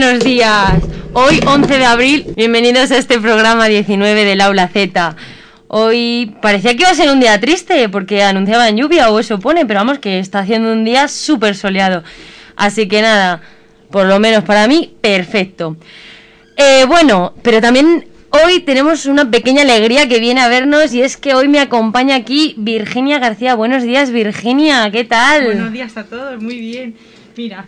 buenos 0.00 0.24
días. 0.24 0.82
Hoy 1.12 1.38
11 1.46 1.78
de 1.78 1.84
abril, 1.84 2.26
bienvenidos 2.34 2.90
a 2.90 2.98
este 2.98 3.20
programa 3.20 3.66
19 3.66 4.24
del 4.24 4.40
Aula 4.40 4.66
Z. 4.66 5.14
Hoy 5.68 6.34
parecía 6.42 6.72
que 6.72 6.82
iba 6.82 6.90
a 6.90 6.96
ser 6.96 7.12
un 7.12 7.20
día 7.20 7.38
triste 7.38 7.88
porque 7.88 8.24
anunciaban 8.24 8.76
lluvia 8.76 9.10
o 9.10 9.20
eso 9.20 9.38
pone, 9.38 9.64
pero 9.66 9.78
vamos 9.78 10.00
que 10.00 10.18
está 10.18 10.40
haciendo 10.40 10.72
un 10.72 10.84
día 10.84 11.06
súper 11.06 11.54
soleado. 11.54 12.02
Así 12.56 12.88
que 12.88 13.02
nada, 13.02 13.40
por 13.92 14.06
lo 14.06 14.18
menos 14.18 14.42
para 14.42 14.66
mí, 14.66 14.96
perfecto. 15.00 15.76
Eh, 16.56 16.86
bueno, 16.88 17.34
pero 17.42 17.60
también 17.60 18.04
hoy 18.30 18.62
tenemos 18.62 19.06
una 19.06 19.30
pequeña 19.30 19.62
alegría 19.62 20.08
que 20.08 20.18
viene 20.18 20.40
a 20.40 20.48
vernos 20.48 20.92
y 20.92 21.02
es 21.02 21.16
que 21.16 21.34
hoy 21.34 21.46
me 21.46 21.60
acompaña 21.60 22.16
aquí 22.16 22.56
Virginia 22.58 23.20
García. 23.20 23.54
Buenos 23.54 23.84
días, 23.84 24.10
Virginia, 24.10 24.90
¿qué 24.90 25.04
tal? 25.04 25.44
Buenos 25.44 25.70
días 25.70 25.96
a 25.96 26.02
todos, 26.02 26.42
muy 26.42 26.58
bien. 26.58 26.96
Mira, 27.36 27.66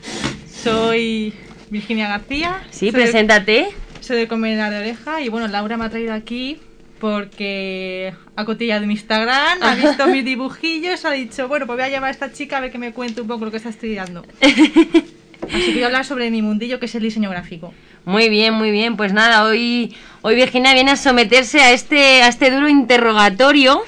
soy 0.64 1.32
Virginia 1.70 2.08
García. 2.08 2.62
Sí, 2.70 2.92
preséntate. 2.92 3.68
soy 4.00 4.16
de 4.16 4.28
Comedor 4.28 4.70
de 4.70 4.78
Oreja 4.78 5.20
y 5.20 5.28
bueno, 5.28 5.48
Laura 5.48 5.76
me 5.76 5.84
ha 5.84 5.90
traído 5.90 6.12
aquí 6.12 6.60
porque 7.00 8.14
ha 8.36 8.44
cotillado 8.44 8.86
mi 8.86 8.94
Instagram, 8.94 9.62
ha 9.62 9.74
visto 9.74 10.06
mis 10.08 10.24
dibujillos, 10.24 11.04
ha 11.04 11.12
dicho, 11.12 11.48
bueno, 11.48 11.66
pues 11.66 11.76
voy 11.76 11.86
a 11.86 11.90
llamar 11.90 12.08
a 12.08 12.12
esta 12.12 12.32
chica 12.32 12.58
a 12.58 12.60
ver 12.60 12.72
que 12.72 12.78
me 12.78 12.92
cuente 12.92 13.20
un 13.20 13.28
poco 13.28 13.44
lo 13.44 13.50
que 13.50 13.58
está 13.58 13.68
estudiando. 13.68 14.24
Así 14.40 15.66
que 15.66 15.72
voy 15.74 15.82
a 15.82 15.86
hablar 15.86 16.04
sobre 16.04 16.30
mi 16.30 16.42
mundillo 16.42 16.80
que 16.80 16.86
es 16.86 16.94
el 16.94 17.02
diseño 17.02 17.30
gráfico. 17.30 17.72
Muy 18.06 18.28
bien, 18.28 18.54
muy 18.54 18.70
bien. 18.70 18.96
Pues 18.96 19.12
nada, 19.12 19.44
hoy, 19.44 19.94
hoy 20.22 20.36
Virginia 20.36 20.72
viene 20.74 20.92
a 20.92 20.96
someterse 20.96 21.60
a 21.60 21.72
este, 21.72 22.22
a 22.22 22.28
este 22.28 22.52
duro 22.52 22.68
interrogatorio. 22.68 23.82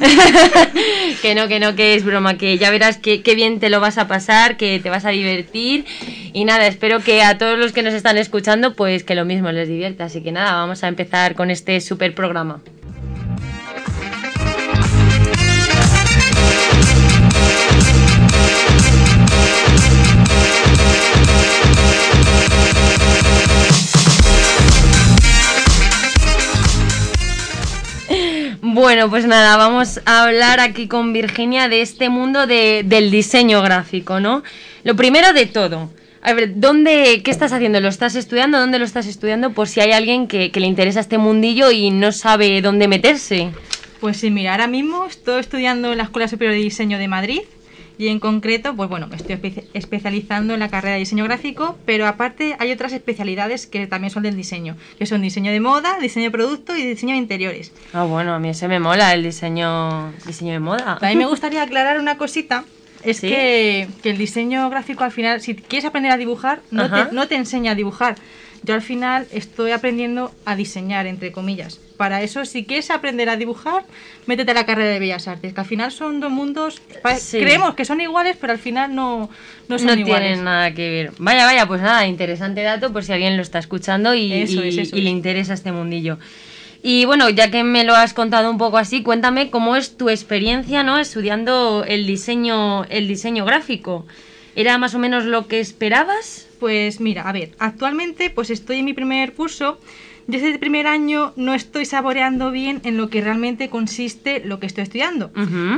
que 1.22 1.34
no, 1.36 1.46
que 1.46 1.60
no, 1.60 1.76
que 1.76 1.94
es 1.94 2.04
broma, 2.04 2.36
que 2.36 2.58
ya 2.58 2.70
verás 2.70 2.98
que, 2.98 3.22
bien 3.36 3.60
te 3.60 3.70
lo 3.70 3.80
vas 3.80 3.98
a 3.98 4.08
pasar, 4.08 4.56
que 4.56 4.80
te 4.80 4.90
vas 4.90 5.04
a 5.04 5.10
divertir. 5.10 5.86
Y 6.32 6.44
nada, 6.44 6.66
espero 6.66 6.98
que 6.98 7.22
a 7.22 7.38
todos 7.38 7.56
los 7.56 7.72
que 7.72 7.84
nos 7.84 7.94
están 7.94 8.18
escuchando, 8.18 8.74
pues 8.74 9.04
que 9.04 9.14
lo 9.14 9.24
mismo 9.24 9.52
les 9.52 9.68
divierta. 9.68 10.06
Así 10.06 10.22
que 10.22 10.32
nada, 10.32 10.54
vamos 10.54 10.82
a 10.82 10.88
empezar 10.88 11.36
con 11.36 11.48
este 11.52 11.80
super 11.80 12.16
programa. 12.16 12.60
Bueno, 28.82 29.08
pues 29.08 29.26
nada, 29.26 29.56
vamos 29.56 30.00
a 30.06 30.24
hablar 30.24 30.58
aquí 30.58 30.88
con 30.88 31.12
Virginia 31.12 31.68
de 31.68 31.82
este 31.82 32.08
mundo 32.08 32.48
de, 32.48 32.82
del 32.84 33.12
diseño 33.12 33.62
gráfico, 33.62 34.18
¿no? 34.18 34.42
Lo 34.82 34.96
primero 34.96 35.32
de 35.32 35.46
todo, 35.46 35.92
a 36.20 36.32
ver, 36.32 36.58
¿dónde, 36.58 37.22
¿qué 37.24 37.30
estás 37.30 37.52
haciendo? 37.52 37.78
¿Lo 37.78 37.86
estás 37.86 38.16
estudiando? 38.16 38.58
¿Dónde 38.58 38.80
lo 38.80 38.84
estás 38.84 39.06
estudiando? 39.06 39.52
Por 39.52 39.68
si 39.68 39.78
hay 39.78 39.92
alguien 39.92 40.26
que, 40.26 40.50
que 40.50 40.58
le 40.58 40.66
interesa 40.66 40.98
este 40.98 41.16
mundillo 41.16 41.70
y 41.70 41.92
no 41.92 42.10
sabe 42.10 42.60
dónde 42.60 42.88
meterse. 42.88 43.52
Pues 44.00 44.16
sí, 44.16 44.32
mira, 44.32 44.50
ahora 44.50 44.66
mismo 44.66 45.04
estoy 45.04 45.38
estudiando 45.38 45.92
en 45.92 45.98
la 45.98 46.04
Escuela 46.04 46.26
Superior 46.26 46.56
de 46.56 46.62
Diseño 46.62 46.98
de 46.98 47.06
Madrid 47.06 47.42
y 48.02 48.08
en 48.08 48.18
concreto, 48.18 48.74
pues 48.74 48.88
bueno, 48.88 49.06
me 49.06 49.14
estoy 49.14 49.38
especializando 49.74 50.54
en 50.54 50.58
la 50.58 50.68
carrera 50.68 50.94
de 50.94 50.98
diseño 50.98 51.22
gráfico, 51.22 51.78
pero 51.86 52.08
aparte 52.08 52.56
hay 52.58 52.72
otras 52.72 52.92
especialidades 52.92 53.68
que 53.68 53.86
también 53.86 54.10
son 54.10 54.24
del 54.24 54.34
diseño, 54.34 54.76
que 54.98 55.06
son 55.06 55.22
diseño 55.22 55.52
de 55.52 55.60
moda, 55.60 55.98
diseño 56.00 56.24
de 56.24 56.32
producto 56.32 56.76
y 56.76 56.82
diseño 56.84 57.12
de 57.12 57.18
interiores. 57.18 57.70
Ah, 57.92 58.02
bueno, 58.02 58.34
a 58.34 58.40
mí 58.40 58.48
ese 58.48 58.66
me 58.66 58.80
mola, 58.80 59.14
el 59.14 59.22
diseño, 59.22 60.12
diseño 60.26 60.52
de 60.52 60.58
moda. 60.58 60.98
A 61.00 61.08
mí 61.10 61.14
me 61.14 61.26
gustaría 61.32 61.62
aclarar 61.62 62.00
una 62.00 62.18
cosita, 62.18 62.64
es 63.04 63.20
que, 63.20 63.88
que, 64.02 64.10
el 64.10 64.18
diseño 64.18 64.68
gráfico 64.68 65.04
al 65.04 65.12
final, 65.12 65.40
si 65.40 65.54
quieres 65.54 65.84
aprender 65.84 66.10
a 66.10 66.16
dibujar, 66.16 66.60
no 66.72 66.90
te, 66.90 67.14
no 67.14 67.28
te 67.28 67.36
enseña 67.36 67.70
a 67.70 67.74
dibujar. 67.76 68.16
Yo 68.62 68.74
al 68.74 68.82
final 68.82 69.26
estoy 69.32 69.72
aprendiendo 69.72 70.32
a 70.44 70.56
diseñar, 70.56 71.06
entre 71.06 71.32
comillas 71.32 71.80
para 72.02 72.20
eso, 72.20 72.44
si 72.44 72.64
quieres 72.64 72.90
aprender 72.90 73.28
a 73.28 73.36
dibujar, 73.36 73.84
métete 74.26 74.50
a 74.50 74.54
la 74.54 74.66
carrera 74.66 74.90
de 74.90 74.98
Bellas 74.98 75.28
Artes, 75.28 75.54
que 75.54 75.60
al 75.60 75.66
final 75.66 75.92
son 75.92 76.18
dos 76.18 76.32
mundos, 76.32 76.82
creemos 77.30 77.76
que 77.76 77.84
son 77.84 78.00
iguales, 78.00 78.36
pero 78.40 78.52
al 78.52 78.58
final 78.58 78.92
no, 78.92 79.30
no 79.68 79.78
son 79.78 79.86
no 79.86 80.04
tienen 80.04 80.42
nada 80.42 80.74
que 80.74 80.90
ver. 80.90 81.12
Vaya, 81.18 81.44
vaya, 81.44 81.64
pues 81.64 81.80
nada, 81.80 82.04
interesante 82.08 82.62
dato 82.62 82.92
por 82.92 83.04
si 83.04 83.12
alguien 83.12 83.36
lo 83.36 83.42
está 83.42 83.60
escuchando 83.60 84.14
y, 84.14 84.32
y 84.32 85.00
le 85.00 85.10
interesa 85.10 85.54
este 85.54 85.70
mundillo. 85.70 86.18
Y 86.82 87.04
bueno, 87.04 87.30
ya 87.30 87.52
que 87.52 87.62
me 87.62 87.84
lo 87.84 87.94
has 87.94 88.14
contado 88.14 88.50
un 88.50 88.58
poco 88.58 88.78
así, 88.78 89.04
cuéntame 89.04 89.50
cómo 89.50 89.76
es 89.76 89.96
tu 89.96 90.10
experiencia, 90.10 90.82
¿no? 90.82 90.98
Estudiando 90.98 91.84
el 91.86 92.04
diseño, 92.04 92.82
el 92.86 93.06
diseño 93.06 93.44
gráfico. 93.44 94.06
¿Era 94.54 94.78
más 94.78 94.94
o 94.94 94.98
menos 94.98 95.24
lo 95.24 95.46
que 95.48 95.60
esperabas? 95.60 96.48
Pues 96.60 97.00
mira, 97.00 97.28
a 97.28 97.32
ver, 97.32 97.52
actualmente 97.58 98.30
pues 98.30 98.50
estoy 98.50 98.78
en 98.78 98.84
mi 98.84 98.92
primer 98.92 99.34
curso 99.34 99.78
desde 100.26 100.50
el 100.50 100.58
primer 100.58 100.86
año 100.86 101.32
no 101.36 101.52
estoy 101.52 101.84
saboreando 101.84 102.50
bien 102.50 102.80
en 102.84 102.96
lo 102.96 103.10
que 103.10 103.20
realmente 103.20 103.68
consiste 103.68 104.40
lo 104.44 104.60
que 104.60 104.66
estoy 104.66 104.84
estudiando, 104.84 105.32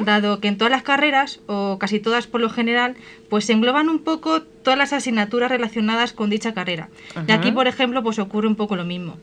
dado 0.04 0.40
que 0.40 0.48
en 0.48 0.58
todas 0.58 0.70
las 0.70 0.82
carreras, 0.82 1.40
o 1.46 1.78
casi 1.78 1.98
todas 1.98 2.26
por 2.26 2.40
lo 2.40 2.50
general, 2.50 2.94
pues 3.30 3.46
se 3.46 3.52
engloban 3.52 3.88
un 3.88 4.00
poco 4.00 4.42
todas 4.42 4.78
las 4.78 4.92
asignaturas 4.92 5.50
relacionadas 5.50 6.12
con 6.12 6.30
dicha 6.30 6.52
carrera. 6.52 6.88
Y 7.26 7.32
aquí, 7.32 7.52
por 7.52 7.68
ejemplo, 7.68 8.02
pues 8.02 8.18
ocurre 8.18 8.48
un 8.48 8.56
poco 8.56 8.76
lo 8.76 8.84
mismo. 8.84 9.16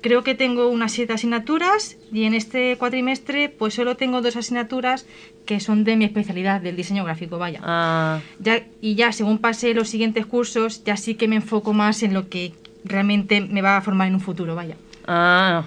Creo 0.00 0.24
que 0.24 0.34
tengo 0.34 0.68
unas 0.68 0.92
siete 0.92 1.12
asignaturas 1.12 1.96
y 2.12 2.24
en 2.24 2.34
este 2.34 2.76
cuatrimestre 2.78 3.48
pues 3.48 3.74
solo 3.74 3.96
tengo 3.96 4.22
dos 4.22 4.36
asignaturas 4.36 5.06
que 5.44 5.60
son 5.60 5.84
de 5.84 5.96
mi 5.96 6.04
especialidad, 6.04 6.60
del 6.60 6.76
diseño 6.76 7.04
gráfico, 7.04 7.38
vaya. 7.38 7.60
Ah. 7.62 8.20
Ya, 8.38 8.64
y 8.80 8.94
ya 8.94 9.12
según 9.12 9.38
pase 9.38 9.74
los 9.74 9.88
siguientes 9.88 10.24
cursos, 10.26 10.84
ya 10.84 10.96
sí 10.96 11.16
que 11.16 11.28
me 11.28 11.36
enfoco 11.36 11.72
más 11.72 12.02
en 12.02 12.14
lo 12.14 12.28
que 12.28 12.52
realmente 12.84 13.40
me 13.40 13.62
va 13.62 13.76
a 13.76 13.82
formar 13.82 14.08
en 14.08 14.14
un 14.14 14.20
futuro, 14.20 14.54
vaya. 14.54 14.76
Ah, 15.06 15.64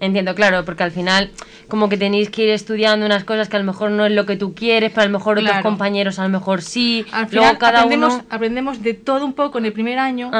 entiendo, 0.00 0.34
claro, 0.34 0.64
porque 0.64 0.82
al 0.82 0.90
final 0.90 1.30
como 1.68 1.88
que 1.88 1.96
tenéis 1.96 2.30
que 2.30 2.44
ir 2.44 2.50
estudiando 2.50 3.06
unas 3.06 3.24
cosas 3.24 3.48
que 3.48 3.56
a 3.56 3.58
lo 3.58 3.64
mejor 3.64 3.90
no 3.90 4.04
es 4.04 4.12
lo 4.12 4.26
que 4.26 4.36
tú 4.36 4.54
quieres, 4.54 4.90
pero 4.90 5.02
a 5.02 5.06
lo 5.06 5.18
mejor 5.18 5.38
otros 5.38 5.58
compañeros 5.62 6.18
a 6.18 6.24
lo 6.24 6.28
mejor 6.28 6.62
sí. 6.62 7.04
Al 7.12 7.28
final 7.28 7.58
cada 7.58 7.80
aprendemos, 7.80 8.20
aprendemos 8.30 8.82
de 8.82 8.94
todo 8.94 9.24
un 9.24 9.32
poco 9.32 9.58
en 9.58 9.66
el 9.66 9.72
primer 9.72 9.98
año 9.98 10.30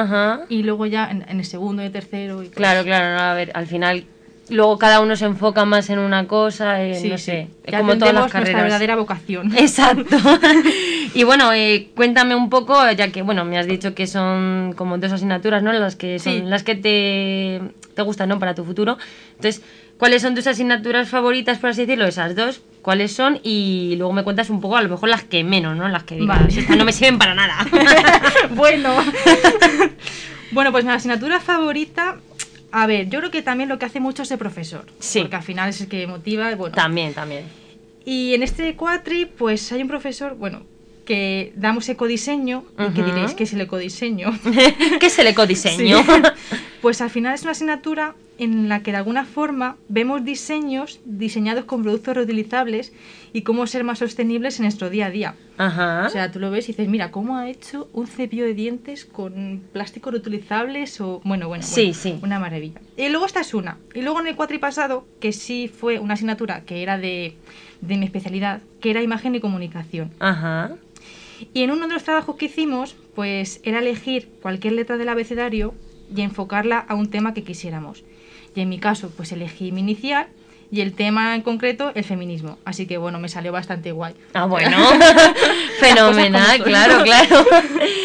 y 0.49 0.63
luego 0.63 0.85
ya 0.85 1.09
en, 1.09 1.23
el 1.27 1.45
segundo 1.45 1.81
y 1.81 1.87
el 1.87 1.91
tercero. 1.91 2.43
Y 2.43 2.49
claro, 2.49 2.83
claro, 2.83 3.19
a 3.19 3.33
ver, 3.33 3.51
al 3.53 3.67
final 3.67 4.05
luego 4.49 4.77
cada 4.77 4.99
uno 4.99 5.15
se 5.15 5.25
enfoca 5.25 5.65
más 5.65 5.89
en 5.89 5.99
una 5.99 6.27
cosa, 6.27 6.83
eh, 6.83 7.01
no 7.09 7.17
sé, 7.17 7.47
es 7.63 7.75
como 7.75 7.97
todas 7.97 8.13
las 8.13 8.31
carreras. 8.31 8.63
verdadera 8.63 8.95
vocación. 8.95 9.51
Exacto. 9.57 10.17
y 11.13 11.23
bueno, 11.23 11.51
eh, 11.53 11.89
cuéntame 11.95 12.35
un 12.35 12.49
poco, 12.49 12.75
ya 12.91 13.11
que 13.11 13.21
bueno, 13.21 13.45
me 13.45 13.57
has 13.57 13.67
dicho 13.67 13.95
que 13.95 14.07
son 14.07 14.73
como 14.75 14.97
dos 14.97 15.11
asignaturas, 15.11 15.63
¿no? 15.63 15.73
Las 15.73 15.95
que 15.95 16.19
son 16.19 16.49
las 16.49 16.63
que 16.63 16.75
te, 16.75 17.61
te 17.95 18.01
gustan, 18.01 18.29
¿no? 18.29 18.39
Para 18.39 18.53
tu 18.53 18.63
futuro. 18.63 18.97
Entonces, 19.35 19.63
¿cuáles 19.97 20.21
son 20.21 20.35
tus 20.35 20.45
asignaturas 20.47 21.09
favoritas, 21.09 21.57
por 21.57 21.71
así 21.71 21.81
decirlo? 21.81 22.05
Esas 22.05 22.35
dos, 22.35 22.61
¿cuáles 22.81 23.13
son? 23.13 23.39
Y 23.43 23.95
luego 23.97 24.13
me 24.13 24.23
cuentas 24.23 24.49
un 24.49 24.61
poco, 24.61 24.77
a 24.77 24.81
lo 24.81 24.89
mejor 24.89 25.09
las 25.09 25.23
que 25.23 25.43
menos, 25.43 25.75
¿no? 25.75 25.87
Las 25.87 26.03
que 26.03 26.15
digas, 26.15 26.69
no 26.69 26.85
me 26.85 26.91
sirven 26.91 27.17
para 27.17 27.33
nada. 27.33 27.65
bueno. 28.51 28.95
bueno, 30.51 30.71
pues 30.71 30.85
mi 30.85 30.91
asignatura 30.91 31.39
favorita 31.39 32.17
a 32.77 32.87
ver, 32.87 33.09
yo 33.09 33.19
creo 33.19 33.31
que 33.31 33.41
también 33.41 33.69
lo 33.69 33.79
que 33.79 33.85
hace 33.85 34.01
mucho 34.01 34.23
es 34.23 34.31
el 34.31 34.37
profesor. 34.37 34.85
Sí. 34.99 35.21
Porque 35.21 35.37
al 35.37 35.43
final 35.43 35.69
es 35.69 35.79
el 35.79 35.87
que 35.87 36.05
motiva. 36.07 36.53
Bueno. 36.55 36.75
También, 36.75 37.13
también. 37.13 37.45
Y 38.03 38.33
en 38.33 38.43
este 38.43 38.75
cuatri, 38.75 39.25
pues 39.25 39.71
hay 39.71 39.81
un 39.81 39.87
profesor, 39.87 40.35
bueno, 40.35 40.63
que 41.05 41.53
damos 41.55 41.87
ecodiseño. 41.87 42.65
Uh 42.77 42.91
¿Y 42.93 43.01
diréis? 43.01 43.33
¿Qué 43.33 43.43
es 43.43 43.53
el 43.53 43.61
ecodiseño? 43.61 44.31
¿Qué 44.99 45.05
es 45.05 45.19
el 45.19 45.27
ecodiseño? 45.27 45.97
Pues 46.81 47.01
al 47.01 47.09
final 47.09 47.33
es 47.33 47.41
una 47.41 47.53
asignatura 47.53 48.13
en 48.37 48.69
la 48.69 48.83
que 48.83 48.91
de 48.91 48.97
alguna 48.97 49.25
forma 49.25 49.75
vemos 49.87 50.23
diseños 50.23 50.99
diseñados 51.03 51.65
con 51.65 51.81
productos 51.81 52.15
reutilizables 52.15 52.93
y 53.33 53.41
cómo 53.41 53.65
ser 53.65 53.83
más 53.83 53.97
sostenibles 53.97 54.59
en 54.59 54.65
nuestro 54.65 54.91
día 54.91 55.07
a 55.07 55.09
día. 55.09 55.35
Ajá. 55.57 56.05
O 56.05 56.09
sea, 56.09 56.31
tú 56.31 56.39
lo 56.39 56.51
ves 56.51 56.65
y 56.65 56.73
dices, 56.73 56.87
mira, 56.87 57.09
¿cómo 57.09 57.37
ha 57.37 57.49
hecho 57.49 57.89
un 57.91 58.05
cepillo 58.05 58.45
de 58.45 58.53
dientes 58.53 59.05
con 59.05 59.63
plásticos 59.73 60.13
reutilizables? 60.13 61.01
O, 61.01 61.21
bueno, 61.23 61.47
bueno, 61.47 61.63
sí, 61.63 61.95
sí. 61.95 62.19
una 62.21 62.39
maravilla. 62.39 62.79
Y 62.97 63.09
luego 63.09 63.25
esta 63.25 63.41
es 63.41 63.55
una. 63.55 63.79
Y 63.95 64.03
luego 64.03 64.19
en 64.19 64.27
el 64.27 64.35
cuatri 64.35 64.59
pasado, 64.59 65.07
que 65.19 65.31
sí 65.31 65.67
fue 65.67 65.97
una 65.97 66.13
asignatura 66.13 66.65
que 66.65 66.83
era 66.83 66.99
de, 66.99 67.35
de 67.81 67.97
mi 67.97 68.05
especialidad, 68.05 68.61
que 68.79 68.91
era 68.91 69.01
imagen 69.01 69.33
y 69.33 69.39
comunicación. 69.39 70.11
Ajá. 70.19 70.75
Y 71.53 71.63
en 71.63 71.71
uno 71.71 71.87
de 71.87 71.93
los 71.93 72.03
trabajos 72.03 72.35
que 72.35 72.45
hicimos, 72.45 72.95
pues 73.15 73.61
era 73.63 73.79
elegir 73.79 74.29
cualquier 74.41 74.73
letra 74.73 74.97
del 74.97 75.09
abecedario 75.09 75.73
y 76.13 76.21
enfocarla 76.21 76.79
a 76.79 76.95
un 76.95 77.09
tema 77.09 77.33
que 77.33 77.43
quisiéramos. 77.43 78.03
Y 78.55 78.61
en 78.61 78.69
mi 78.69 78.79
caso, 78.79 79.11
pues 79.15 79.31
elegí 79.31 79.71
mi 79.71 79.81
inicial 79.81 80.27
y 80.71 80.81
el 80.81 80.93
tema 80.93 81.35
en 81.35 81.41
concreto, 81.41 81.91
el 81.95 82.03
feminismo. 82.03 82.57
Así 82.65 82.85
que 82.85 82.97
bueno, 82.97 83.19
me 83.19 83.29
salió 83.29 83.51
bastante 83.51 83.91
guay. 83.91 84.13
Ah, 84.33 84.45
bueno. 84.45 84.77
Fenomenal, 85.79 86.63
claro, 86.63 87.03
claro. 87.03 87.45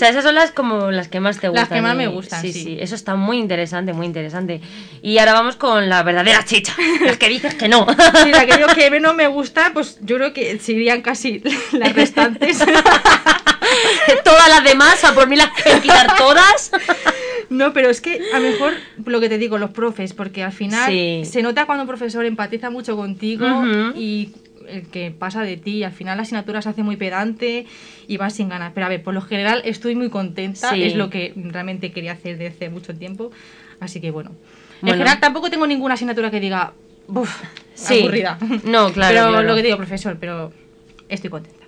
o 0.00 0.02
sea, 0.02 0.08
esas 0.08 0.24
son 0.24 0.34
las 0.34 0.50
como 0.50 0.90
las 0.90 1.08
que 1.08 1.20
más 1.20 1.38
te 1.40 1.48
gustan. 1.48 1.62
Las 1.64 1.68
que 1.68 1.82
más 1.82 1.94
me 1.94 2.06
gustan. 2.06 2.40
Sí, 2.40 2.54
sí, 2.54 2.78
Eso 2.80 2.94
está 2.94 3.16
muy 3.16 3.36
interesante, 3.36 3.92
muy 3.92 4.06
interesante. 4.06 4.62
Y 5.02 5.18
ahora 5.18 5.34
vamos 5.34 5.56
con 5.56 5.90
la 5.90 6.02
verdadera 6.02 6.42
chicha. 6.42 6.74
Las 7.04 7.18
que 7.18 7.28
dices 7.28 7.54
que 7.54 7.68
no. 7.68 7.86
Sí, 8.24 8.32
aquello 8.34 8.66
que 8.74 8.98
no 8.98 9.12
me 9.12 9.26
gusta, 9.26 9.72
pues 9.74 9.98
yo 10.00 10.16
creo 10.16 10.32
que 10.32 10.58
serían 10.58 11.02
casi 11.02 11.42
las 11.72 11.94
restantes. 11.94 12.60
todas 14.24 14.48
las 14.48 14.64
demás, 14.64 15.04
a 15.04 15.14
por 15.14 15.28
mí 15.28 15.36
las 15.36 15.50
quiero 15.50 15.82
quitar 15.82 16.16
todas. 16.16 16.70
No, 17.50 17.74
pero 17.74 17.90
es 17.90 18.00
que 18.00 18.20
a 18.32 18.38
lo 18.38 18.48
mejor 18.52 18.72
lo 19.04 19.20
que 19.20 19.28
te 19.28 19.36
digo, 19.36 19.58
los 19.58 19.68
profes, 19.70 20.14
porque 20.14 20.42
al 20.42 20.52
final 20.52 20.90
Sí. 20.90 21.24
se 21.30 21.42
nota 21.42 21.66
cuando 21.66 21.82
un 21.82 21.88
profesor 21.88 22.24
empatiza 22.24 22.70
mucho 22.70 22.96
contigo 22.96 23.46
Ujú. 23.46 23.92
y 23.98 24.32
el 24.70 24.86
que 24.88 25.10
pasa 25.10 25.42
de 25.42 25.56
ti, 25.56 25.82
al 25.84 25.92
final 25.92 26.16
la 26.16 26.22
asignatura 26.22 26.62
se 26.62 26.68
hace 26.68 26.82
muy 26.82 26.96
pedante 26.96 27.66
y 28.08 28.16
vas 28.16 28.34
sin 28.34 28.48
ganas. 28.48 28.72
Pero 28.74 28.86
a 28.86 28.88
ver, 28.88 29.02
por 29.02 29.14
lo 29.14 29.20
general 29.20 29.62
estoy 29.64 29.94
muy 29.94 30.08
contenta, 30.10 30.70
Sí. 30.70 30.82
es 30.82 30.94
lo 30.94 31.10
que 31.10 31.32
realmente 31.36 31.92
quería 31.92 32.12
hacer 32.12 32.38
desde 32.38 32.54
hace 32.56 32.68
mucho 32.70 32.94
tiempo, 32.94 33.30
así 33.80 34.00
que 34.00 34.10
bueno. 34.10 34.30
Bueno. 34.80 34.94
En 34.94 34.98
general 35.00 35.20
tampoco 35.20 35.50
tengo 35.50 35.66
ninguna 35.66 35.94
asignatura 35.94 36.30
que 36.30 36.40
diga, 36.40 36.72
"Buf, 37.06 37.42
Sí. 37.74 38.00
aburrida. 38.00 38.38
No, 38.64 38.90
claro, 38.92 39.14
Pero 39.14 39.28
claro. 39.30 39.42
lo 39.42 39.54
que 39.56 39.62
digo, 39.62 39.76
profesor, 39.76 40.16
pero 40.20 40.52
estoy 41.08 41.28
contenta. 41.30 41.58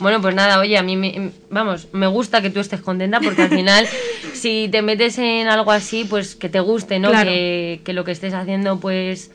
Bueno, 0.00 0.20
pues 0.20 0.34
nada, 0.34 0.58
oye, 0.58 0.76
a 0.76 0.82
mí, 0.82 0.96
me, 0.96 1.30
vamos, 1.50 1.86
me 1.92 2.08
gusta 2.08 2.42
que 2.42 2.50
tú 2.50 2.58
estés 2.58 2.80
contenta 2.80 3.20
porque 3.20 3.42
al 3.42 3.48
final, 3.48 3.86
si 4.32 4.68
te 4.72 4.82
metes 4.82 5.18
en 5.18 5.46
algo 5.46 5.70
así, 5.70 6.04
pues 6.04 6.34
que 6.34 6.48
te 6.48 6.58
guste, 6.58 6.98
¿no? 6.98 7.10
Claro. 7.10 7.30
Que, 7.30 7.80
que 7.84 7.92
lo 7.92 8.02
que 8.04 8.10
estés 8.10 8.34
haciendo, 8.34 8.80
pues 8.80 9.30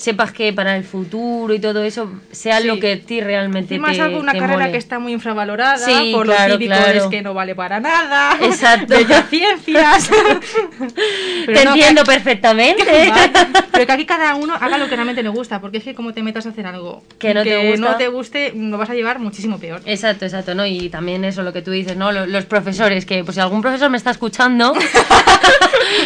sepas 0.00 0.32
que 0.32 0.50
para 0.54 0.76
el 0.78 0.84
futuro 0.84 1.52
y 1.52 1.58
todo 1.58 1.82
eso 1.84 2.10
sea 2.32 2.58
Sí. 2.60 2.66
lo 2.66 2.80
que 2.80 2.92
a 2.94 2.98
ti 3.00 3.20
realmente 3.20 3.74
Encima 3.74 3.88
te, 3.88 3.94
es 3.96 4.00
algo, 4.00 4.18
una 4.18 4.32
te 4.32 4.38
carrera 4.38 4.60
mole. 4.60 4.72
que 4.72 4.78
está 4.78 4.98
muy 4.98 5.12
infravalorada, 5.12 5.76
Sí, 5.76 6.10
por 6.14 6.24
claro, 6.24 6.54
lo 6.54 6.58
típico 6.58 6.74
claro. 6.74 6.98
es 7.04 7.06
que 7.10 7.20
no 7.20 7.34
vale 7.34 7.54
para 7.54 7.80
nada. 7.80 8.38
Exacto. 8.40 8.94
Ya 9.08 9.22
ciencias. 9.24 10.08
Te 11.46 11.64
no, 11.64 11.72
entiendo 11.74 12.02
que- 12.04 12.12
perfectamente. 12.12 12.82
Vale, 13.10 13.30
Pero 13.72 13.86
que 13.86 13.92
aquí 13.92 14.06
cada 14.06 14.34
uno 14.36 14.54
haga 14.54 14.78
lo 14.78 14.88
que 14.88 14.94
realmente 14.94 15.22
le 15.22 15.28
gusta, 15.28 15.60
porque 15.60 15.78
es 15.78 15.84
que 15.84 15.94
como 15.94 16.12
te 16.14 16.22
metas 16.22 16.46
a 16.46 16.50
hacer 16.50 16.66
algo 16.66 17.02
Que 17.18 17.34
no 17.34 17.42
te 17.42 17.70
gusta. 17.70 17.90
no 17.90 17.96
te 17.96 18.08
guste, 18.08 18.52
lo 18.54 18.78
vas 18.78 18.88
a 18.90 18.94
llevar 18.94 19.18
muchísimo 19.18 19.58
peor. 19.58 19.80
Exacto, 19.84 20.24
exacto, 20.24 20.54
¿no? 20.54 20.64
Y 20.66 20.88
también 20.88 21.24
eso 21.24 21.42
lo 21.42 21.52
que 21.52 21.60
tú 21.62 21.70
dices, 21.72 21.96
¿no? 21.96 22.10
Lo- 22.12 22.26
Los 22.26 22.44
profesores, 22.46 23.04
que 23.04 23.22
pues 23.24 23.34
si 23.34 23.40
algún 23.40 23.60
profesor 23.62 23.90
me 23.90 23.96
está 23.98 24.10
escuchando, 24.10 24.72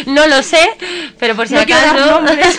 no 0.07 0.27
lo 0.27 0.41
sé, 0.43 0.67
pero 1.19 1.35
por 1.35 1.47
si 1.47 1.53
No 1.53 1.61
acaso... 1.61 2.11
nombres. 2.11 2.57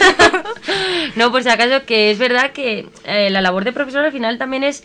No, 1.26 1.32
por 1.32 1.42
si 1.42 1.48
acaso 1.48 1.84
que 1.86 2.10
es 2.10 2.18
verdad 2.18 2.52
que 2.52 2.86
eh, 3.04 3.30
la 3.30 3.40
labor 3.40 3.64
de 3.64 3.72
profesor 3.72 4.04
al 4.04 4.12
final 4.12 4.38
también 4.38 4.64
es 4.64 4.84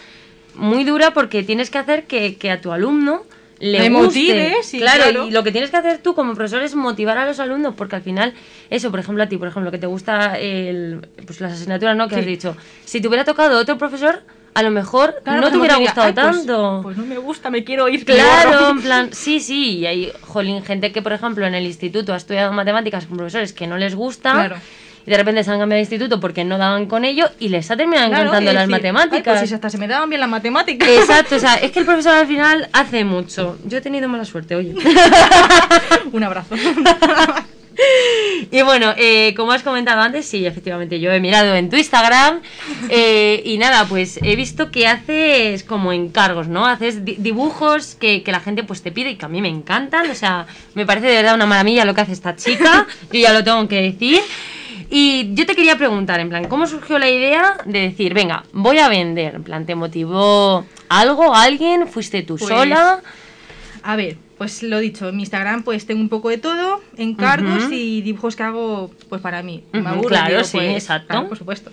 muy 0.56 0.84
dura 0.84 1.12
porque 1.14 1.44
tienes 1.44 1.70
que 1.70 1.78
hacer 1.78 2.04
que, 2.06 2.36
que 2.38 2.52
a 2.52 2.60
tu 2.62 2.72
alumno 2.72 3.24
le, 3.60 3.80
Le 3.80 3.90
guste. 3.90 4.04
motive, 4.06 4.56
sí, 4.64 4.80
claro, 4.80 5.04
claro. 5.04 5.28
y 5.28 5.32
lo 5.32 5.44
que 5.44 5.52
tienes 5.52 5.70
que 5.70 5.78
hacer 5.78 6.00
tú 6.00 6.16
como 6.16 6.34
profesor 6.34 6.64
es 6.64 6.74
motivar 6.76 7.18
a 7.20 7.26
los 7.28 7.40
alumnos 7.40 7.76
porque 7.78 7.96
al 7.96 8.02
final, 8.02 8.34
eso, 8.72 8.90
por 8.90 9.00
ejemplo, 9.00 9.24
a 9.24 9.28
ti, 9.30 9.38
por 9.38 9.48
ejemplo, 9.48 9.70
que 9.72 9.78
te 9.78 9.86
gusta 9.86 10.40
el, 10.40 11.08
pues 11.28 11.40
las 11.42 11.54
asignaturas, 11.54 11.96
¿no? 11.96 12.08
Que 12.08 12.16
has 12.16 12.26
dicho, 12.26 12.58
si 12.86 13.00
te 13.02 13.08
hubiera 13.08 13.24
tocado 13.24 13.60
otro 13.60 13.78
profesor, 13.78 14.24
a 14.56 14.64
lo 14.64 14.72
mejor 14.72 15.16
Claro, 15.24 15.42
no 15.42 15.52
te 15.52 15.58
hubiera 15.58 15.76
gustado 15.78 16.08
"Ay, 16.08 16.14
pues- 16.14 16.26
tanto. 16.38 16.80
Pues, 16.84 16.98
no 16.98 17.06
me 17.06 17.18
gusta, 17.20 17.50
me 17.52 17.64
quiero 17.64 17.88
ir. 17.88 18.04
Claro, 18.04 18.50
borro". 18.52 18.70
en 18.72 18.82
plan, 18.82 19.10
sí, 19.14 19.40
sí, 19.40 19.78
y 19.78 19.86
hay, 19.86 20.12
jolín, 20.22 20.64
gente 20.64 20.92
que, 20.92 21.02
por 21.04 21.14
ejemplo, 21.14 21.46
en 21.46 21.54
el 21.54 21.66
instituto 21.66 22.14
ha 22.14 22.18
estudiado 22.18 22.52
matemáticas 22.52 23.06
con 23.06 23.16
profesores 23.18 23.54
que 23.54 23.68
no 23.68 23.78
les 23.78 23.94
gusta, 23.96 24.34
Claro. 24.34 24.56
Y 25.06 25.10
de 25.12 25.18
repente 25.18 25.44
se 25.44 25.52
han 25.52 25.60
cambiado 25.60 25.78
de 25.78 25.82
instituto 25.82 26.20
porque 26.20 26.44
no 26.44 26.58
daban 26.58 26.86
con 26.86 27.06
ello, 27.06 27.30
y 27.40 27.50
les 27.50 27.70
ha 27.72 27.78
terminado 27.78 28.08
Claro, 28.10 28.24
encantando 28.24 28.54
las 28.54 28.68
decir, 28.68 28.72
matemáticas. 28.72 29.28
"Ay, 29.34 29.40
pues 29.40 29.50
si 29.50 29.56
hasta 29.56 29.70
se 29.70 29.78
me 29.78 29.88
daban 29.88 30.10
bien 30.10 30.22
las 30.22 30.30
matemáticas. 30.30 30.88
Exacto, 30.90 31.36
o 31.36 31.40
sea, 31.40 31.56
es 31.62 31.72
que 31.72 31.80
el 31.80 31.86
profesor 31.86 32.14
al 32.14 32.28
final 32.28 32.70
hace 32.74 33.04
mucho. 33.04 33.58
Yo 33.66 33.78
he 33.80 33.82
tenido 33.82 34.08
mala 34.10 34.26
suerte, 34.26 34.56
oye. 34.56 34.74
Un 36.12 36.24
abrazo. 36.24 36.56
Y 38.52 38.62
bueno, 38.64 38.94
eh, 38.98 39.34
como 39.36 39.54
has 39.54 39.64
comentado 39.64 40.02
antes, 40.02 40.26
sí, 40.28 40.46
efectivamente, 40.46 41.00
yo 41.00 41.12
he 41.12 41.20
mirado 41.20 41.56
en 41.56 41.70
tu 41.70 41.78
Instagram 41.78 42.42
eh, 42.90 43.42
y 43.46 43.58
nada, 43.58 43.86
pues 43.88 44.20
he 44.22 44.36
visto 44.36 44.70
que 44.72 44.88
haces 44.88 45.64
como 45.64 45.92
encargos, 45.94 46.48
¿no? 46.48 46.66
Haces 46.68 47.06
di- 47.06 47.16
dibujos 47.18 47.96
que, 47.96 48.24
que 48.24 48.32
la 48.32 48.40
gente 48.42 48.64
pues 48.64 48.84
te 48.84 48.92
pide 48.92 49.12
y 49.12 49.16
que 49.16 49.26
a 49.26 49.30
mí 49.30 49.42
me 49.42 49.48
encantan, 49.48 50.10
o 50.12 50.16
sea, 50.16 50.46
me 50.76 50.86
parece 50.86 51.08
de 51.08 51.16
verdad 51.16 51.34
una 51.36 51.46
maravilla 51.46 51.86
lo 51.86 51.96
que 51.96 52.02
hace 52.02 52.12
esta 52.12 52.36
chica, 52.36 52.86
yo 53.12 53.20
ya 53.20 53.34
lo 53.34 53.44
tengo 53.44 53.68
que 53.68 53.82
decir. 53.82 54.20
Y 54.94 55.34
yo 55.36 55.46
te 55.46 55.56
quería 55.56 55.78
preguntar, 55.78 56.20
en 56.20 56.28
plan, 56.28 56.50
¿cómo 56.50 56.68
surgió 56.68 57.00
la 57.00 57.10
idea 57.10 57.56
de 57.66 57.80
decir, 57.80 58.14
venga, 58.14 58.44
voy 58.52 58.78
a 58.80 58.90
vender? 58.90 59.36
En 59.36 59.44
plan, 59.44 59.66
¿te 59.66 59.74
motivó 59.74 60.66
algo, 60.90 61.34
alguien? 61.34 61.88
¿Fuiste 61.88 62.24
tú 62.24 62.36
Pues, 62.36 62.50
sola? 62.50 63.02
A 63.84 63.96
ver, 63.96 64.18
pues 64.38 64.64
lo 64.64 64.80
dicho, 64.80 65.08
en 65.08 65.16
mi 65.16 65.24
Instagram 65.24 65.64
pues 65.64 65.86
tengo 65.86 66.02
un 66.02 66.10
poco 66.10 66.28
de 66.28 66.38
todo, 66.38 66.82
encargos 66.98 67.72
y 67.72 68.02
dibujos 68.02 68.36
que 68.36 68.44
hago 68.44 68.92
pues 69.08 69.22
para 69.22 69.42
mí. 69.42 69.64
Me 69.72 69.88
aburro, 69.88 70.10
claro, 70.10 70.30
digo, 70.30 70.44
sí, 70.44 70.58
pues, 70.58 70.84
exacto. 70.84 71.08
claro, 71.08 71.30
por 71.30 71.38
supuesto. 71.38 71.72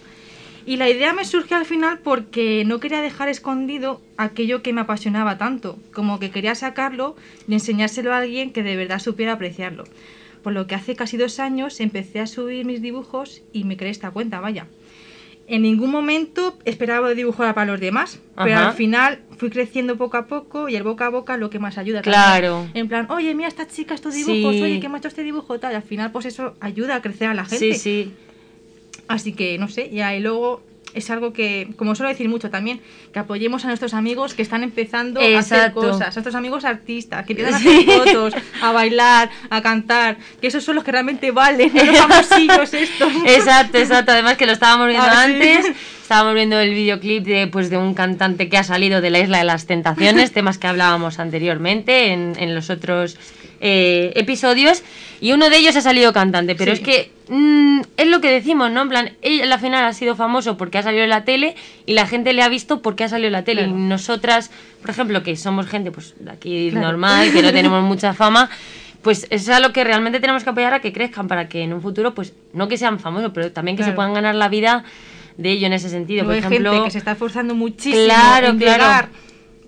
Y 0.64 0.76
la 0.76 0.88
idea 0.88 1.12
me 1.12 1.24
surgió 1.24 1.56
al 1.56 1.64
final 1.64 1.98
porque 2.04 2.62
no 2.66 2.78
quería 2.78 3.00
dejar 3.00 3.28
escondido 3.28 4.00
aquello 4.16 4.62
que 4.62 4.72
me 4.72 4.82
apasionaba 4.82 5.38
tanto, 5.38 5.76
como 5.92 6.20
que 6.20 6.30
quería 6.30 6.54
sacarlo 6.54 7.16
y 7.48 7.54
enseñárselo 7.54 8.14
a 8.14 8.18
alguien 8.18 8.52
que 8.52 8.62
de 8.62 8.76
verdad 8.76 9.00
supiera 9.00 9.32
apreciarlo. 9.32 9.84
Por 10.42 10.52
lo 10.52 10.66
que 10.66 10.74
hace 10.74 10.94
casi 10.96 11.16
dos 11.16 11.38
años 11.40 11.80
empecé 11.80 12.20
a 12.20 12.26
subir 12.26 12.64
mis 12.64 12.80
dibujos 12.82 13.42
y 13.52 13.64
me 13.64 13.76
creé 13.76 13.90
esta 13.90 14.10
cuenta, 14.10 14.40
vaya. 14.40 14.66
En 15.46 15.62
ningún 15.62 15.90
momento 15.90 16.58
esperaba 16.66 17.14
dibujar 17.14 17.54
para 17.54 17.72
los 17.72 17.80
demás, 17.80 18.20
pero 18.36 18.56
Ajá. 18.56 18.68
al 18.68 18.74
final 18.74 19.20
fui 19.38 19.48
creciendo 19.48 19.96
poco 19.96 20.18
a 20.18 20.26
poco 20.26 20.68
y 20.68 20.76
el 20.76 20.82
boca 20.82 21.06
a 21.06 21.08
boca 21.08 21.34
es 21.34 21.40
lo 21.40 21.48
que 21.48 21.58
más 21.58 21.78
ayuda. 21.78 22.02
Claro. 22.02 22.64
también. 22.64 22.76
En 22.76 22.88
plan, 22.88 23.10
oye, 23.10 23.34
mira 23.34 23.48
esta 23.48 23.66
chica 23.66 23.94
estos 23.94 24.12
dibujos, 24.14 24.56
Sí. 24.56 24.62
oye, 24.62 24.78
que 24.78 24.88
me 24.90 24.96
ha 24.96 24.98
hecho 24.98 25.08
este 25.08 25.22
dibujo, 25.22 25.58
tal. 25.58 25.72
Y 25.72 25.76
al 25.76 25.82
final, 25.82 26.12
pues 26.12 26.26
eso 26.26 26.54
ayuda 26.60 26.96
a 26.96 27.02
crecer 27.02 27.28
a 27.28 27.34
la 27.34 27.46
gente. 27.46 27.74
Sí, 27.74 27.78
sí. 27.80 28.12
Así 29.08 29.32
que, 29.32 29.56
no 29.56 29.68
sé, 29.68 29.88
ya 29.90 30.14
y 30.14 30.20
luego 30.20 30.60
es 30.94 31.10
algo 31.10 31.32
que, 31.32 31.68
como 31.76 31.94
suelo 31.94 32.08
decir 32.08 32.28
mucho 32.28 32.50
también, 32.50 32.80
que 33.12 33.18
apoyemos 33.18 33.64
a 33.64 33.68
nuestros 33.68 33.94
amigos 33.94 34.34
que 34.34 34.42
están 34.42 34.62
empezando 34.62 35.20
a 35.20 35.38
hacer 35.38 35.72
cosas, 35.72 36.08
a 36.08 36.20
nuestros 36.20 36.34
amigos 36.34 36.64
artistas, 36.64 37.26
que 37.26 37.32
empiezan 37.34 37.54
a 37.54 37.56
hacer 37.58 37.84
fotos, 37.84 38.34
a 38.62 38.72
bailar, 38.72 39.30
a 39.50 39.60
cantar, 39.62 40.16
que 40.40 40.46
esos 40.48 40.64
son 40.64 40.74
los 40.76 40.84
que 40.84 40.92
realmente 40.92 41.30
valen, 41.30 41.72
no 41.74 41.84
los 41.84 41.96
famosillos 41.98 42.74
estos. 42.74 43.12
Exacto, 43.26 43.78
exacto. 43.78 44.12
Además 44.12 44.36
que 44.36 44.46
lo 44.46 44.52
estábamos 44.52 44.88
viendo 44.88 45.06
Ah, 45.08 45.24
sí. 45.26 45.32
antes. 45.32 45.66
Estábamos 46.02 46.34
viendo 46.34 46.58
el 46.58 46.70
videoclip 46.70 47.24
de, 47.26 47.46
pues, 47.48 47.68
de 47.68 47.76
un 47.76 47.92
cantante 47.92 48.48
que 48.48 48.56
ha 48.56 48.64
salido 48.64 49.02
de 49.02 49.10
la 49.10 49.18
Isla 49.18 49.38
de 49.38 49.44
las 49.44 49.66
Tentaciones, 49.66 50.32
temas 50.32 50.56
que 50.56 50.66
hablábamos 50.66 51.18
anteriormente 51.18 52.12
en, 52.14 52.32
en 52.38 52.54
los 52.54 52.70
otros 52.70 53.18
eh, 53.60 54.12
episodios. 54.16 54.82
Y 55.20 55.32
uno 55.32 55.50
de 55.50 55.56
ellos 55.58 55.74
ha 55.76 55.80
salido 55.80 56.12
cantante, 56.12 56.54
pero 56.54 56.74
Sí. 56.76 56.80
es 56.82 56.86
que 56.86 57.10
mm, 57.28 57.80
es 57.96 58.06
lo 58.06 58.20
que 58.20 58.30
decimos, 58.30 58.70
¿no? 58.70 58.82
En 58.82 58.88
plan, 58.88 59.12
él 59.20 59.50
al 59.52 59.58
final 59.60 59.84
ha 59.84 59.92
sido 59.92 60.14
famoso 60.14 60.56
porque 60.56 60.78
ha 60.78 60.82
salido 60.82 61.02
en 61.04 61.10
la 61.10 61.24
tele 61.24 61.56
y 61.86 61.94
la 61.94 62.06
gente 62.06 62.32
le 62.32 62.42
ha 62.42 62.48
visto 62.48 62.82
porque 62.82 63.04
ha 63.04 63.08
salido 63.08 63.26
en 63.26 63.32
la 63.32 63.42
tele. 63.44 63.62
Claro. 63.64 63.76
Y 63.76 63.80
nosotras, 63.82 64.50
por 64.80 64.90
ejemplo, 64.90 65.22
que 65.24 65.36
somos 65.36 65.66
gente 65.66 65.90
pues 65.90 66.14
de 66.20 66.30
aquí 66.30 66.68
Claro. 66.70 66.86
normal, 66.86 67.32
que 67.32 67.42
no 67.42 67.52
tenemos 67.52 67.82
mucha 67.82 68.14
fama, 68.14 68.48
pues 69.02 69.24
eso 69.30 69.50
es 69.52 69.56
a 69.56 69.60
lo 69.60 69.72
que 69.72 69.82
realmente 69.84 70.20
tenemos 70.20 70.44
que 70.44 70.50
apoyar 70.50 70.72
a 70.74 70.80
que 70.80 70.92
crezcan 70.92 71.26
para 71.28 71.48
que 71.48 71.62
en 71.62 71.72
un 71.72 71.82
futuro, 71.82 72.14
pues 72.14 72.32
no 72.52 72.68
que 72.68 72.76
sean 72.76 72.98
famosos, 73.00 73.32
pero 73.34 73.50
también 73.52 73.76
que 73.76 73.82
se 73.84 73.92
puedan 73.92 74.12
ganar 74.14 74.34
la 74.36 74.48
vida 74.48 74.84
de 75.36 75.50
ello 75.52 75.66
en 75.66 75.72
ese 75.72 75.88
sentido. 75.88 76.24
Por 76.24 76.34
hay 76.34 76.40
ejemplo, 76.40 76.70
gente 76.72 76.84
que 76.86 76.90
se 76.92 76.98
está 76.98 77.12
esforzando 77.12 77.54
muchísimo 77.54 78.04
Claro, 78.04 78.48
en 78.48 78.58
claro. 78.58 78.72
llegar 78.82 79.08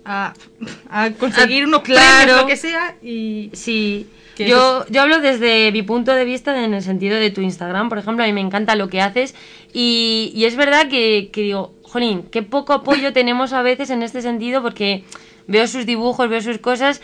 a, 0.05 0.33
a 0.89 1.09
conseguir 1.11 1.63
Ah, 1.63 1.67
unos 1.67 1.81
claro. 1.81 2.17
premios, 2.25 2.41
lo 2.41 2.47
que 2.47 2.57
sea, 2.57 2.95
y 3.01 3.49
Sí, 3.53 4.07
yo, 4.37 4.85
yo 4.89 5.01
hablo 5.01 5.19
desde 5.19 5.71
mi 5.71 5.83
punto 5.83 6.13
de 6.13 6.25
vista 6.25 6.63
en 6.63 6.73
el 6.73 6.81
sentido 6.81 7.17
de 7.17 7.29
tu 7.29 7.41
Instagram, 7.41 7.89
por 7.89 7.97
ejemplo, 7.99 8.23
a 8.23 8.27
mí 8.27 8.33
me 8.33 8.41
encanta 8.41 8.75
lo 8.75 8.87
que 8.89 9.01
haces 9.01 9.35
y, 9.73 10.31
y 10.33 10.45
es 10.45 10.55
verdad 10.55 10.87
que, 10.89 11.29
que 11.31 11.41
digo, 11.41 11.73
jolín, 11.83 12.23
qué 12.31 12.41
poco 12.41 12.73
apoyo 12.73 13.13
tenemos 13.13 13.53
a 13.53 13.61
veces 13.61 13.89
en 13.91 14.01
este 14.01 14.21
sentido 14.21 14.61
porque 14.63 15.03
veo 15.47 15.67
sus 15.67 15.85
dibujos, 15.85 16.27
veo 16.29 16.41
sus 16.41 16.57
cosas 16.57 17.01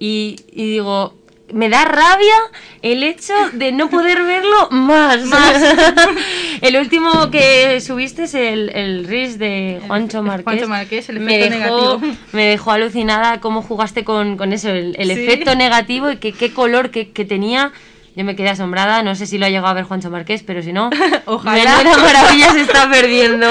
y, 0.00 0.36
y 0.50 0.70
digo, 0.72 1.14
me 1.52 1.68
da 1.68 1.84
rabia 1.84 2.34
el 2.82 3.02
hecho 3.02 3.34
de 3.52 3.72
no 3.72 3.88
poder 3.90 4.22
verlo 4.22 4.68
más. 4.70 5.20
el 6.60 6.76
último 6.76 7.30
que 7.30 7.80
subiste 7.80 8.24
es 8.24 8.34
el, 8.34 8.70
el 8.70 9.06
Reels 9.06 9.38
de 9.38 9.80
Juancho 9.86 10.22
Márquez. 10.22 10.44
Juancho 10.44 10.68
Márquez, 10.68 11.08
el 11.08 11.20
me 11.20 11.38
dejó, 11.38 11.50
negativo. 11.98 12.00
me 12.32 12.44
dejó 12.46 12.72
alucinada 12.72 13.40
cómo 13.40 13.62
jugaste 13.62 14.04
con, 14.04 14.36
con 14.36 14.52
eso, 14.52 14.68
el, 14.70 14.94
el 14.98 15.08
Sí. 15.10 15.24
efecto 15.24 15.54
negativo 15.54 16.10
y 16.10 16.16
que, 16.18 16.32
qué 16.32 16.52
color 16.52 16.90
que, 16.90 17.10
que 17.10 17.24
tenía. 17.24 17.72
Yo 18.16 18.24
me 18.24 18.34
quedé 18.34 18.48
asombrada, 18.50 19.02
no 19.04 19.14
sé 19.14 19.24
si 19.26 19.38
lo 19.38 19.46
ha 19.46 19.50
llegado 19.50 19.68
a 19.68 19.72
ver 19.72 19.84
Juancho 19.84 20.10
Márquez, 20.10 20.42
pero 20.44 20.62
si 20.62 20.72
no, 20.72 20.90
Ojalá. 21.26 21.78
menuda 21.78 21.96
maravilla 21.98 22.52
se 22.52 22.62
está 22.62 22.90
perdiendo. 22.90 23.46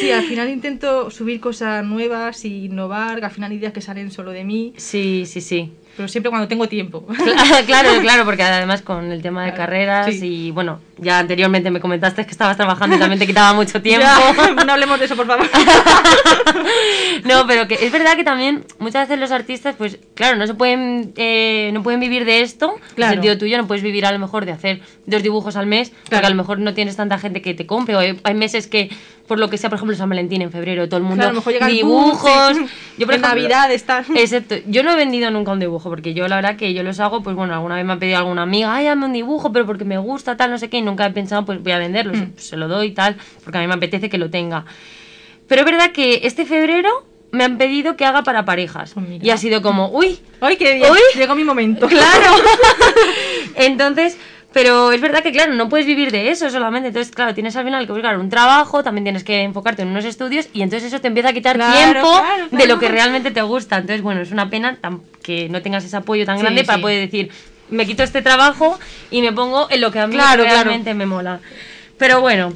sí, 0.00 0.10
al 0.10 0.24
final 0.24 0.48
intento 0.50 1.10
subir 1.10 1.40
cosas 1.40 1.84
nuevas 1.84 2.44
y 2.44 2.64
innovar, 2.66 3.24
al 3.24 3.30
final 3.30 3.52
ideas 3.52 3.72
que 3.72 3.80
salen 3.80 4.10
solo 4.10 4.32
de 4.32 4.44
mí. 4.44 4.72
sí, 4.76 5.24
sí, 5.26 5.40
sí. 5.40 5.72
Pero 5.98 6.06
siempre 6.06 6.30
cuando 6.30 6.46
tengo 6.46 6.68
tiempo. 6.68 7.04
claro, 7.66 7.90
claro, 8.00 8.24
porque 8.24 8.44
además 8.44 8.82
con 8.82 9.10
el 9.10 9.20
tema 9.20 9.44
de 9.44 9.52
carreras 9.52 10.14
y 10.22 10.52
bueno, 10.52 10.78
ya 10.98 11.18
anteriormente 11.18 11.70
me 11.70 11.80
comentaste 11.80 12.24
que 12.24 12.30
estabas 12.30 12.56
trabajando 12.56 12.96
y 12.96 12.98
también 12.98 13.18
te 13.18 13.26
quitaba 13.26 13.52
mucho 13.54 13.80
tiempo. 13.82 14.06
no 14.66 14.72
hablemos 14.72 14.98
de 14.98 15.04
eso, 15.06 15.16
por 15.16 15.26
favor. 15.26 15.46
no, 17.24 17.46
pero 17.46 17.68
que 17.68 17.74
es 17.74 17.92
verdad 17.92 18.16
que 18.16 18.24
también 18.24 18.64
muchas 18.78 19.08
veces 19.08 19.20
los 19.20 19.30
artistas, 19.30 19.74
pues 19.76 19.98
claro, 20.14 20.36
no 20.36 20.46
se 20.46 20.54
pueden, 20.54 21.12
eh, 21.16 21.70
no 21.72 21.82
pueden 21.82 22.00
vivir 22.00 22.24
de 22.24 22.42
esto. 22.42 22.76
Claro. 22.94 23.12
En 23.12 23.18
el 23.18 23.24
sentido 23.24 23.38
tuyo, 23.38 23.58
no 23.58 23.66
puedes 23.66 23.82
vivir 23.82 24.06
a 24.06 24.12
lo 24.12 24.18
mejor 24.18 24.44
de 24.44 24.52
hacer 24.52 24.80
dos 25.06 25.22
dibujos 25.22 25.56
al 25.56 25.66
mes, 25.66 25.92
porque 26.08 26.26
a 26.26 26.30
lo 26.30 26.36
mejor 26.36 26.58
no 26.58 26.74
tienes 26.74 26.96
tanta 26.96 27.18
gente 27.18 27.42
que 27.42 27.54
te 27.54 27.66
compre. 27.66 27.96
O 27.96 27.98
hay, 27.98 28.34
meses 28.34 28.66
que, 28.66 28.90
por 29.26 29.38
lo 29.38 29.50
que 29.50 29.58
sea, 29.58 29.70
por 29.70 29.76
ejemplo, 29.76 29.96
San 29.96 30.08
Valentín 30.08 30.42
en 30.42 30.52
febrero, 30.52 30.88
todo 30.88 30.98
el 30.98 31.04
mundo 31.04 31.32
dibujos. 31.68 32.56
Yo 32.96 33.06
por 33.06 33.18
Navidad 33.18 33.70
está. 33.72 34.04
Excepto, 34.14 34.56
yo 34.66 34.82
no 34.82 34.92
he 34.92 34.96
vendido 34.96 35.30
nunca 35.30 35.52
un 35.52 35.60
dibujo, 35.60 35.88
porque 35.88 36.14
yo 36.14 36.28
la 36.28 36.36
verdad 36.36 36.56
que 36.56 36.74
yo 36.74 36.82
los 36.82 37.00
hago, 37.00 37.22
pues 37.22 37.36
bueno, 37.36 37.54
alguna 37.54 37.76
vez 37.76 37.84
me 37.84 37.92
ha 37.92 37.98
pedido 37.98 38.18
alguna 38.18 38.42
amiga, 38.42 38.74
ay, 38.74 38.88
un 38.88 39.12
dibujo, 39.12 39.52
pero 39.52 39.66
porque 39.66 39.84
me 39.84 39.98
gusta, 39.98 40.36
tal, 40.36 40.50
no 40.50 40.58
sé 40.58 40.68
qué, 40.68 40.78
y 40.78 40.82
nunca 40.88 41.06
he 41.06 41.10
pensado, 41.10 41.44
pues 41.44 41.62
voy 41.62 41.72
a 41.72 41.78
venderlo, 41.78 42.14
mm. 42.14 42.32
se 42.36 42.56
lo 42.56 42.68
doy 42.68 42.88
y 42.88 42.92
tal, 42.92 43.16
porque 43.44 43.58
a 43.58 43.60
mí 43.60 43.66
me 43.66 43.74
apetece 43.74 44.08
que 44.08 44.18
lo 44.18 44.30
tenga. 44.30 44.64
Pero 45.46 45.62
es 45.62 45.66
verdad 45.66 45.92
que 45.92 46.20
este 46.24 46.44
febrero 46.44 47.06
me 47.30 47.44
han 47.44 47.58
pedido 47.58 47.96
que 47.96 48.04
haga 48.04 48.22
para 48.22 48.44
parejas. 48.44 48.92
Pues 48.94 49.06
y 49.22 49.30
ha 49.30 49.36
sido 49.36 49.62
como, 49.62 49.88
uy, 49.90 50.18
¡Uy, 50.40 50.56
qué 50.56 50.74
bien! 50.74 50.92
Llegó 51.16 51.34
mi 51.34 51.44
momento. 51.44 51.88
Claro. 51.98 52.34
Entonces, 53.56 54.16
pero 54.52 54.92
es 54.92 55.00
verdad 55.00 55.22
que, 55.22 55.32
claro, 55.32 55.54
no 55.54 55.68
puedes 55.68 55.86
vivir 55.86 56.10
de 56.10 56.30
eso 56.30 56.48
solamente. 56.50 56.88
Entonces, 56.88 57.14
claro, 57.14 57.34
tienes 57.34 57.54
al 57.56 57.64
final 57.64 57.86
que 57.86 57.92
buscar 57.92 58.18
un 58.18 58.30
trabajo, 58.30 58.82
también 58.82 59.04
tienes 59.04 59.24
que 59.24 59.42
enfocarte 59.42 59.82
en 59.82 59.88
unos 59.88 60.04
estudios 60.04 60.48
y 60.52 60.62
entonces 60.62 60.92
eso 60.92 61.00
te 61.00 61.08
empieza 61.08 61.30
a 61.30 61.32
quitar 61.32 61.56
tiempo 61.56 62.22
de 62.50 62.66
lo 62.66 62.78
que 62.78 62.88
realmente 62.88 63.30
te 63.30 63.42
gusta. 63.42 63.76
Entonces, 63.76 64.02
bueno, 64.02 64.20
es 64.20 64.30
una 64.30 64.48
pena 64.48 64.78
que 65.22 65.48
no 65.48 65.60
tengas 65.60 65.84
ese 65.84 65.96
apoyo 65.96 66.24
tan 66.24 66.38
grande 66.38 66.64
para 66.64 66.80
poder 66.80 67.00
decir, 67.00 67.30
me 67.70 67.86
quito 67.86 68.02
este 68.02 68.22
trabajo 68.22 68.78
y 69.10 69.22
me 69.22 69.32
pongo 69.32 69.68
en 69.70 69.80
lo 69.80 69.90
que 69.90 70.00
a 70.00 70.06
mí 70.06 70.16
realmente 70.16 70.94
me 70.94 71.06
mola. 71.06 71.40
Pero 71.98 72.20
bueno, 72.20 72.52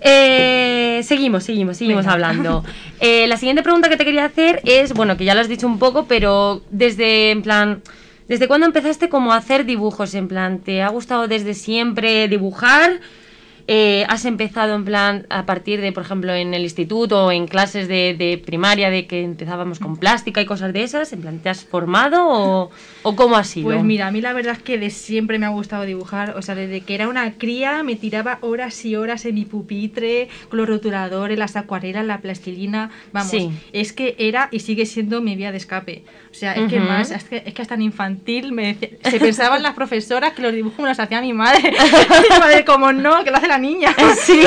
eh, 0.00 1.00
seguimos, 1.04 1.44
seguimos, 1.44 1.76
seguimos 1.78 2.06
hablando. 2.06 2.64
Eh, 2.98 3.26
la 3.26 3.36
siguiente 3.36 3.62
pregunta 3.62 3.90
que 3.90 3.98
te 3.98 4.06
quería 4.06 4.24
hacer 4.24 4.62
es, 4.64 4.94
bueno, 4.94 5.18
que 5.18 5.26
ya 5.26 5.34
lo 5.34 5.42
has 5.42 5.48
dicho 5.48 5.66
un 5.66 5.78
poco, 5.78 6.06
pero 6.06 6.62
desde, 6.70 7.30
en 7.30 7.42
plan, 7.42 7.82
¿desde 8.26 8.48
cuándo 8.48 8.66
empezaste 8.66 9.10
como 9.10 9.34
a 9.34 9.36
hacer 9.36 9.66
dibujos? 9.66 10.14
En 10.14 10.28
plan, 10.28 10.60
¿te 10.60 10.80
ha 10.80 10.88
gustado 10.88 11.28
desde 11.28 11.52
siempre 11.52 12.26
dibujar? 12.26 13.00
Eh, 13.68 14.04
has 14.08 14.24
empezado 14.24 14.76
en 14.76 14.84
plan 14.84 15.26
a 15.28 15.44
partir 15.44 15.80
de, 15.80 15.90
por 15.90 16.04
ejemplo, 16.04 16.32
en 16.32 16.54
el 16.54 16.62
instituto 16.62 17.26
o 17.26 17.32
en 17.32 17.48
clases 17.48 17.88
de, 17.88 18.42
primaria, 18.44 18.90
de 18.90 19.06
que 19.06 19.22
empezábamos 19.22 19.80
con 19.80 19.96
plástica 19.96 20.40
y 20.40 20.46
cosas 20.46 20.72
de 20.72 20.84
esas? 20.84 21.12
¿En 21.12 21.20
plan, 21.20 21.38
te 21.40 21.48
has 21.48 21.64
formado 21.64 22.28
o, 22.28 22.70
o, 23.02 23.16
cómo 23.16 23.36
ha 23.36 23.42
sido? 23.42 23.66
Pues 23.66 23.82
mira, 23.82 24.06
a 24.06 24.10
mí 24.12 24.20
la 24.20 24.32
verdad 24.32 24.52
es 24.52 24.62
que 24.62 24.78
de 24.78 24.90
siempre 24.90 25.38
me 25.40 25.46
ha 25.46 25.48
gustado 25.48 25.82
dibujar. 25.82 26.36
O 26.36 26.42
sea, 26.42 26.54
desde 26.54 26.82
que 26.82 26.94
era 26.94 27.08
una 27.08 27.32
cría 27.34 27.82
me 27.82 27.96
tiraba 27.96 28.38
horas 28.40 28.84
y 28.84 28.94
horas 28.94 29.24
en 29.24 29.34
mi 29.34 29.44
pupitre, 29.44 30.28
con 30.48 30.58
los 30.58 30.68
rotuladores, 30.68 31.36
las 31.36 31.56
acuarelas, 31.56 32.06
la 32.06 32.20
plastilina. 32.20 32.90
Vamos, 33.12 33.32
es 33.72 33.92
que 33.92 34.14
era 34.18 34.48
y 34.52 34.60
sigue 34.60 34.86
siendo 34.86 35.20
mi 35.20 35.34
vía 35.34 35.50
de 35.50 35.58
escape. 35.58 36.04
O 36.30 36.34
sea, 36.34 36.52
es 36.52 36.70
que 36.70 36.78
más, 36.78 37.10
es 37.10 37.24
que, 37.24 37.42
es 37.44 37.54
que 37.54 37.62
hasta 37.62 37.74
en 37.74 37.82
infantil 37.82 38.52
me 38.52 38.76
se 38.76 39.18
pensaban 39.18 39.62
las 39.62 39.74
profesoras 39.74 40.34
que 40.34 40.42
los 40.42 40.52
dibujos 40.52 40.78
me 40.80 40.88
los 40.88 41.00
hacía 41.00 41.20
mi 41.20 41.32
madre. 41.32 41.62
mi 42.30 42.38
madre, 42.38 42.64
como 42.64 42.92
no, 42.92 43.24
que 43.24 43.30
lo 43.30 43.38
hace 43.38 43.48
la 43.48 43.55
niña. 43.58 43.94
Sí. 44.22 44.40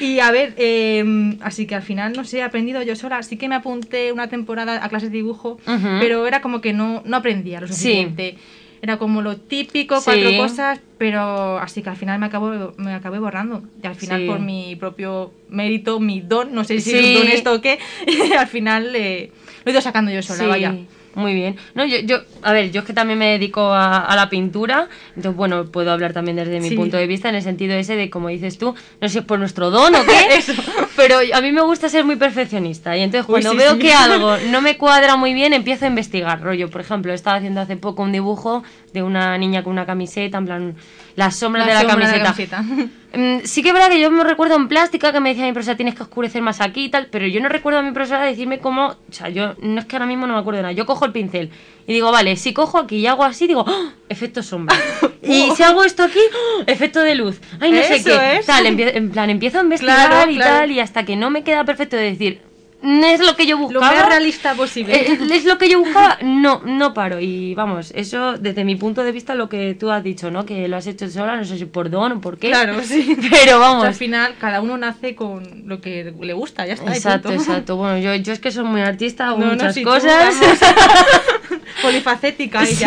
y 0.00 0.20
a 0.20 0.30
ver, 0.30 0.54
em, 0.56 1.38
así 1.40 1.66
que 1.66 1.74
al 1.74 1.82
final, 1.82 2.12
no 2.14 2.24
sé, 2.24 2.38
he 2.38 2.42
aprendido 2.42 2.82
yo 2.82 2.96
sola. 2.96 3.22
Sí 3.22 3.36
que 3.36 3.48
me 3.48 3.54
apunté 3.54 4.12
una 4.12 4.28
temporada 4.28 4.84
a 4.84 4.88
clases 4.88 5.10
de 5.10 5.16
dibujo, 5.18 5.58
pero 6.00 6.26
era 6.26 6.40
como 6.40 6.60
que 6.60 6.72
no, 6.72 7.02
no 7.04 7.16
aprendía 7.16 7.60
lo 7.60 7.68
suficiente. 7.68 8.36
Era 8.82 8.98
como 8.98 9.22
lo 9.22 9.38
típico, 9.38 9.98
cuatro 10.04 10.36
cosas, 10.36 10.78
pero 10.98 11.58
así 11.58 11.82
que 11.82 11.88
al 11.88 11.96
final 11.96 12.18
me, 12.18 12.26
acabo, 12.26 12.74
me 12.76 12.92
acabé 12.92 13.18
borrando. 13.18 13.62
Y 13.82 13.86
al 13.86 13.94
final, 13.94 14.26
por 14.26 14.40
mi 14.40 14.76
propio 14.76 15.32
mérito, 15.48 16.00
mi 16.00 16.20
don, 16.20 16.54
no 16.54 16.64
sé 16.64 16.80
si 16.80 16.92
es 16.94 17.06
un 17.06 17.14
don 17.14 17.28
esto 17.28 17.54
o 17.54 17.60
qué, 17.62 17.78
al 18.38 18.46
final 18.46 18.94
eh, 18.94 19.32
lo 19.64 19.70
he 19.70 19.72
ido 19.72 19.80
sacando 19.80 20.10
yo 20.10 20.20
sola, 20.22 20.46
vaya. 20.48 20.76
Muy 21.14 21.34
bien. 21.34 21.56
No, 21.74 21.84
yo, 21.84 21.98
yo, 21.98 22.18
a 22.42 22.52
ver, 22.52 22.72
yo 22.72 22.80
es 22.80 22.86
que 22.86 22.92
también 22.92 23.18
me 23.18 23.30
dedico 23.30 23.72
a, 23.72 24.14
la 24.16 24.28
pintura, 24.28 24.88
entonces, 25.10 25.36
bueno, 25.36 25.66
puedo 25.66 25.92
hablar 25.92 26.12
también 26.12 26.36
desde 26.36 26.60
mi 26.60 26.70
punto 26.72 26.96
de 26.96 27.06
vista 27.06 27.28
en 27.28 27.36
el 27.36 27.42
sentido 27.42 27.74
ese 27.74 27.96
de, 27.96 28.10
como 28.10 28.28
dices 28.28 28.58
tú, 28.58 28.74
no 29.00 29.08
sé 29.08 29.12
si 29.12 29.18
es 29.18 29.24
por 29.24 29.38
nuestro 29.38 29.70
don 29.70 29.94
o 29.94 30.04
qué, 30.04 30.42
pero 30.96 31.18
a 31.32 31.40
mí 31.40 31.52
me 31.52 31.62
gusta 31.62 31.88
ser 31.88 32.04
muy 32.04 32.16
perfeccionista 32.16 32.96
y 32.96 33.02
entonces 33.02 33.26
cuando 33.26 33.54
veo 33.54 33.78
que 33.78 33.92
algo 33.92 34.36
no 34.50 34.60
me 34.60 34.76
cuadra 34.76 35.16
muy 35.16 35.34
bien, 35.34 35.52
empiezo 35.52 35.84
a 35.84 35.88
investigar, 35.88 36.40
rollo. 36.40 36.68
Por 36.70 36.80
ejemplo, 36.80 37.12
estaba 37.12 37.36
haciendo 37.36 37.60
hace 37.60 37.76
poco 37.76 38.02
un 38.02 38.12
dibujo 38.12 38.64
de 38.94 39.02
una 39.02 39.36
niña 39.36 39.64
con 39.64 39.72
una 39.72 39.84
camiseta, 39.84 40.38
en 40.38 40.46
plan, 40.46 40.76
las 41.16 41.36
sombras 41.36 41.66
de 41.66 41.74
la 41.74 41.86
camiseta. 41.86 42.64
Mm, 43.16 43.44
sí 43.44 43.62
que 43.62 43.68
es 43.68 43.74
verdad 43.74 43.90
que 43.90 44.00
yo 44.00 44.10
me 44.10 44.24
recuerdo 44.24 44.56
en 44.56 44.66
plástica 44.66 45.12
que 45.12 45.20
me 45.20 45.28
decía 45.28 45.44
mi 45.44 45.52
profesora 45.52 45.76
tienes 45.76 45.94
que 45.94 46.02
oscurecer 46.02 46.42
más 46.42 46.60
aquí 46.60 46.86
y 46.86 46.88
tal, 46.88 47.06
pero 47.12 47.28
yo 47.28 47.40
no 47.40 47.48
recuerdo 47.48 47.78
a 47.78 47.82
mi 47.82 47.92
profesora 47.92 48.24
decirme 48.24 48.58
cómo, 48.58 48.88
o 48.88 49.12
sea, 49.12 49.28
yo 49.28 49.54
no 49.62 49.78
es 49.78 49.86
que 49.86 49.94
ahora 49.94 50.06
mismo 50.06 50.26
no 50.26 50.34
me 50.34 50.40
acuerdo 50.40 50.56
de 50.56 50.62
nada, 50.62 50.72
yo 50.72 50.84
cojo 50.84 51.04
el 51.04 51.12
pincel 51.12 51.48
y 51.86 51.92
digo, 51.92 52.10
vale, 52.10 52.34
si 52.34 52.52
cojo 52.52 52.76
aquí 52.76 52.96
y 52.96 53.06
hago 53.06 53.22
así, 53.22 53.46
digo, 53.46 53.64
¡Oh! 53.68 53.92
efecto 54.08 54.42
sombra. 54.42 54.76
y 55.22 55.48
si 55.52 55.62
hago 55.62 55.84
esto 55.84 56.02
aquí, 56.02 56.18
¡Oh! 56.18 56.64
efecto 56.66 56.98
de 57.02 57.14
luz. 57.14 57.40
Ay, 57.60 57.70
no 57.70 57.82
sé 57.82 58.02
qué. 58.02 58.40
Tal, 58.44 58.66
en 58.66 59.10
plan, 59.12 59.30
empiezo 59.30 59.60
a 59.60 59.62
investigar 59.62 60.28
y 60.28 60.36
tal, 60.36 60.72
y 60.72 60.80
hasta 60.80 61.04
que 61.04 61.14
no 61.14 61.30
me 61.30 61.44
queda 61.44 61.64
perfecto 61.64 61.94
de 61.94 62.02
decir, 62.02 62.40
es 62.84 63.20
lo 63.20 63.34
que 63.34 63.46
yo 63.46 63.56
buscaba. 63.56 63.90
Lo 63.90 63.96
más 63.96 64.08
realista 64.08 64.54
posible. 64.54 64.94
Eh, 64.94 65.18
es, 65.32 65.44
lo 65.44 65.56
que 65.58 65.68
yo 65.68 65.78
buscaba, 65.78 66.18
no, 66.22 66.60
no 66.64 66.92
paro. 66.92 67.18
Y 67.20 67.54
vamos, 67.54 67.92
eso 67.94 68.34
desde 68.34 68.64
mi 68.64 68.76
punto 68.76 69.02
de 69.02 69.12
vista 69.12 69.34
lo 69.34 69.48
que 69.48 69.74
tú 69.74 69.90
has 69.90 70.04
dicho, 70.04 70.30
¿no? 70.30 70.44
Que 70.44 70.68
lo 70.68 70.76
has 70.76 70.86
hecho 70.86 71.08
sola, 71.08 71.36
no 71.36 71.44
sé 71.44 71.56
si 71.58 71.64
por 71.64 71.88
don 71.88 72.12
o 72.12 72.20
por 72.20 72.38
qué. 72.38 72.48
Claro, 72.48 72.82
sí. 72.82 73.16
Pero 73.30 73.58
vamos. 73.58 73.84
al 73.84 73.94
final, 73.94 74.34
cada 74.38 74.60
uno 74.60 74.76
nace 74.76 75.14
con 75.14 75.64
lo 75.66 75.80
que 75.80 76.12
le 76.20 76.32
gusta, 76.34 76.66
ya 76.66 76.74
está. 76.74 76.94
Exacto, 76.94 77.32
exacto. 77.32 77.76
Bueno, 77.76 77.98
yo, 77.98 78.14
yo 78.16 78.32
es 78.32 78.38
que 78.38 78.50
soy 78.50 78.64
muy 78.64 78.82
artista, 78.82 79.28
hago 79.28 79.38
muchas 79.38 79.78
cosas. 79.80 80.34
Polifacética 81.82 82.64
sí. 82.66 82.84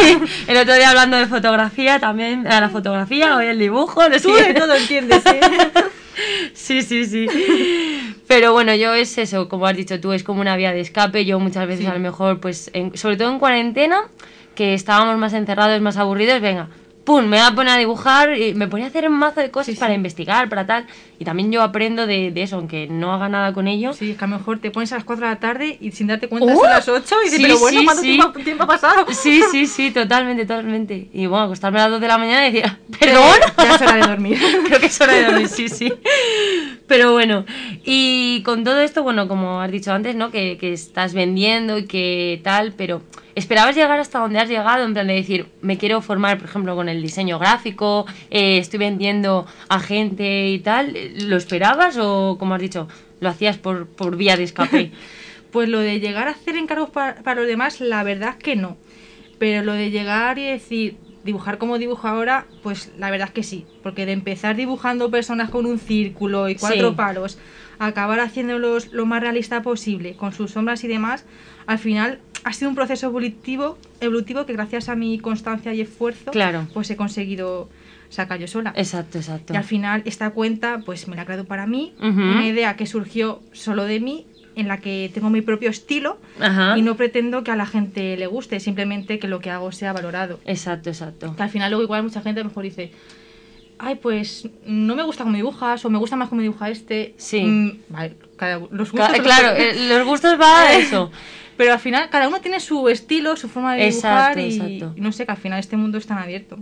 El 0.48 0.58
otro 0.58 0.76
día 0.76 0.90
hablando 0.90 1.18
de 1.18 1.26
fotografía, 1.26 2.00
también 2.00 2.48
a 2.48 2.62
la 2.62 2.70
fotografía, 2.70 3.36
hoy 3.36 3.48
el 3.48 3.60
dibujo, 3.60 4.08
no 4.08 4.18
Tú 4.20 4.34
de 4.34 4.54
todo 4.54 4.74
entiendes, 4.76 5.26
¿eh? 5.26 5.40
Sí, 6.54 6.82
sí, 6.82 7.06
sí. 7.06 7.28
Pero 8.28 8.52
bueno, 8.54 8.76
yo 8.76 8.94
es 8.94 9.18
eso, 9.18 9.48
como 9.48 9.68
has 9.68 9.78
dicho 9.78 10.00
tú, 10.00 10.14
es 10.14 10.24
como 10.24 10.42
una 10.42 10.58
vía 10.58 10.74
de 10.74 10.82
escape. 10.82 11.26
Yo 11.26 11.40
muchas 11.40 11.68
veces 11.68 11.88
a 11.88 11.94
lo 11.94 12.00
mejor, 12.00 12.40
pues, 12.40 12.72
sobre 12.96 13.18
todo 13.18 13.32
en 13.32 13.40
cuarentena, 13.40 14.02
que 14.56 14.74
estábamos 14.74 15.18
más 15.18 15.34
encerrados, 15.34 15.80
más 15.82 15.98
aburridos, 15.98 16.42
venga, 16.42 16.70
pum, 17.08 17.26
me 17.26 17.38
voy 17.38 17.48
a 17.48 17.56
poner 17.56 17.74
a 17.74 17.78
dibujar 17.78 18.38
y 18.38 18.54
me 18.54 18.68
ponía 18.68 18.88
a 18.88 18.90
hacer 18.90 19.08
un 19.08 19.18
mazo 19.18 19.40
de 19.40 19.50
cosas 19.50 19.78
para 19.78 19.94
investigar, 19.94 20.50
para 20.50 20.68
tal. 20.68 20.86
Y 21.20 21.24
también 21.24 21.54
yo 21.54 21.62
aprendo 21.62 22.06
de, 22.06 22.34
eso, 22.36 22.58
aunque 22.58 22.88
no 22.88 23.14
haga 23.14 23.30
nada 23.30 23.54
con 23.54 23.70
ello. 23.70 23.94
Sí, 23.94 24.12
es 24.12 24.18
que 24.18 24.26
a 24.26 24.28
lo 24.28 24.38
mejor 24.38 24.60
te 24.60 24.72
pones 24.72 24.92
a 24.92 24.96
las 24.96 25.06
4 25.06 25.26
de 25.26 25.32
la 25.34 25.40
tarde 25.40 25.78
y 25.80 25.92
sin 25.94 26.08
darte 26.08 26.28
cuenta 26.28 26.54
¡Uh! 26.54 26.58
son 26.58 26.70
las 26.70 26.86
8 26.86 27.16
y 27.22 27.30
dices, 27.30 27.40
pero 27.42 27.60
bueno, 27.60 27.82
¿cuánto 27.86 28.42
tiempo, 28.42 28.64
ha 28.66 28.68
pasado? 28.68 29.06
Sí, 29.14 29.42
sí, 29.50 29.68
sí, 29.68 29.92
totalmente, 29.92 30.46
totalmente. 30.46 31.08
Y 31.14 31.28
bueno, 31.28 31.46
acostarme 31.46 31.80
a 31.80 31.84
las 31.84 31.92
2 31.92 32.02
de 32.02 32.08
la 32.10 32.18
mañana 32.18 32.46
y 32.46 32.52
decir, 32.52 32.78
¿perdón? 33.00 33.24
Ya 33.58 33.76
es 33.76 33.82
hora 33.82 33.96
de 33.96 34.02
dormir. 34.02 34.40
Creo 34.68 34.80
que 34.82 34.88
es 34.88 35.00
hora 35.00 35.14
de 35.14 35.24
dormir, 35.24 35.48
sí, 35.48 35.70
sí. 35.70 35.94
Pero 36.88 37.12
bueno, 37.12 37.46
y 37.84 38.42
con 38.44 38.64
todo 38.64 38.80
esto, 38.80 39.04
bueno, 39.04 39.28
como 39.28 39.62
has 39.62 39.72
dicho 39.72 39.92
antes, 39.92 40.16
¿no? 40.16 40.32
Que, 40.32 40.58
que 40.58 40.72
estás 40.74 41.14
vendiendo 41.14 41.78
y 41.78 41.86
que 41.86 42.40
tal, 42.44 42.74
pero 42.74 43.02
¿Esperabas 43.38 43.76
llegar 43.76 44.00
hasta 44.00 44.18
donde 44.18 44.40
has 44.40 44.50
llegado? 44.50 44.84
En 44.84 44.94
plan 44.94 45.06
de 45.06 45.14
decir, 45.14 45.46
me 45.62 45.78
quiero 45.78 46.02
formar, 46.02 46.40
por 46.40 46.50
ejemplo, 46.50 46.76
con 46.76 46.90
el 46.90 47.04
diseño 47.04 47.38
gráfico, 47.38 48.08
eh, 48.32 48.58
estoy 48.58 48.80
vendiendo 48.80 49.46
a 49.70 49.80
gente 49.80 50.48
y 50.48 50.58
tal. 50.58 50.98
¿Lo 51.22 51.38
esperabas 51.38 52.00
o, 52.00 52.38
como 52.40 52.56
has 52.56 52.62
dicho, 52.62 52.88
lo 53.20 53.30
hacías 53.30 53.60
por, 53.60 53.86
por 53.86 54.18
vía 54.18 54.38
de 54.38 54.44
escape? 54.44 54.92
pues 55.52 55.70
lo 55.70 55.78
de 55.82 56.00
llegar 56.00 56.28
a 56.28 56.32
hacer 56.32 56.56
encargos 56.56 56.90
para, 56.90 57.22
para 57.22 57.42
los 57.42 57.48
demás, 57.48 57.80
la 57.80 58.02
verdad 58.02 58.30
es 58.30 58.44
que 58.44 58.56
no. 58.56 58.76
Pero 59.38 59.64
lo 59.64 59.74
de 59.74 59.92
llegar 59.92 60.40
y 60.40 60.48
decir, 60.48 60.98
dibujar 61.28 61.60
como 61.60 61.78
dibujo 61.78 62.08
ahora, 62.08 62.48
pues 62.64 62.92
la 62.98 63.12
verdad 63.12 63.28
es 63.28 63.34
que 63.34 63.44
sí. 63.44 63.66
Porque 63.84 64.08
de 64.08 64.14
empezar 64.14 64.56
dibujando 64.56 65.12
personas 65.12 65.52
con 65.52 65.68
un 65.68 65.78
círculo 65.78 66.50
y 66.50 66.56
cuatro 66.56 66.96
palos, 66.96 67.38
acabar 67.78 68.20
haciéndolos 68.20 68.92
lo 68.92 69.06
más 69.06 69.22
realista 69.22 69.62
posible, 69.62 70.16
con 70.16 70.34
sus 70.34 70.52
sombras 70.52 70.84
y 70.84 70.88
demás, 70.88 71.26
al 71.68 71.78
final 71.78 72.20
ha 72.44 72.54
sido 72.54 72.70
un 72.70 72.76
proceso 72.76 73.08
evolutivo, 73.08 73.78
evolutivo 74.00 74.46
que 74.46 74.54
gracias 74.54 74.90
a 74.90 74.96
mi 74.96 75.20
constancia 75.20 75.74
y 75.74 75.82
esfuerzo, 75.82 76.32
claro. 76.32 76.68
pues 76.74 76.90
he 76.90 76.96
conseguido 76.96 77.70
sacar 78.10 78.40
yo 78.40 78.48
sola. 78.48 78.74
Exacto, 78.76 79.18
exacto. 79.18 79.54
Y 79.54 79.58
al 79.58 79.64
final 79.64 80.02
esta 80.06 80.30
cuenta, 80.32 80.82
pues 80.86 81.08
me 81.08 81.16
la 81.16 81.24
he 81.24 81.26
creado 81.26 81.46
para 81.46 81.68
mí, 81.68 81.94
una 82.00 82.48
idea 82.48 82.76
que 82.76 82.86
surgió 82.86 83.42
solo 83.52 83.84
de 83.84 84.00
mí, 84.00 84.26
en 84.58 84.68
la 84.68 84.80
que 84.80 85.10
tengo 85.14 85.30
mi 85.30 85.42
propio 85.42 85.70
estilo 85.70 86.18
y 86.76 86.82
no 86.82 86.98
pretendo 86.98 87.44
que 87.44 87.52
a 87.52 87.56
la 87.56 87.66
gente 87.66 88.18
le 88.18 88.28
guste, 88.28 88.60
simplemente 88.60 89.20
que 89.20 89.28
lo 89.28 89.40
que 89.40 89.52
hago 89.52 89.72
sea 89.72 89.94
valorado. 89.94 90.40
Exacto, 90.46 90.90
exacto. 90.90 91.36
Que 91.36 91.44
al 91.44 91.50
final 91.50 91.72
luego 91.72 91.84
igual 91.84 92.04
mucha 92.04 92.22
gente 92.22 92.42
a 92.42 92.44
lo 92.44 92.50
mejor 92.50 92.64
dice, 92.64 92.92
ay, 93.80 93.96
pues 93.96 94.48
no 94.66 94.96
me 94.96 95.04
gusta 95.04 95.24
cómo 95.24 95.36
dibujas 95.36 95.84
o 95.86 95.90
me 95.90 95.98
gusta 95.98 96.16
más 96.16 96.30
cómo 96.30 96.42
dibuja 96.42 96.70
este. 96.70 97.14
Sí. 97.18 97.42
Mm, 97.44 97.72
vale, 97.90 98.16
cada, 98.36 98.60
los 98.72 98.92
gustos. 98.92 99.00
Ca- 99.10 99.18
los- 99.18 99.22
claro, 99.22 99.56
eh, 99.58 99.88
los 99.90 100.06
gustos 100.06 100.38
va 100.42 100.62
a 100.64 100.74
eso. 100.74 101.12
Pero 101.58 101.74
al 101.74 101.80
final, 101.80 102.10
cada 102.12 102.28
uno 102.28 102.40
tiene 102.40 102.60
su 102.60 102.88
estilo, 102.88 103.36
su 103.36 103.50
forma 103.50 103.76
de 103.76 103.90
dibujar 103.90 104.38
Exacto, 104.38 104.40
y 104.42 104.76
exacto. 104.78 104.94
y 104.98 105.02
no 105.02 105.12
sé, 105.12 105.26
que 105.26 105.32
al 105.32 105.38
final 105.38 105.60
este 105.60 105.76
mundo 105.76 105.98
es 105.98 106.06
tan 106.06 106.20
abierto. 106.20 106.60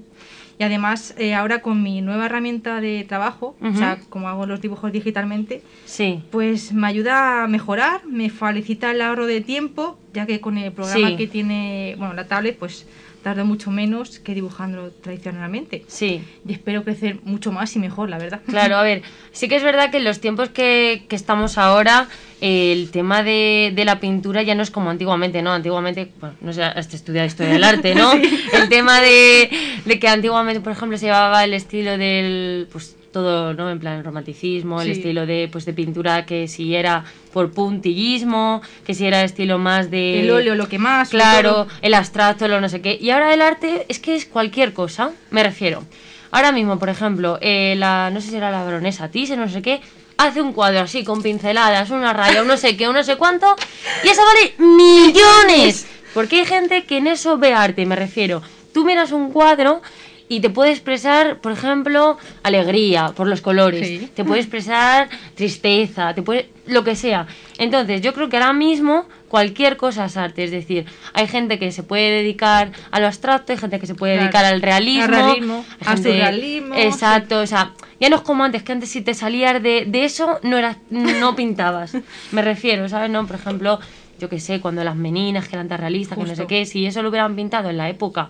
Y 0.58 0.64
además, 0.64 1.14
eh, 1.18 1.34
ahora 1.34 1.62
con 1.62 1.84
mi 1.84 2.02
nueva 2.02 2.28
herramienta 2.28 2.80
de 2.80 3.04
trabajo, 3.04 3.58
o 3.62 3.68
Ujú. 3.68 3.78
sea, 3.78 4.00
como 4.08 4.30
hago 4.30 4.46
los 4.46 4.62
dibujos 4.62 4.94
digitalmente, 4.94 5.62
Sí. 5.84 6.24
pues 6.32 6.72
me 6.72 6.88
ayuda 6.88 7.44
a 7.44 7.48
mejorar, 7.50 8.06
me 8.06 8.30
facilita 8.30 8.92
el 8.92 9.02
ahorro 9.02 9.26
de 9.26 9.42
tiempo, 9.42 10.00
ya 10.14 10.26
que 10.26 10.40
con 10.40 10.58
el 10.58 10.72
programa 10.72 11.10
Sí. 11.10 11.18
que 11.18 11.28
tiene, 11.28 11.96
bueno, 11.98 12.14
la 12.14 12.26
tablet, 12.30 12.58
pues 12.58 12.88
tardo 13.26 13.44
mucho 13.44 13.72
menos 13.72 14.20
que 14.20 14.36
dibujando 14.36 14.92
tradicionalmente. 14.92 15.84
Sí. 15.88 16.24
Y 16.48 16.54
espero 16.54 16.84
crecer 16.84 17.18
mucho 17.24 17.52
más 17.52 17.76
y 17.76 17.80
mejor, 17.80 18.08
la 18.08 18.20
verdad. 18.20 18.42
Claro, 18.46 18.76
a 18.76 18.84
ver, 18.84 19.02
sí 19.32 19.48
que 19.48 19.56
es 19.56 19.64
verdad 19.64 19.90
que 19.90 19.98
en 19.98 20.04
los 20.04 20.20
tiempos 20.20 20.50
que, 20.50 21.06
que 21.10 21.16
estamos 21.16 21.58
ahora, 21.58 22.08
eh, 22.40 22.72
el 22.72 22.92
tema 22.92 23.24
de, 23.24 23.74
de 23.74 23.84
la 23.84 24.00
pintura 24.00 24.44
ya 24.44 24.54
no 24.54 24.62
es 24.62 24.70
como 24.70 24.92
antiguamente, 24.92 25.42
¿no? 25.42 25.54
Antiguamente, 25.54 26.12
bueno, 26.20 26.36
no 26.40 26.54
sé, 26.54 26.62
hasta 26.62 26.96
estudiar 26.96 27.26
historia 27.26 27.54
del 27.54 27.64
arte, 27.64 27.96
¿no? 27.96 28.12
El 28.54 28.70
tema 28.70 29.02
de, 29.02 29.50
de 29.86 30.00
que 30.00 30.08
antiguamente, 30.08 30.62
por 30.62 30.74
ejemplo, 30.74 30.96
se 30.96 31.08
llevaba 31.08 31.44
el 31.44 31.56
estilo 31.56 31.98
del, 31.98 32.68
pues 32.72 32.96
todo, 33.16 33.54
¿no? 33.54 33.72
En 33.72 33.80
plan, 33.80 34.00
el 34.00 34.04
romanticismo, 34.04 34.82
el 34.82 34.92
estilo 34.92 35.26
de, 35.26 35.48
pues, 35.50 35.64
de 35.64 35.72
pintura 35.72 36.26
que 36.26 36.50
si 36.50 36.76
era 36.76 37.06
por 37.32 37.54
puntillismo, 37.54 38.62
que 38.86 38.94
si 38.94 39.06
era 39.06 39.24
estilo 39.24 39.58
más 39.58 39.90
de... 39.90 40.20
El 40.20 40.32
óleo, 40.32 40.54
lo 40.54 40.68
que 40.68 40.80
más. 40.80 41.12
Claro, 41.12 41.66
el 41.82 41.94
abstracto, 41.94 42.50
lo 42.50 42.60
no 42.60 42.68
sé 42.68 42.82
qué. 42.82 42.98
Y 43.00 43.12
ahora 43.12 43.34
el 43.34 43.42
arte 43.42 43.86
es 43.88 44.00
que 44.00 44.16
es 44.16 44.26
cualquier 44.26 44.74
cosa, 44.74 45.12
me 45.32 45.44
refiero. 45.44 45.86
Ahora 46.32 46.52
mismo, 46.52 46.78
por 46.78 46.90
ejemplo, 46.90 47.38
eh, 47.40 47.76
la, 47.78 48.10
no 48.12 48.20
sé 48.20 48.32
si 48.32 48.36
era 48.36 48.52
la 48.52 48.66
baronesa 48.66 49.08
Thyssen, 49.08 49.40
no 49.40 49.48
sé 49.48 49.62
qué, 49.62 49.80
hace 50.18 50.42
un 50.42 50.52
cuadro 50.52 50.82
así 50.82 51.06
con 51.06 51.22
pinceladas, 51.22 51.90
una 51.92 52.12
raya, 52.12 52.42
un 52.42 52.50
no 52.50 52.58
sé 52.58 52.76
qué, 52.76 52.90
un 52.90 52.96
no 52.96 53.04
sé 53.06 53.16
cuánto, 53.16 53.56
y 54.04 54.10
eso 54.10 54.22
vale 54.26 54.56
millones. 54.58 55.88
Porque 56.14 56.40
hay 56.40 56.46
gente 56.46 56.84
que 56.84 56.98
en 56.98 57.08
eso 57.08 57.38
ve 57.38 57.54
arte, 57.54 57.86
me 57.86 57.96
refiero. 57.96 58.42
Tú 58.74 58.84
miras 58.84 59.14
un 59.14 59.32
cuadro 59.32 59.82
y 60.28 60.40
te 60.40 60.50
puede 60.50 60.72
expresar, 60.72 61.40
por 61.40 61.52
ejemplo, 61.52 62.18
alegría 62.42 63.14
por 63.16 63.28
los 63.28 63.42
colores, 63.42 63.88
Sí. 63.88 64.10
te 64.16 64.24
puede 64.24 64.42
expresar 64.42 65.08
tristeza, 65.36 66.14
te 66.16 66.22
puede 66.24 66.50
lo 66.66 66.84
que 66.84 66.96
sea. 66.96 67.28
Entonces, 67.60 68.02
yo 68.02 68.14
creo 68.14 68.28
que 68.28 68.38
ahora 68.38 68.54
mismo 68.54 69.06
cualquier 69.28 69.78
cosa 69.78 70.06
es 70.06 70.18
arte, 70.18 70.44
es 70.46 70.52
decir, 70.52 70.86
hay 71.14 71.28
gente 71.28 71.60
que 71.60 71.72
se 71.72 71.84
puede 71.84 72.10
dedicar 72.10 72.72
a 72.90 73.00
lo 73.00 73.06
abstracto, 73.06 73.52
hay 73.52 73.60
gente 73.60 73.80
que 73.80 73.86
se 73.86 73.94
puede 73.94 74.14
Claro. 74.14 74.24
dedicar 74.32 74.46
al 74.46 74.62
realismo, 74.64 75.04
Al 75.04 75.12
realismo, 75.12 75.66
al 75.82 75.88
gente- 75.88 76.10
surrealismo, 76.12 76.76
Exacto, 76.76 77.40
o 77.42 77.46
sea, 77.48 77.74
ya 78.00 78.10
no 78.10 78.16
es 78.16 78.22
como 78.24 78.44
antes, 78.44 78.64
que 78.64 78.72
antes 78.72 78.90
si 78.90 79.02
te 79.02 79.14
salías 79.14 79.62
de, 79.62 79.86
de 79.86 80.06
eso 80.06 80.40
no 80.42 80.58
eras 80.58 80.78
no 80.90 81.36
pintabas. 81.36 81.96
Me 82.32 82.42
refiero, 82.42 82.90
¿sabes? 82.90 83.12
No, 83.12 83.28
por 83.28 83.36
ejemplo, 83.36 83.80
yo 84.20 84.28
que 84.30 84.40
sé, 84.40 84.60
cuando 84.60 84.84
las 84.84 84.96
meninas 84.96 85.48
que 85.48 85.56
eran 85.56 85.68
tan 85.68 85.80
realistas, 85.80 86.18
que 86.18 86.24
no 86.24 86.30
sé 86.30 86.34
Justo. 86.36 86.48
qué, 86.48 86.66
si 86.66 86.86
eso 86.88 87.04
lo 87.04 87.10
hubieran 87.10 87.36
pintado 87.36 87.70
en 87.70 87.78
la 87.78 87.90
época 87.90 88.30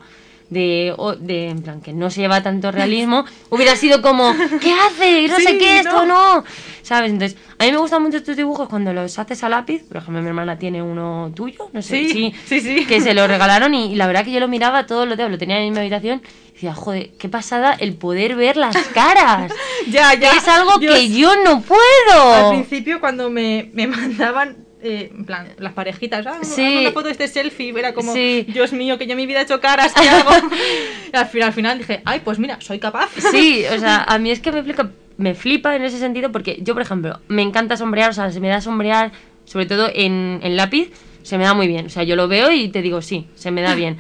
de, 0.49 0.95
de 1.19 1.49
en 1.49 1.61
plan 1.61 1.81
que 1.81 1.91
no 1.93 2.09
se 2.09 2.21
lleva 2.21 2.41
tanto 2.43 2.71
realismo, 2.71 3.25
hubiera 3.49 3.75
sido 3.75 4.01
como, 4.01 4.33
¿qué 4.61 4.73
hace? 4.73 5.27
No 5.27 5.37
sé 5.39 5.57
qué, 5.57 5.79
esto 5.79 6.05
no. 6.05 6.35
no. 6.37 6.43
¿Sabes? 6.83 7.11
Entonces, 7.11 7.37
a 7.57 7.63
mí 7.65 7.71
me 7.71 7.77
gustan 7.77 8.03
mucho 8.03 8.17
estos 8.17 8.37
dibujos 8.37 8.69
cuando 8.69 8.93
los 8.93 9.17
haces 9.17 9.43
a 9.43 9.49
lápiz. 9.49 9.83
Por 9.87 9.97
ejemplo, 9.97 10.21
mi 10.21 10.27
hermana 10.27 10.59
tiene 10.59 10.81
uno 10.83 11.31
tuyo, 11.35 11.69
no 11.73 11.81
sé, 11.81 12.07
Sí, 12.09 12.33
sí, 12.45 12.61
sí. 12.61 12.85
que 12.85 13.01
se 13.01 13.13
lo 13.15 13.25
regalaron 13.27 13.73
y, 13.73 13.91
y 13.91 13.95
la 13.95 14.05
verdad 14.07 14.23
que 14.23 14.31
yo 14.31 14.39
lo 14.39 14.47
miraba 14.47 14.85
todos 14.85 15.07
los 15.07 15.17
días, 15.17 15.31
lo 15.31 15.37
tenía 15.37 15.59
en 15.59 15.73
mi 15.73 15.79
habitación 15.79 16.21
decía, 16.53 16.73
joder, 16.73 17.09
qué 17.19 17.27
pasada 17.27 17.73
el 17.73 17.95
poder 17.95 18.35
ver 18.37 18.55
las 18.55 18.75
caras. 18.93 19.51
Ya, 19.89 20.13
ya. 20.15 20.31
es 20.31 20.47
algo 20.47 20.79
Dios. 20.79 20.95
que 20.95 21.09
yo 21.09 21.35
no 21.43 21.51
Al 21.57 21.61
puedo. 21.63 22.49
principio, 22.51 22.99
cuando 22.99 23.29
me, 23.29 23.69
me 23.73 23.85
mandaban, 23.87 24.64
eh, 24.85 25.11
en 25.15 25.25
plan, 25.25 25.47
las 25.57 25.73
parejitas, 25.73 26.25
ah, 26.27 26.39
Sí. 26.43 26.77
una 26.81 26.91
foto 26.91 27.05
de 27.07 27.11
este 27.11 27.27
selfie, 27.27 27.73
era 27.77 27.93
como, 27.93 28.13
Sí. 28.13 28.45
Dios 28.47 28.71
mío, 28.73 28.97
que 28.97 29.05
yo 29.05 29.11
en 29.11 29.17
mi 29.17 29.25
vida 29.25 29.39
he 29.39 29.43
hecho 29.43 29.59
caras, 29.59 29.91
¿qué 29.93 30.07
hago? 30.07 30.31
y 31.13 31.15
al 31.17 31.25
final, 31.27 31.47
al 31.47 31.53
final 31.53 31.77
dije, 31.79 32.01
ay, 32.05 32.21
pues 32.23 32.39
mira, 32.39 32.59
soy 32.61 32.79
capaz. 32.79 33.09
Sí, 33.31 33.63
o 33.75 33.79
sea, 33.79 34.03
a 34.07 34.17
mí 34.19 34.31
es 34.31 34.39
que 34.39 34.51
me 34.51 34.63
flipa, 34.63 34.89
me 35.17 35.33
flipa 35.35 35.75
en 35.75 35.83
ese 35.83 35.97
sentido 35.99 36.31
porque 36.31 36.57
yo, 36.61 36.73
por 36.73 36.81
ejemplo, 36.83 37.19
me 37.27 37.41
encanta 37.41 37.75
sombrear, 37.77 38.11
o 38.11 38.13
sea, 38.13 38.31
se 38.31 38.39
me 38.39 38.47
da 38.47 38.61
sombrear, 38.61 39.11
sobre 39.45 39.65
todo 39.65 39.89
en, 39.93 40.39
en 40.43 40.55
lápiz, 40.55 40.91
se 41.23 41.37
me 41.37 41.43
da 41.43 41.53
muy 41.53 41.67
bien. 41.67 41.87
O 41.87 41.89
sea, 41.89 42.03
yo 42.03 42.15
lo 42.15 42.27
veo 42.27 42.51
y 42.51 42.69
te 42.69 42.81
digo, 42.81 43.01
sí, 43.01 43.27
se 43.35 43.51
me 43.51 43.61
da 43.61 43.73
bien. 43.81 43.97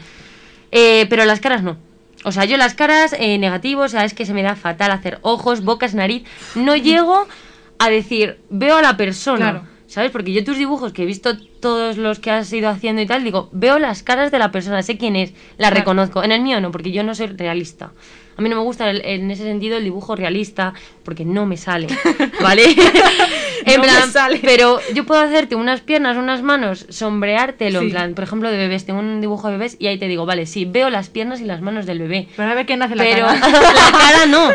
Eh, 0.71 1.05
pero 1.09 1.25
las 1.25 1.39
caras 1.39 1.63
no. 1.63 1.77
O 2.23 2.31
sea, 2.31 2.45
yo 2.45 2.57
las 2.57 2.73
caras 2.73 3.13
eh, 3.17 3.37
negativos, 3.37 3.85
o 3.85 3.89
sea, 3.89 4.03
es 4.03 4.13
que 4.15 4.25
se 4.25 4.33
me 4.33 4.41
da 4.41 4.55
fatal 4.55 4.91
hacer 4.91 5.19
ojos, 5.21 5.63
bocas, 5.63 5.93
nariz. 5.93 6.23
No 6.55 6.75
llego 6.75 7.27
a 7.77 7.89
decir, 7.89 8.39
veo 8.49 8.77
a 8.77 8.81
la 8.81 8.97
persona. 8.97 9.51
Claro. 9.51 9.67
¿Sabes? 9.87 10.11
Porque 10.11 10.33
yo 10.33 10.43
tus 10.43 10.57
dibujos, 10.57 10.93
que 10.93 11.03
he 11.03 11.05
visto 11.05 11.31
todos 11.65 11.97
los 11.97 12.19
que 12.19 12.29
has 12.29 12.53
ido 12.53 12.69
haciendo 12.69 13.01
y 13.01 13.07
tal, 13.07 13.23
digo, 13.23 13.49
veo 13.51 13.79
las 13.79 14.03
caras 14.03 14.31
de 14.31 14.37
la 14.37 14.51
persona, 14.51 14.83
sé 14.83 14.97
quién 14.97 15.15
es, 15.15 15.31
la 15.57 15.69
Claro. 15.69 15.75
reconozco. 15.77 16.23
En 16.23 16.31
el 16.31 16.41
mío 16.41 16.61
no, 16.61 16.69
porque 16.71 16.91
yo 16.91 17.01
no 17.03 17.15
soy 17.15 17.25
realista. 17.27 17.91
A 18.37 18.41
mí 18.41 18.49
no 18.49 18.57
me 18.57 18.61
gusta 18.63 18.89
el- 18.89 19.01
en 19.05 19.31
ese 19.31 19.43
sentido 19.43 19.77
el 19.77 19.83
dibujo 19.85 20.15
realista, 20.15 20.73
porque 21.03 21.23
no 21.25 21.45
me 21.45 21.55
sale, 21.57 21.87
¿vale? 22.41 22.63
en 23.65 23.75
No 23.77 23.81
me 23.81 23.87
plan, 23.87 24.11
sale. 24.11 24.41
pero 24.43 24.79
yo 24.93 25.05
puedo 25.05 25.21
hacerte 25.21 25.55
unas 25.55 25.79
piernas, 25.81 26.17
unas 26.17 26.41
manos, 26.43 26.85
sombreártelo, 26.89 27.79
en 27.79 27.85
Sí. 27.85 27.91
plan, 27.91 28.13
por 28.13 28.25
ejemplo, 28.25 28.51
de 28.51 28.57
bebés, 28.57 28.85
tengo 28.85 28.99
un 28.99 29.21
dibujo 29.21 29.47
de 29.47 29.53
bebés 29.53 29.77
y 29.79 29.87
ahí 29.87 29.97
te 29.97 30.07
digo, 30.09 30.25
vale, 30.25 30.45
sí, 30.47 30.65
veo 30.65 30.89
las 30.89 31.09
piernas 31.09 31.39
y 31.41 31.45
las 31.45 31.61
manos 31.61 31.85
del 31.85 31.99
bebé. 31.99 32.27
Pero 32.35 32.51
a 32.51 32.53
ver 32.55 32.65
quién 32.65 32.81
hace 32.83 32.95
la 32.95 33.03
Pero 33.05 33.25
cara. 33.25 33.39
la 33.73 33.97
cara 33.97 34.25
no, 34.27 34.49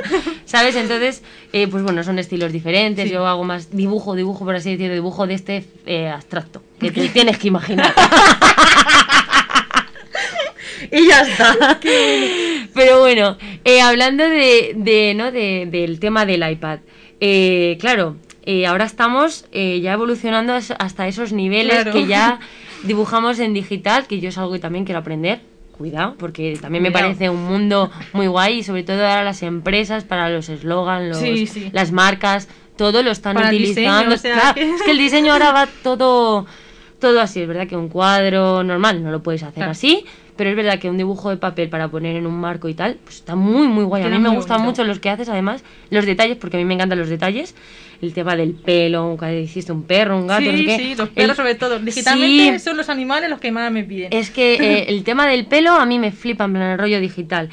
¿sabes? 0.44 0.76
Entonces, 0.76 1.22
eh, 1.54 1.66
pues 1.66 1.82
bueno, 1.82 2.04
son 2.04 2.18
estilos 2.18 2.52
diferentes. 2.52 3.06
Sí. 3.08 3.14
Yo 3.14 3.26
hago 3.26 3.44
más 3.44 3.70
dibujo, 3.74 4.14
dibujo, 4.14 4.44
por 4.44 4.54
así 4.56 4.72
decirlo, 4.72 4.92
dibujo 4.94 5.26
de 5.26 5.34
este 5.34 5.64
eh, 5.86 6.08
abstracto, 6.08 6.62
que 6.80 6.90
te 6.90 7.08
tienes 7.10 7.38
que 7.38 7.48
imaginar. 7.48 7.94
y 10.90 11.08
ya 11.08 11.20
está. 11.22 11.78
Pero 12.74 13.00
bueno, 13.00 13.36
eh, 13.64 13.80
hablando 13.80 14.24
de, 14.28 14.72
de, 14.76 15.14
¿no? 15.14 15.30
de- 15.32 15.66
del 15.70 16.00
tema 16.00 16.26
del 16.26 16.48
iPad, 16.50 16.80
eh, 17.20 17.76
claro, 17.80 18.16
eh, 18.44 18.66
ahora 18.66 18.84
estamos 18.86 19.44
eh, 19.52 19.80
ya 19.82 19.92
evolucionando 19.92 20.54
as- 20.54 20.74
hasta 20.78 21.06
esos 21.06 21.32
niveles 21.32 21.74
Claro. 21.74 21.92
que 21.92 22.06
ya 22.06 22.40
dibujamos 22.84 23.38
en 23.38 23.54
digital, 23.54 24.06
que 24.06 24.20
yo 24.20 24.30
es 24.30 24.38
algo 24.38 24.52
que 24.52 24.58
también 24.58 24.84
quiero 24.84 25.00
aprender. 25.00 25.40
Cuidado, 25.76 26.14
porque 26.18 26.58
también 26.60 26.82
me 26.82 26.90
parece 26.90 27.30
un 27.30 27.42
mundo 27.42 27.90
muy 28.12 28.26
guay 28.26 28.58
y 28.58 28.62
sobre 28.62 28.82
todo 28.82 28.98
ahora 29.00 29.24
las 29.24 29.42
empresas 29.42 30.04
para 30.04 30.28
los 30.28 30.50
eslogans, 30.50 31.08
los- 31.08 31.18
Sí, 31.18 31.46
sí. 31.46 31.70
las 31.72 31.90
marcas, 31.90 32.48
todo 32.76 33.02
lo 33.02 33.10
están 33.10 33.34
Para 33.34 33.48
utilizando. 33.48 34.10
diseño, 34.10 34.14
o 34.14 34.18
sea, 34.18 34.34
Claro, 34.34 34.54
que- 34.56 34.70
Es 34.74 34.82
que 34.82 34.90
el 34.90 34.98
diseño 34.98 35.32
ahora 35.32 35.52
va 35.52 35.68
todo, 35.82 36.44
todo 37.00 37.20
así, 37.20 37.40
es 37.42 37.48
verdad 37.48 37.66
que 37.66 37.76
un 37.76 37.88
cuadro 37.88 38.62
normal 38.62 39.02
no 39.02 39.10
lo 39.10 39.22
puedes 39.22 39.42
hacer 39.42 39.54
Claro. 39.54 39.72
así, 39.72 40.04
pero 40.36 40.50
es 40.50 40.56
verdad 40.56 40.78
que 40.78 40.88
un 40.88 40.96
dibujo 40.96 41.30
de 41.30 41.36
papel 41.36 41.68
para 41.68 41.88
poner 41.88 42.16
en 42.16 42.26
un 42.26 42.38
marco 42.38 42.68
y 42.68 42.74
tal, 42.74 42.98
pues 43.02 43.16
está 43.16 43.34
muy 43.34 43.66
muy 43.68 43.84
guay. 43.84 44.02
A 44.02 44.06
Queda 44.06 44.16
mí 44.18 44.22
me 44.22 44.28
gustan 44.34 44.58
bonito. 44.58 44.70
mucho 44.70 44.84
los 44.84 45.00
que 45.00 45.10
haces, 45.10 45.28
además, 45.28 45.64
los 45.90 46.06
detalles, 46.06 46.36
porque 46.36 46.56
a 46.56 46.60
mí 46.60 46.64
me 46.64 46.74
encantan 46.74 46.98
los 46.98 47.08
detalles. 47.08 47.54
El 48.00 48.14
tema 48.14 48.34
del 48.36 48.54
pelo, 48.54 49.16
que 49.20 49.42
hiciste 49.42 49.72
un 49.72 49.82
perro, 49.82 50.16
un 50.16 50.26
gato, 50.26 50.44
no 50.46 50.52
sé 50.52 50.56
sí, 50.58 50.64
qué. 50.64 50.76
sí, 50.78 50.94
los 50.94 51.08
El- 51.08 51.14
perros 51.14 51.36
sobre 51.36 51.54
todo. 51.56 51.78
Digitalmente 51.78 52.58
Sí, 52.58 52.64
son 52.64 52.76
los 52.78 52.88
animales 52.88 53.28
los 53.28 53.40
que 53.40 53.52
más 53.52 53.70
me 53.70 53.84
piden. 53.84 54.08
es 54.12 54.30
que 54.30 54.54
eh, 54.54 54.84
el 54.88 55.04
tema 55.04 55.26
del 55.26 55.44
pelo 55.46 55.72
a 55.72 55.84
mí 55.84 55.98
me 55.98 56.10
flipa 56.10 56.44
en 56.44 56.52
plan 56.54 56.70
el 56.70 56.78
rollo 56.78 56.98
digital. 57.00 57.50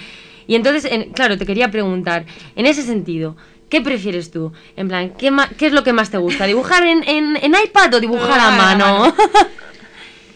Y 0.47 0.55
entonces, 0.55 0.89
en- 0.89 1.09
claro, 1.11 1.37
te 1.37 1.45
quería 1.45 1.69
preguntar, 1.69 2.25
en 2.55 2.65
ese 2.65 2.81
sentido, 2.83 3.35
¿qué 3.69 3.81
prefieres 3.81 4.31
tú? 4.31 4.51
En 4.75 4.87
plan, 4.87 5.11
¿qué, 5.17 5.31
qué 5.57 5.67
es 5.67 5.73
lo 5.73 5.83
que 5.83 5.93
más 5.93 6.09
te 6.09 6.17
gusta? 6.17 6.45
¿Dibujar 6.45 6.83
en, 6.85 7.03
en- 7.07 7.35
en 7.37 7.53
iPad 7.65 7.93
o 7.95 7.99
dibujar 7.99 8.39
a 8.39 8.47
Ah, 8.49 8.53
a 8.53 8.57
mano? 8.57 8.85
mano. 8.99 9.15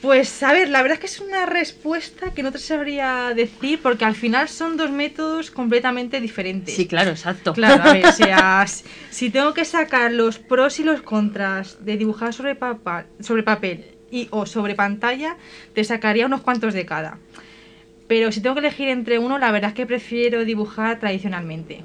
Pues 0.01 0.41
a 0.41 0.51
ver, 0.51 0.67
la 0.69 0.81
verdad 0.81 0.95
es 0.95 0.99
que 0.99 1.05
es 1.05 1.19
una 1.21 1.45
respuesta 1.45 2.31
que 2.33 2.41
no 2.41 2.51
te 2.51 2.57
sabría 2.57 3.33
decir 3.35 3.79
porque 3.83 4.03
al 4.03 4.15
final 4.15 4.49
son 4.49 4.75
dos 4.75 4.89
métodos 4.89 5.51
completamente 5.51 6.19
diferentes. 6.19 6.73
sí, 6.75 6.87
claro, 6.87 7.11
exacto. 7.11 7.53
Claro, 7.53 7.83
a 7.83 7.93
ver, 7.93 8.07
o 8.07 8.11
sea, 8.11 8.65
si 9.11 9.29
tengo 9.29 9.53
que 9.53 9.63
sacar 9.63 10.11
los 10.11 10.39
pros 10.39 10.79
y 10.79 10.83
los 10.83 11.03
contras 11.03 11.85
de 11.85 11.97
dibujar 11.97 12.33
sobre, 12.33 12.55
papa- 12.55 13.05
sobre 13.19 13.43
papel 13.43 13.85
y 14.09 14.27
o 14.31 14.47
sobre 14.47 14.73
pantalla, 14.73 15.37
te 15.75 15.83
sacaría 15.83 16.25
unos 16.25 16.41
cuantos 16.41 16.73
de 16.73 16.83
cada. 16.87 17.19
Pero 18.11 18.29
si 18.33 18.41
tengo 18.41 18.55
que 18.55 18.59
elegir 18.59 18.89
entre 18.89 19.19
uno, 19.19 19.37
la 19.39 19.51
verdad 19.53 19.69
es 19.69 19.73
que 19.73 19.85
prefiero 19.85 20.43
dibujar 20.43 20.99
tradicionalmente. 20.99 21.81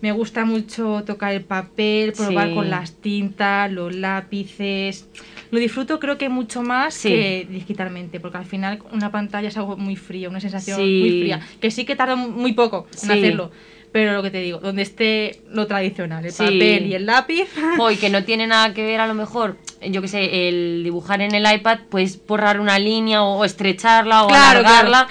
Me 0.00 0.12
gusta 0.12 0.44
mucho 0.44 1.02
tocar 1.04 1.34
el 1.34 1.40
papel, 1.42 2.12
probar 2.12 2.50
Sí. 2.50 2.54
con 2.54 2.70
las 2.70 2.92
tintas, 3.00 3.72
los 3.72 3.92
lápices. 3.92 5.08
Lo 5.50 5.58
disfruto 5.58 5.98
creo 5.98 6.18
que 6.18 6.28
mucho 6.28 6.62
más 6.62 6.94
Sí. 6.94 7.08
que 7.08 7.48
digitalmente, 7.50 8.20
porque 8.20 8.38
al 8.38 8.44
final 8.44 8.78
una 8.92 9.10
pantalla 9.10 9.48
es 9.48 9.56
algo 9.56 9.76
muy 9.76 9.96
frío, 9.96 10.30
una 10.30 10.38
sensación 10.38 10.76
Sí. 10.78 10.98
muy 11.00 11.10
fría, 11.20 11.40
que 11.60 11.72
sí 11.72 11.84
que 11.84 11.96
tarda 11.96 12.14
muy 12.14 12.52
poco 12.52 12.86
en 13.02 13.10
hacerlo. 13.10 13.50
Pero 13.90 14.12
lo 14.12 14.22
que 14.22 14.30
te 14.30 14.38
digo, 14.42 14.58
donde 14.58 14.82
esté 14.82 15.40
lo 15.50 15.66
tradicional, 15.66 16.24
el 16.24 16.30
Sí. 16.30 16.44
papel 16.44 16.86
y 16.86 16.94
el 16.94 17.06
lápiz. 17.06 17.48
Hoy 17.80 17.96
que 17.96 18.08
no 18.08 18.22
tiene 18.22 18.46
nada 18.46 18.72
que 18.72 18.84
ver 18.84 19.00
a 19.00 19.08
lo 19.08 19.14
mejor, 19.14 19.56
yo 19.82 20.00
que 20.00 20.06
sé, 20.06 20.48
el 20.48 20.82
dibujar 20.84 21.22
en 21.22 21.34
el 21.34 21.44
iPad, 21.52 21.80
pues 21.90 22.24
borrar 22.24 22.60
una 22.60 22.78
línea 22.78 23.24
o, 23.24 23.38
o 23.40 23.44
estrecharla 23.44 24.22
o 24.24 24.28
Claro, 24.28 24.60
alargarla. 24.60 25.08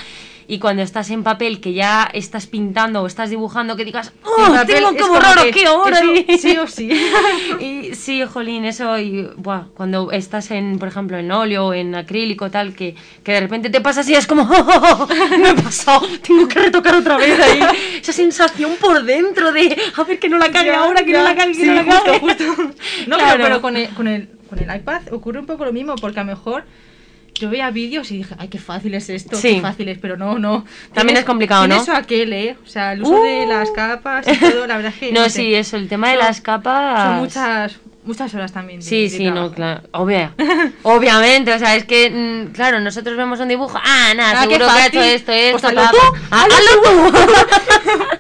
Y 0.48 0.60
cuando 0.60 0.84
estás 0.84 1.10
en 1.10 1.24
papel 1.24 1.60
que 1.60 1.74
ya 1.74 2.10
estás 2.14 2.46
pintando 2.48 3.02
o 3.02 3.08
estás 3.08 3.30
dibujando 3.30 3.76
que 3.76 3.86
digas 3.86 4.14
¡Oh, 4.24 4.56
tengo 4.68 4.94
que 4.96 5.04
borrar 5.04 5.42
que 5.42 5.50
aquí 5.50 5.66
ahora! 5.66 6.00
eso 6.00 6.14
y- 6.14 6.38
sí 6.38 6.58
o 6.58 6.68
sí. 6.68 6.90
y 7.60 7.96
sí, 7.96 8.24
jolín, 8.26 8.66
eso, 8.66 8.98
y 9.00 9.28
buah, 9.38 9.66
cuando 9.76 10.12
estás 10.12 10.52
en, 10.52 10.78
por 10.80 10.88
ejemplo, 10.88 11.18
en 11.18 11.32
óleo 11.32 11.68
o 11.68 11.74
en 11.74 11.96
acrílico, 11.96 12.52
tal, 12.52 12.74
que, 12.76 12.96
que 13.24 13.32
de 13.32 13.40
repente 13.40 13.70
te 13.70 13.82
pasas 13.82 14.08
y 14.10 14.14
es 14.16 14.28
como, 14.28 14.44
"Oh, 14.50 15.08
me 15.40 15.50
he 15.50 15.54
pasado, 15.56 16.02
tengo 16.22 16.48
que 16.48 16.60
retocar 16.60 16.96
otra 16.96 17.18
vez 17.18 17.40
ahí. 17.40 17.60
Esa 18.02 18.14
sensación 18.14 18.76
por 18.80 19.04
dentro 19.04 19.52
de, 19.52 19.76
a 19.96 20.04
ver 20.04 20.20
que 20.20 20.30
no 20.30 20.38
la 20.38 20.52
cague 20.52 20.68
Ya, 20.70 20.80
ahora, 20.84 21.04
que 21.04 21.12
no 21.12 21.20
ya. 21.20 21.24
la 21.24 21.36
cague, 21.36 21.52
que 21.54 21.60
Sí, 21.62 21.66
no 21.66 21.74
la 21.76 21.84
justo, 21.84 22.04
cague. 22.06 22.20
justo. 22.20 22.44
No, 23.08 23.18
Claro. 23.18 23.32
pero, 23.34 23.44
pero 23.46 23.62
con, 23.62 23.78
el, 23.78 23.90
con, 23.90 24.08
el, 24.08 24.30
con 24.50 24.60
el 24.60 24.76
iPad 24.76 25.02
ocurre 25.12 25.40
un 25.40 25.46
poco 25.46 25.66
lo 25.66 25.74
mismo, 25.74 25.96
porque 25.96 26.20
a 26.20 26.24
lo 26.24 26.30
mejor 26.30 26.66
yo 27.40 27.50
veía 27.50 27.70
vídeos 27.70 28.10
y 28.12 28.18
dije, 28.18 28.34
ay, 28.38 28.48
qué 28.48 28.60
fácil 28.60 28.94
es 28.96 29.10
esto, 29.10 29.36
Sí. 29.38 29.56
qué 29.56 29.62
fácil 29.62 29.90
es, 29.90 29.98
pero 30.00 30.16
no, 30.18 30.40
no. 30.40 30.66
También 30.94 31.18
es 31.18 31.26
complicado, 31.26 31.68
¿no? 31.68 31.76
eso 31.76 31.92
aquel, 31.94 32.32
¿eh? 32.34 32.56
O 32.64 32.68
sea, 32.68 32.94
el 32.94 33.02
uso 33.04 33.22
de 33.22 33.44
Uh. 33.46 33.50
las 33.50 33.72
capas 33.72 34.26
y 34.28 34.36
todo, 34.38 34.66
la 34.68 34.78
verdad 34.78 34.94
es 34.94 35.00
que... 35.00 35.12
No, 35.14 35.30
sí, 35.30 35.54
eso, 35.54 35.76
el 35.78 35.88
tema 35.90 36.10
de 36.10 36.16
Son- 36.18 36.26
las 36.26 36.42
capas... 36.42 37.04
Son 37.04 37.16
muchas, 37.20 37.78
muchas 38.06 38.34
horas 38.36 38.54
también. 38.54 38.80
de- 38.80 38.86
Sí, 38.86 39.04
de 39.04 39.10
sí, 39.10 39.26
no, 39.32 39.52
claro, 39.52 39.82
obvia, 39.92 40.34
obviamente, 40.84 41.54
o 41.54 41.60
sea, 41.60 41.76
es 41.76 41.84
que, 41.86 42.10
mm, 42.10 42.54
claro, 42.54 42.80
nosotros 42.80 43.18
vemos 43.18 43.40
un 43.42 43.50
dibujo, 43.50 43.78
ah, 43.84 44.14
nada, 44.16 44.40
Ah, 44.40 44.44
seguro 44.44 44.66
que 44.68 44.72
ha 44.72 44.88
hecho 44.88 45.02
esto, 45.02 45.32
esto, 45.34 45.60
Pues 45.62 45.78
hazlo 45.78 45.82
tú. 45.92 46.18
Ah, 46.32 46.46
hazlo 46.46 46.82
tú. 46.84 47.18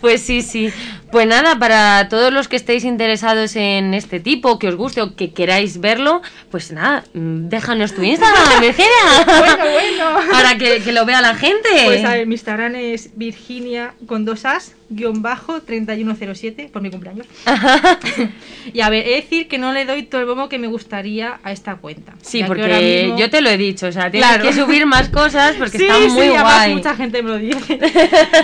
Pues 0.00 0.20
sí, 0.22 0.42
sí. 0.42 0.70
Pues 1.14 1.28
nada, 1.28 1.60
para 1.60 2.08
todos 2.08 2.32
los 2.32 2.48
que 2.48 2.56
estéis 2.56 2.82
interesados 2.82 3.54
en 3.54 3.94
este 3.94 4.18
tipo, 4.18 4.58
que 4.58 4.66
os 4.66 4.74
guste 4.74 5.00
o 5.00 5.14
que 5.14 5.32
queráis 5.32 5.78
verlo, 5.80 6.22
pues 6.50 6.72
nada, 6.72 7.04
mm, 7.14 7.46
déjanos 7.48 7.94
tu 7.94 8.02
Instagram, 8.02 8.60
Virginia. 8.60 9.24
Bueno, 9.24 9.56
bueno. 9.58 10.18
Para 10.32 10.58
que, 10.58 10.82
que 10.82 10.90
lo 10.90 11.06
vea 11.06 11.20
la 11.20 11.36
gente. 11.36 11.68
Pues 11.84 12.04
a 12.04 12.14
ver, 12.14 12.26
mi 12.26 12.34
Instagram 12.34 12.74
es 12.74 13.10
Virginia 13.16 13.94
con 14.08 14.24
dos 14.24 14.44
as, 14.44 14.74
guion 14.90 15.22
bajo 15.22 15.62
3107, 15.62 16.68
por 16.72 16.82
mi 16.82 16.90
cumpleaños. 16.90 17.28
y 18.72 18.80
a 18.80 18.88
ver, 18.90 19.06
he 19.06 19.10
de 19.10 19.16
decir 19.16 19.46
que 19.46 19.56
no 19.58 19.72
le 19.72 19.84
doy 19.84 20.02
todo 20.02 20.20
el 20.20 20.26
bombo 20.26 20.48
que 20.48 20.58
me 20.58 20.66
gustaría 20.66 21.38
a 21.44 21.52
esta 21.52 21.76
cuenta. 21.76 22.14
Sí, 22.22 22.42
porque 22.44 23.04
mismo- 23.06 23.18
yo 23.18 23.30
te 23.30 23.40
lo 23.40 23.50
he 23.50 23.56
dicho, 23.56 23.86
o 23.86 23.92
sea, 23.92 24.10
tienes 24.10 24.28
Claro. 24.28 24.44
que 24.44 24.52
subir 24.52 24.84
más 24.86 25.08
cosas 25.10 25.54
porque 25.56 25.78
sí, 25.78 25.84
está 25.84 25.96
sí, 25.98 26.08
muy 26.08 26.26
además 26.26 26.54
guay. 26.64 26.74
mucha 26.74 26.96
gente 26.96 27.22
me 27.22 27.30
lo 27.30 27.38
dice. 27.38 27.78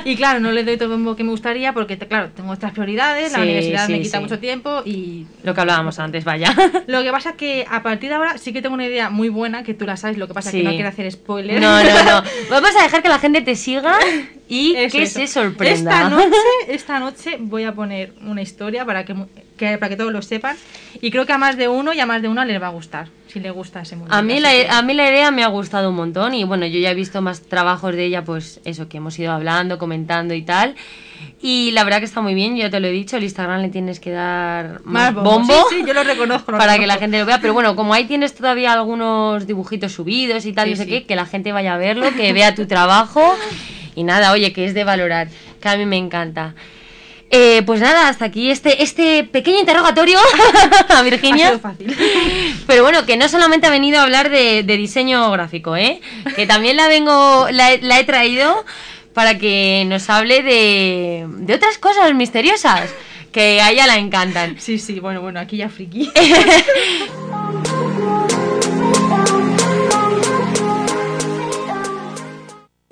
y 0.05 0.15
claro, 0.17 0.39
no 0.41 0.53
le 0.53 0.63
doy 0.65 0.77
todo 0.77 0.85
el 0.87 0.93
bombo 0.93 1.17
que 1.17 1.25
me 1.25 1.31
gustaría 1.31 1.73
porque, 1.73 1.99
claro, 1.99 2.31
tengo 2.35 2.53
otras 2.61 2.73
prioridades, 2.73 3.33
la 3.33 3.39
Sí, 3.39 3.45
universidad 3.45 3.89
me 3.89 4.01
quita 4.01 4.19
sí. 4.19 4.23
mucho 4.23 4.39
tiempo 4.39 4.83
y... 4.85 5.27
Lo 5.43 5.55
que 5.55 5.61
hablábamos 5.63 5.99
antes, 5.99 6.25
vaya. 6.25 6.55
Lo 6.87 7.03
que 7.03 7.11
pasa 7.11 7.33
que 7.33 7.67
a 7.69 7.83
partir 7.83 8.11
de 8.11 8.17
ahora 8.17 8.37
sí 8.39 8.53
que 8.53 8.61
tengo 8.63 8.75
una 8.75 8.87
idea 8.87 9.09
muy 9.11 9.29
buena, 9.31 9.63
que 9.65 9.75
tú 9.75 9.87
la 9.87 9.97
sabes, 9.97 10.19
lo 10.19 10.29
que 10.29 10.35
pasa 10.35 10.51
que 10.53 10.63
no 10.63 10.71
quiero 10.71 10.89
hacer 10.89 11.11
spoiler. 11.11 11.61
No, 11.61 11.83
no, 11.83 12.03
no. 12.05 12.23
Vamos 12.51 12.71
a 12.79 12.83
dejar 12.83 13.03
que 13.03 13.09
la 13.09 13.19
gente 13.19 13.41
te 13.41 13.57
siga 13.57 13.97
y 14.49 14.75
Eso, 14.77 14.97
que 14.97 15.05
eso. 15.05 15.21
se 15.21 15.27
sorprenda. 15.27 15.73
Esta 16.03 16.09
noche, 16.11 16.37
esta 16.69 17.01
noche 17.01 17.37
voy 17.41 17.65
a 17.65 17.73
poner 17.75 18.13
una 18.23 18.43
historia 18.43 18.85
para 18.85 19.05
que, 19.05 19.15
que- 19.61 19.79
para 19.79 19.91
que 19.91 19.97
todos 19.97 20.13
lo 20.13 20.23
sepan. 20.23 20.57
Y 21.01 21.11
creo 21.13 21.25
que 21.27 21.33
a 21.33 21.39
más 21.39 21.57
de 21.57 21.69
uno 21.69 21.93
y 21.93 22.01
a 22.01 22.07
más 22.07 22.21
de 22.23 22.29
una 22.29 22.45
les 22.45 22.61
va 22.61 22.67
a 22.67 22.71
gustar. 22.71 23.07
Si 23.29 23.39
le 23.39 23.51
gusta 23.53 23.83
ese 23.83 23.95
mundo. 23.95 24.13
A 24.13 24.23
mí, 24.23 24.41
la, 24.41 24.51
que- 24.51 24.69
a 24.69 24.83
mí 24.83 24.93
la 24.95 25.09
idea 25.09 25.31
me 25.31 25.45
ha 25.45 25.49
gustado 25.49 25.91
un 25.91 25.95
montón 25.97 26.35
y 26.35 26.43
bueno, 26.43 26.67
yo 26.67 26.81
ya 26.81 26.91
he 26.91 26.95
visto 26.95 27.23
más 27.23 27.43
trabajos 27.43 27.95
de 27.95 28.05
ella, 28.07 28.25
pues 28.25 28.61
eso, 28.65 28.89
que 28.89 28.97
hemos 28.97 29.17
ido 29.21 29.31
hablando, 29.33 29.79
comentando 29.79 30.35
y 30.35 30.43
tal. 30.43 30.75
Y 31.43 31.71
la 31.73 31.85
verdad 31.85 31.99
que 32.01 32.07
está 32.07 32.21
muy 32.23 32.35
bien, 32.35 32.57
yo 32.57 32.71
te 32.71 32.81
lo 32.81 32.89
he 32.89 32.91
dicho, 32.91 33.17
el 33.19 33.25
Instagram 33.25 33.61
le 33.63 33.69
tienes 33.69 34.01
que 34.01 34.11
dar 34.11 34.81
más 34.85 35.15
bombo. 35.15 35.31
bombo, 35.39 35.55
Sí, 35.71 35.77
sí, 35.79 35.85
yo 35.87 35.93
lo 35.95 36.03
reconozco. 36.03 36.51
lo 36.53 36.59
para 36.59 36.79
que 36.79 36.87
la 36.87 36.97
gente 36.97 37.19
lo 37.19 37.27
vea. 37.27 37.41
Pero 37.41 37.53
bueno, 37.53 37.77
como 37.77 37.93
ahí 37.95 38.05
tienes 38.07 38.35
todavía 38.35 38.73
algunos 38.73 39.47
dibujitos 39.47 39.93
subidos 39.93 40.45
y 40.47 40.53
tal, 40.53 40.65
Sí, 40.67 40.71
no 40.73 40.77
sé 40.77 40.87
qué, 40.87 41.05
que 41.05 41.17
la 41.17 41.27
gente 41.27 41.53
vaya 41.53 41.75
a 41.75 41.77
verlo, 41.79 42.07
que 42.17 42.33
vea 42.33 42.55
tu 42.55 42.67
trabajo. 42.67 43.35
Y 43.95 44.03
nada, 44.05 44.33
oye, 44.33 44.53
que 44.53 44.65
es 44.65 44.73
de 44.75 44.85
valorar, 44.85 45.29
que 45.61 45.69
a 45.69 45.77
mí 45.77 45.85
me 45.87 45.97
encanta. 45.99 46.55
Eh, 47.33 47.63
pues 47.65 47.81
nada, 47.81 48.09
hasta 48.09 48.25
aquí 48.25 48.51
este, 48.51 48.83
este 48.83 49.23
pequeño 49.23 49.61
interrogatorio 49.61 50.19
a 50.89 50.99
Ha 50.99 51.03
Virginia. 51.03 51.49
sido 51.49 51.61
fácil. 51.61 51.97
Pero 52.67 52.83
bueno, 52.83 53.07
que 53.07 53.17
no 53.17 53.29
solamente 53.29 53.69
ha 53.69 53.71
venido 53.71 54.01
a 54.01 54.03
hablar 54.03 54.31
de, 54.31 54.65
de 54.65 54.77
diseño 54.77 55.31
gráfico, 55.31 55.77
¿eh? 55.77 56.01
Que 56.35 56.47
también 56.47 56.77
la 56.77 56.89
vengo, 56.89 57.47
la, 57.53 57.73
he- 57.73 57.83
la 57.83 58.01
he 58.01 58.05
traído 58.05 58.65
para 59.15 59.39
que 59.39 59.85
nos 59.87 60.11
hable 60.11 60.43
de, 60.43 61.25
de 61.29 61.55
otras 61.55 61.79
cosas 61.79 62.13
misteriosas 62.15 62.91
que 63.33 63.61
a 63.61 63.71
ella 63.71 63.87
la 63.87 63.97
encantan. 63.99 64.57
Sí, 64.59 64.79
sí, 64.79 64.99
bueno, 64.99 65.21
bueno, 65.21 65.39
aquí 65.39 65.57
ya 65.59 65.69
friki. 65.69 66.11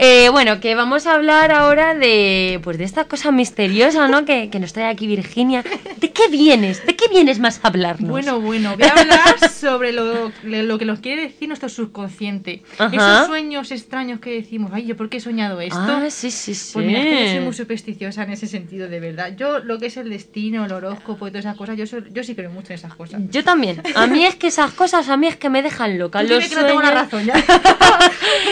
Eh, 0.01 0.29
bueno, 0.29 0.61
que 0.61 0.77
vamos 0.77 1.09
a 1.09 1.15
hablar 1.15 1.51
ahora 1.51 1.93
de, 1.93 2.61
pues 2.63 2.79
de 2.79 2.85
esta 2.85 3.07
cosa 3.07 3.33
misteriosa, 3.33 4.07
¿no? 4.07 4.25
Que, 4.25 4.49
que 4.49 4.61
nos 4.61 4.73
trae 4.73 4.87
aquí 4.87 5.09
Virginia. 5.09 5.65
¿De 5.97 6.13
qué 6.13 6.29
vienes? 6.29 6.87
¿De 6.87 6.95
vienes 7.11 7.39
más 7.39 7.61
a 7.63 7.69
hablarnos? 7.69 8.11
Bueno, 8.11 8.41
bueno, 8.41 8.77
voy 8.77 8.87
a 8.89 8.93
hablar 9.01 9.51
sobre 9.51 9.93
lo, 9.93 10.31
lo 10.45 10.79
que 10.79 10.85
nos 10.85 11.01
quiere 11.01 11.23
decir 11.23 11.49
nuestro 11.49 11.69
subconsciente. 11.69 12.63
Ajá. 12.79 12.95
Esos 12.95 13.27
sueños 13.27 13.71
extraños 13.71 14.21
que 14.21 14.31
decimos, 14.33 14.71
ay, 14.75 14.87
¿yo 14.87 14.97
por 14.97 15.09
qué 15.09 15.19
he 15.19 15.21
soñado 15.21 15.61
esto? 15.61 15.79
Ah, 15.79 16.05
sí, 16.11 16.31
sí, 16.31 16.55
sí. 16.55 16.71
Pues 16.75 16.87
mira, 16.87 17.01
es 17.01 17.07
que 17.07 17.25
yo 17.27 17.33
soy 17.37 17.45
muy 17.45 17.55
supersticiosa 17.55 18.23
en 18.23 18.31
ese 18.31 18.47
sentido, 18.47 18.89
de 18.89 19.01
verdad. 19.01 19.35
Yo, 19.37 19.59
lo 19.61 19.79
que 19.79 19.87
es 19.87 19.97
el 19.97 20.11
destino, 20.11 20.65
el 20.65 20.73
horóscopo 20.73 21.27
y 21.27 21.31
todas 21.31 21.45
esas 21.45 21.57
cosas, 21.57 21.77
yo, 21.77 21.87
soy- 21.87 22.05
yo 22.13 22.23
sí 22.25 22.35
creo 22.35 22.51
mucho 22.51 22.69
en 22.73 22.75
esas 22.79 22.95
cosas. 22.95 23.21
Yo 23.31 23.45
también. 23.45 23.83
A 23.95 24.07
mí 24.07 24.25
es 24.25 24.35
que 24.37 24.49
esas 24.49 24.73
cosas, 24.73 25.09
a 25.09 25.17
mí 25.17 25.27
es 25.27 25.37
que 25.37 25.51
me 25.51 25.63
dejan 25.63 25.99
loca. 25.99 26.23
Los 26.23 26.31
dime 26.31 26.49
que 26.49 26.55
no 26.57 26.67
tengo 26.67 26.83
la 26.83 26.89
sueños- 26.89 27.03
razón 27.05 27.25
ya. 27.27 27.35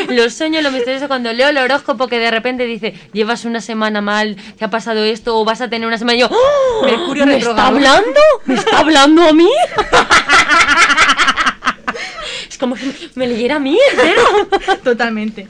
Los 0.14 0.34
sueños, 0.34 0.62
lo 0.62 0.70
misterioso, 0.70 1.08
cuando 1.08 1.32
leo 1.32 1.48
el 1.48 1.58
horóscopo 1.58 2.06
que 2.08 2.18
de 2.18 2.30
repente 2.30 2.64
dice, 2.66 2.94
llevas 3.12 3.44
una 3.44 3.60
semana 3.60 4.00
mal, 4.00 4.36
te 4.58 4.64
ha 4.64 4.70
pasado 4.70 5.02
esto, 5.04 5.38
o 5.38 5.44
vas 5.44 5.60
a 5.60 5.68
tener 5.68 5.86
una 5.86 5.98
semana, 5.98 6.16
y 6.16 6.20
yo, 6.20 6.28
¡Oh! 6.30 6.82
Mercurio 6.84 7.26
¿me 7.26 7.36
está 7.38 7.50
retrógrado". 7.50 7.68
hablando? 7.76 8.20
¿Me 8.46 8.54
está 8.54 8.80
hablando 8.80 9.22
a 9.22 9.32
mí? 9.32 9.48
es 12.48 12.58
como 12.58 12.74
que 12.74 12.92
me 13.14 13.26
leyera 13.26 13.56
a 13.56 13.58
mí, 13.58 13.78
entero. 13.92 14.22
Totalmente. 14.84 15.48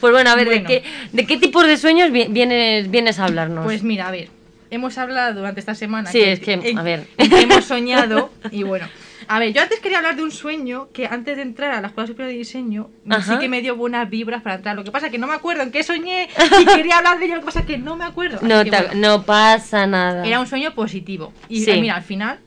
Pues 0.00 0.12
bueno, 0.12 0.30
a 0.30 0.34
ver, 0.36 0.46
Bueno. 0.46 0.68
¿de 0.68 0.82
qué, 0.82 0.88
¿de 1.12 1.26
qué 1.26 1.36
tipos 1.36 1.66
de 1.66 1.76
sueños 1.76 2.10
vi- 2.10 2.26
vienes, 2.28 2.90
vienes 2.90 3.18
a 3.18 3.24
hablarnos? 3.26 3.64
Pues 3.64 3.82
mira, 3.82 4.08
a 4.08 4.10
ver, 4.10 4.28
hemos 4.70 4.96
hablado 4.98 5.34
durante 5.34 5.60
esta 5.60 5.74
semana. 5.74 6.10
Sí, 6.10 6.20
es 6.20 6.40
que, 6.40 6.54
en- 6.54 6.78
a 6.78 6.82
ver. 6.82 7.06
en 7.18 7.30
que 7.30 7.40
hemos 7.40 7.64
soñado 7.64 8.30
y 8.50 8.62
bueno. 8.62 8.88
A 9.32 9.38
ver, 9.38 9.52
yo 9.52 9.62
antes 9.62 9.78
quería 9.78 9.98
hablar 9.98 10.16
de 10.16 10.24
un 10.24 10.32
sueño 10.32 10.88
que 10.92 11.06
antes 11.06 11.36
de 11.36 11.42
entrar 11.42 11.70
a 11.70 11.80
la 11.80 11.86
Escuela 11.86 12.08
Superior 12.08 12.32
de 12.32 12.38
Diseño 12.38 12.90
Ajá. 13.08 13.34
sí 13.34 13.38
que 13.38 13.48
me 13.48 13.62
dio 13.62 13.76
buenas 13.76 14.10
vibras 14.10 14.42
para 14.42 14.56
entrar. 14.56 14.74
Lo 14.74 14.82
que 14.82 14.90
pasa 14.90 15.06
es 15.06 15.12
que 15.12 15.18
no 15.18 15.28
me 15.28 15.34
acuerdo 15.34 15.62
en 15.62 15.70
qué 15.70 15.84
soñé 15.84 16.28
y 16.60 16.64
quería 16.66 16.98
hablar 16.98 17.20
de 17.20 17.26
ello, 17.26 17.34
lo 17.36 17.40
que 17.42 17.46
pasa 17.46 17.60
es 17.60 17.66
que 17.66 17.78
no 17.78 17.94
me 17.94 18.04
acuerdo. 18.04 18.40
No, 18.42 18.64
que, 18.64 18.70
bueno, 18.70 18.88
no 18.96 19.22
pasa 19.22 19.86
nada. 19.86 20.26
Era 20.26 20.40
un 20.40 20.48
sueño 20.48 20.74
positivo. 20.74 21.32
Y 21.48 21.60
Sí. 21.60 21.80
mira, 21.80 21.94
al 21.94 22.02
final 22.02 22.40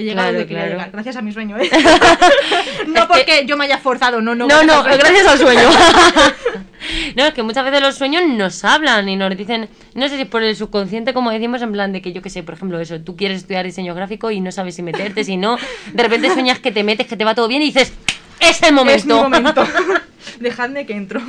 he 0.00 0.04
llegado 0.04 0.28
Claro, 0.28 0.32
donde 0.38 0.46
quería 0.46 0.62
claro. 0.64 0.76
llegar, 0.78 0.90
gracias 0.92 1.16
a 1.16 1.22
mi 1.22 1.32
sueño. 1.32 1.56
¿eh? 1.58 1.70
No 2.86 3.02
que- 3.02 3.06
porque 3.08 3.44
yo 3.46 3.56
me 3.56 3.64
haya 3.66 3.78
forzado, 3.78 4.20
no, 4.20 4.34
no. 4.34 4.46
No, 4.46 4.62
no, 4.62 4.82
gracias 4.84 5.26
al 5.26 5.38
sueño. 5.38 5.68
no, 7.16 7.26
es 7.26 7.34
que 7.34 7.42
muchas 7.42 7.64
veces 7.64 7.80
los 7.80 7.94
sueños 7.96 8.22
nos 8.26 8.64
hablan 8.64 9.08
y 9.08 9.16
nos 9.16 9.36
dicen, 9.36 9.68
no 9.94 10.08
sé 10.08 10.16
si 10.16 10.24
por 10.24 10.42
el 10.42 10.56
subconsciente, 10.56 11.12
como 11.14 11.30
decimos, 11.30 11.62
en 11.62 11.72
plan 11.72 11.92
de 11.92 12.02
que 12.02 12.12
yo 12.12 12.22
que 12.22 12.30
sé, 12.30 12.42
por 12.42 12.54
ejemplo, 12.54 12.80
eso, 12.80 13.00
tú 13.00 13.16
quieres 13.16 13.38
estudiar 13.38 13.64
diseño 13.64 13.94
gráfico 13.94 14.30
y 14.30 14.40
no 14.40 14.50
sabes 14.52 14.74
si 14.74 14.82
meterte, 14.82 15.24
si 15.24 15.36
no, 15.36 15.56
de 15.92 16.02
repente 16.02 16.30
sueñas 16.32 16.58
que 16.58 16.72
te 16.72 16.82
metes, 16.84 17.06
que 17.06 17.16
te 17.16 17.24
va 17.24 17.34
todo 17.34 17.48
bien 17.48 17.62
y 17.62 17.66
dices, 17.66 17.92
es 18.40 18.62
el 18.62 18.72
momento. 18.74 18.98
Es 18.98 19.06
mi 19.06 19.12
momento. 19.14 19.66
Dejadme 20.40 20.86
que 20.86 20.94
entro. 20.94 21.20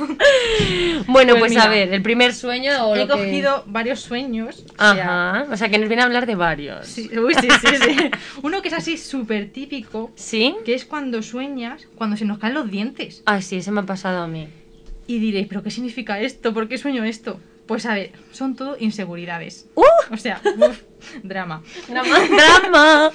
bueno, 1.06 1.34
Pues 1.34 1.40
pues, 1.40 1.50
mira, 1.50 1.64
a 1.64 1.68
ver, 1.68 1.92
el 1.92 2.02
primer 2.02 2.34
sueño 2.34 2.86
o 2.86 2.96
He 2.96 3.00
lo 3.00 3.06
que- 3.06 3.12
cogido 3.24 3.62
varios 3.66 4.00
sueños. 4.00 4.64
o 4.78 4.92
sea, 4.94 5.30
Ajá, 5.42 5.46
o 5.52 5.56
sea 5.56 5.68
que 5.68 5.78
nos 5.78 5.88
viene 5.88 6.02
a 6.02 6.06
hablar 6.06 6.26
de 6.26 6.34
varios. 6.34 6.86
Sí, 6.86 7.10
uy, 7.18 7.34
sí, 7.34 7.48
sí, 7.60 7.76
sí. 7.82 7.96
Uno 8.42 8.62
que 8.62 8.68
es 8.68 8.74
así 8.74 8.96
súper 8.96 9.50
típico, 9.52 10.10
¿Sí? 10.14 10.56
que 10.64 10.74
es 10.74 10.84
cuando 10.84 11.22
sueñas, 11.22 11.86
cuando 11.94 12.16
se 12.16 12.24
nos 12.24 12.38
caen 12.38 12.54
los 12.54 12.70
dientes. 12.70 13.22
Ah, 13.26 13.40
sí, 13.42 13.56
ese 13.56 13.70
me 13.70 13.80
ha 13.80 13.86
pasado 13.86 14.22
a 14.22 14.26
mí. 14.26 14.48
Y 15.06 15.18
diréis, 15.18 15.46
¿pero 15.48 15.62
qué 15.62 15.70
significa 15.70 16.20
esto? 16.20 16.54
¿Por 16.54 16.68
qué 16.68 16.78
sueño 16.78 17.04
esto? 17.04 17.38
Pues 17.66 17.86
a 17.86 17.94
ver, 17.94 18.12
son 18.32 18.56
todo 18.56 18.76
inseguridades. 18.80 19.66
¡Uh! 19.74 19.82
O 20.10 20.16
sea, 20.16 20.40
uf, 20.58 20.80
drama. 21.22 21.62
¡Drama! 21.88 22.18
¡Drama! 22.28 23.10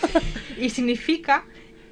Y 0.59 0.69
significa 0.69 1.45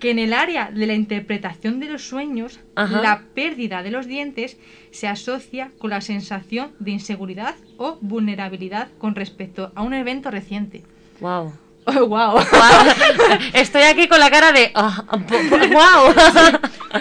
que 0.06 0.12
en 0.12 0.20
el 0.20 0.34
área 0.34 0.70
de 0.70 0.86
la 0.86 0.94
interpretación 0.94 1.80
de 1.80 1.88
los 1.88 2.08
sueños, 2.08 2.60
Ajá. 2.76 3.02
la 3.02 3.24
pérdida 3.34 3.82
de 3.82 3.90
los 3.90 4.06
dientes 4.06 4.56
se 4.92 5.08
asocia 5.08 5.72
con 5.80 5.90
la 5.90 6.00
sensación 6.00 6.74
de 6.78 6.92
inseguridad 6.92 7.56
o 7.78 7.98
vulnerabilidad 8.02 8.90
con 9.00 9.16
respecto 9.16 9.72
a 9.74 9.82
un 9.82 9.96
evento 9.96 10.30
reciente. 10.30 10.84
wow. 11.22 11.54
Oh, 11.88 12.06
wow. 12.06 12.38
Estoy 13.56 13.82
aquí 13.82 14.08
con 14.08 14.20
la 14.20 14.30
cara 14.30 14.52
de. 14.52 14.72
¡Wow! 14.76 16.14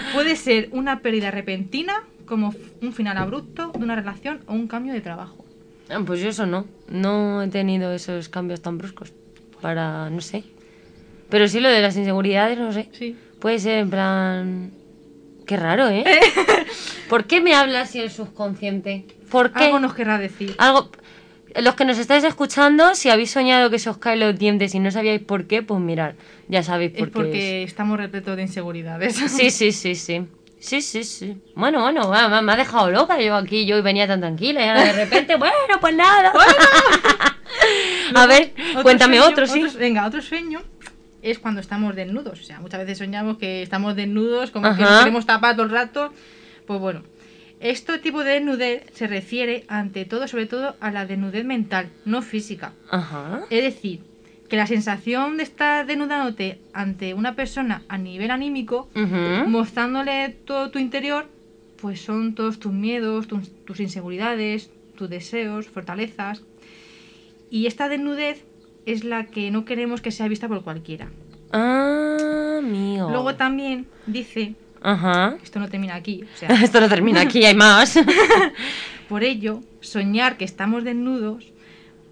Puede 0.15 0.35
ser 0.37 0.71
una 0.73 1.01
pérdida 1.01 1.31
repentina, 1.31 2.05
como 2.25 2.55
un 2.81 2.93
final 2.95 3.19
abrupto 3.19 3.71
de 3.73 3.85
una 3.85 3.97
relación 3.97 4.41
o 4.47 4.55
un 4.55 4.67
cambio 4.67 4.95
de 4.95 5.03
trabajo. 5.03 5.45
Pues 6.07 6.23
yo 6.23 6.31
eso 6.31 6.47
no. 6.47 6.65
No 6.89 7.43
he 7.43 7.49
tenido 7.49 7.93
esos 7.93 8.31
cambios 8.31 8.63
tan 8.63 8.79
bruscos. 8.79 9.13
Para. 9.61 10.09
no 10.09 10.23
sé. 10.23 10.45
Pero 11.31 11.49
sí 11.49 11.61
lo 11.61 11.69
de 11.69 11.81
las 11.83 11.97
inseguridades, 11.97 12.59
no 12.59 12.73
sé. 12.73 12.89
Sí. 12.93 13.17
Puede 13.41 13.59
ser 13.59 13.79
en 13.79 13.91
plan. 13.91 14.71
Qué 15.47 15.57
raro, 15.57 15.89
¿eh? 15.89 16.05
¿Por 17.09 17.25
qué 17.27 17.41
me 17.41 17.55
habla 17.55 17.83
así 17.83 17.99
el 18.01 18.11
subconsciente? 18.11 19.05
¿Por 19.31 19.53
qué? 19.53 19.65
Algo 19.65 19.81
nos 19.81 19.95
querrá 19.95 20.19
decir. 20.19 20.55
Algo... 20.59 20.91
Los 21.57 21.75
que 21.77 21.85
nos 21.85 21.99
estáis 21.99 22.25
escuchando, 22.25 22.95
si 22.97 23.11
habéis 23.11 23.31
soñado 23.31 23.71
que 23.71 23.79
se 23.79 23.89
os 23.89 23.99
caen 23.99 24.19
los 24.21 24.37
dientes 24.37 24.75
y 24.75 24.81
no 24.81 24.91
sabíais 24.91 25.21
por 25.23 25.47
qué, 25.47 25.63
pues 25.63 25.81
mirad, 25.81 26.15
ya 26.49 26.65
sabéis 26.65 26.91
por 26.93 27.01
es 27.01 27.05
qué. 27.07 27.11
porque 27.13 27.63
estamos 27.63 27.97
repletos 27.97 28.35
de 28.37 28.43
inseguridades. 28.43 29.15
Sí, 29.15 29.51
sí, 29.51 29.71
sí, 29.71 29.95
sí. 29.95 30.27
Sí, 30.59 30.81
sí, 30.83 31.05
sí. 31.05 31.37
Bueno, 31.55 31.81
bueno, 31.83 32.11
me, 32.11 32.43
me 32.43 32.53
ha 32.53 32.57
dejado 32.57 32.91
loca 32.91 33.21
yo 33.21 33.37
aquí, 33.37 33.67
yo 33.67 33.81
venía 33.85 34.09
tan 34.09 34.19
tranquila 34.21 34.65
y 34.65 34.69
ahora 34.69 34.83
de 34.85 34.93
repente, 34.95 35.37
bueno, 35.39 35.55
pues 35.81 35.95
nada. 35.95 36.33
A 38.15 38.27
ver, 38.27 38.53
Otro 38.71 38.83
cuéntame 38.83 39.19
sueño- 39.19 39.31
otro, 39.33 39.47
sí. 39.47 39.63
otro- 39.63 39.79
venga, 39.79 40.07
otro 40.07 40.23
sueño 40.23 40.61
es 41.25 41.39
cuando 41.39 41.61
estamos 41.61 41.97
desnudos. 41.97 42.41
O 42.41 42.45
sea, 42.45 42.61
muchas 42.61 42.81
veces 42.81 42.99
soñamos 42.99 43.39
que 43.39 43.63
estamos 43.63 43.97
desnudos, 43.97 44.51
como 44.51 44.77
que 44.77 44.83
nos 44.83 44.99
queremos 45.01 45.27
tapar 45.27 45.57
todo 45.57 45.65
el 45.65 45.73
rato. 45.73 46.13
Pues 46.67 46.79
bueno, 46.79 47.03
este 47.61 47.99
tipo 47.99 48.23
de 48.23 48.33
desnudez 48.33 48.85
se 48.93 49.07
refiere 49.07 49.65
ante 49.69 50.05
todo, 50.05 50.29
sobre 50.29 50.47
todo, 50.47 50.77
a 50.81 50.91
la 50.91 51.07
desnudez 51.07 51.45
mental, 51.45 51.89
no 52.05 52.21
física. 52.21 52.73
Ajá. 52.91 53.45
Es 53.49 53.63
decir, 53.63 54.01
que 54.49 54.57
la 54.57 54.67
sensación 54.67 55.39
de 55.39 55.45
estar 55.45 55.87
desnudándote 55.87 56.61
ante 56.75 57.15
una 57.15 57.35
persona 57.35 57.83
a 57.89 57.97
nivel 57.97 58.31
anímico, 58.31 58.91
mostrándole 59.47 60.29
todo 60.45 60.71
tu 60.71 60.79
interior, 60.79 61.27
pues 61.81 62.03
son 62.03 62.35
todos 62.35 62.59
tus 62.59 62.73
miedos, 62.73 63.27
tus, 63.29 63.51
tus 63.65 63.81
inseguridades, 63.81 64.71
tus 64.95 65.09
deseos, 65.09 65.69
fortalezas. 65.69 66.43
Y 67.51 67.67
esta 67.67 67.89
desnudez 67.89 68.45
es 68.87 69.05
la 69.05 69.27
que 69.27 69.51
no 69.51 69.65
queremos 69.65 70.01
que 70.01 70.11
sea 70.11 70.29
vista 70.29 70.49
por 70.49 70.63
cualquiera. 70.63 71.09
Ah, 71.53 72.57
amigo. 72.59 73.11
Luego 73.11 73.35
también 73.37 73.87
dice, 74.07 74.55
Ajá. 74.83 75.37
esto 75.43 75.61
no 75.61 75.69
termina 75.69 75.95
aquí, 75.95 76.23
o 76.25 76.37
sea, 76.37 76.49
Esto 76.63 76.81
no 76.81 76.89
termina 76.89 77.21
aquí, 77.21 77.45
hay 77.45 77.55
más. 77.55 77.99
por 79.09 79.23
ello, 79.25 79.61
soñar 79.81 80.37
que 80.37 80.45
estamos 80.45 80.85
desnudos 80.85 81.53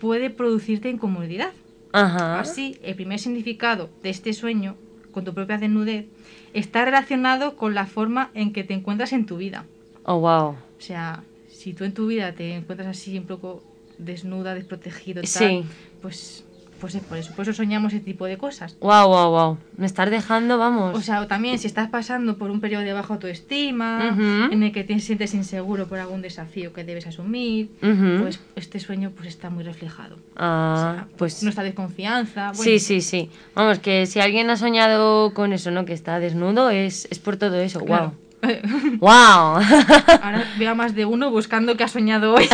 puede 0.01 0.31
producirte 0.31 0.89
incomodidad. 0.89 1.51
Ajá. 1.93 2.41
Así, 2.41 2.79
el 2.83 2.95
primer 2.95 3.19
significado 3.19 3.91
de 4.03 4.11
este 4.11 4.33
sueño, 4.33 4.77
con 5.13 5.25
tu 5.25 5.35
propia 5.35 5.59
desnudez, 5.59 6.07
está 6.55 6.85
relacionado 6.85 7.57
con 7.57 7.75
la 7.75 7.87
forma 7.87 8.31
en 8.35 8.53
que 8.53 8.65
te 8.65 8.75
encuentras 8.75 9.13
en 9.13 9.27
tu 9.27 9.37
vida. 9.37 9.67
Oh, 10.05 10.19
wow. 10.21 10.51
O 10.51 10.57
sea, 10.79 11.23
si 11.51 11.75
tú 11.75 11.85
en 11.85 11.93
tu 11.95 12.07
vida 12.07 12.33
te 12.33 12.55
encuentras 12.55 12.89
así 12.89 13.19
un 13.19 13.27
poco 13.27 13.63
desnuda, 13.99 14.55
desprotegido, 14.55 15.21
tal, 15.23 15.29
Sí. 15.29 15.65
pues, 16.01 16.45
pues 16.83 16.97
es 16.97 17.03
por 17.03 17.17
eso. 17.17 17.33
Por 17.33 17.45
eso 17.45 17.53
soñamos 17.55 17.93
ese 17.93 18.03
tipo 18.03 18.27
de 18.27 18.37
cosas. 18.37 18.77
Wow, 18.81 19.07
wow, 19.07 19.31
wow. 19.31 19.59
Me 19.77 19.87
estás 19.87 20.11
dejando, 20.11 20.59
vamos. 20.59 20.99
O 20.99 21.01
sea, 21.01 21.29
también 21.29 21.61
si 21.61 21.69
estás 21.69 21.89
pasando 21.89 22.37
por 22.37 22.51
un 22.51 22.61
periodo 22.61 22.83
de 22.83 22.93
baja 22.93 23.15
autoestima, 23.15 24.11
Ujú. 24.13 24.53
en 24.53 24.63
el 24.65 24.73
que 24.73 24.83
te 24.83 24.99
sientes 24.99 25.33
inseguro 25.33 25.87
por 25.87 26.01
algún 26.01 26.23
desafío 26.23 26.73
que 26.73 26.83
debes 26.83 27.07
asumir, 27.07 27.71
Ujú. 27.83 28.23
pues 28.23 28.41
este 28.57 28.81
sueño 28.81 29.13
pues 29.17 29.29
está 29.29 29.49
muy 29.49 29.63
reflejado. 29.63 30.17
ah, 30.37 30.75
O 30.75 30.81
sea, 30.81 31.09
pues. 31.17 31.43
nuestra 31.45 31.63
desconfianza. 31.63 32.49
bueno, 32.49 32.63
Sí, 32.65 32.81
sí, 32.81 33.01
sí. 33.01 33.31
Vamos, 33.55 33.79
que 33.79 34.07
si 34.07 34.19
alguien 34.19 34.51
ha 34.51 34.57
soñado 34.57 35.33
con 35.35 35.53
eso, 35.53 35.71
¿no? 35.71 35.85
Que 35.85 35.93
está 35.93 36.19
desnudo, 36.19 36.71
es, 36.71 37.07
es 37.13 37.21
por 37.21 37.37
todo 37.37 37.61
eso. 37.61 37.79
claro. 37.85 38.07
Wow. 38.09 38.15
Wow. 38.99 39.09
Ahora 39.11 40.45
veo 40.59 40.71
a 40.71 40.75
más 40.75 40.95
de 40.95 41.05
uno 41.05 41.31
buscando 41.31 41.77
qué 41.77 41.85
ha 41.85 41.89
soñado 41.89 42.35
hoy. 42.35 42.49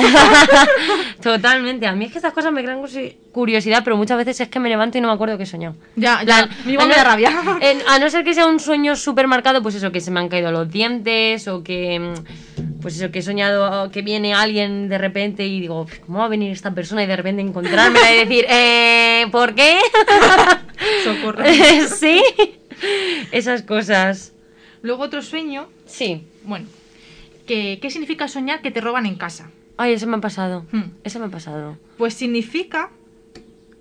Totalmente. 1.23 1.87
A 1.87 1.93
mí 1.95 2.05
es 2.07 2.13
que 2.13 2.19
estas 2.19 2.33
cosas 2.33 2.53
me 2.53 2.63
crean 2.63 2.81
curiosidad, 3.33 3.83
pero 3.85 3.97
muchas 3.97 4.17
veces 4.19 4.41
es 4.41 4.49
que 4.49 4.61
me 4.61 4.69
levanto 4.69 4.99
y 4.99 5.01
no 5.01 5.09
me 5.09 5.15
acuerdo 5.15 5.37
que 5.37 5.45
he 5.45 5.47
soñado. 5.47 5.75
ya, 5.97 6.23
ya, 6.25 6.41
a 6.41 6.87
me 6.87 6.95
da 6.95 7.05
rabia. 7.05 7.33
a 7.89 7.99
no 7.99 8.11
ser 8.11 8.25
que 8.25 8.35
sea 8.35 8.47
un 8.47 8.61
sueño 8.61 8.97
súper 8.97 9.27
marcado, 9.29 9.63
pues 9.63 9.75
eso, 9.75 9.91
que 9.93 10.01
se 10.01 10.11
me 10.11 10.21
han 10.21 10.29
caído 10.29 10.51
los 10.53 10.71
dientes 10.71 11.49
o 11.49 11.63
que. 11.63 11.99
mm, 11.99 12.81
Pues 12.81 12.97
eso, 12.97 13.11
que 13.11 13.19
he 13.21 13.23
soñado 13.23 13.91
que 13.91 14.03
viene 14.03 14.35
alguien 14.35 14.89
de 14.89 14.99
repente 14.99 15.47
y 15.47 15.61
digo, 15.61 15.87
¿cómo 16.07 16.19
va 16.21 16.27
a 16.27 16.29
venir 16.29 16.53
esta 16.53 16.73
persona? 16.73 17.03
Y 17.03 17.07
de 17.07 17.17
repente 17.17 17.43
encontrármela 17.43 18.13
y 18.15 18.19
decir, 18.19 18.45
eh, 18.51 19.27
¿por 19.33 19.55
qué? 19.55 19.79
Socorro. 21.05 21.45
sí. 21.99 22.23
Esas 23.33 23.63
cosas. 23.63 24.33
Luego 24.81 25.03
otro 25.03 25.23
sueño, 25.23 25.69
Sí. 25.89 26.25
bueno, 26.45 26.67
que, 27.47 27.79
¿qué 27.83 27.91
significa 27.91 28.29
soñar 28.29 28.63
que 28.63 28.71
te 28.71 28.81
roban 28.81 29.07
en 29.07 29.17
casa? 29.17 29.51
Ay, 29.77 29.95
ese 29.95 30.07
me 30.07 30.17
ha 30.17 30.21
pasado. 30.21 30.67
Hmm. 30.71 30.91
Ese 31.05 31.19
me 31.19 31.27
ha 31.27 31.31
pasado. 31.31 31.79
Pues 31.97 32.15
significa 32.15 32.91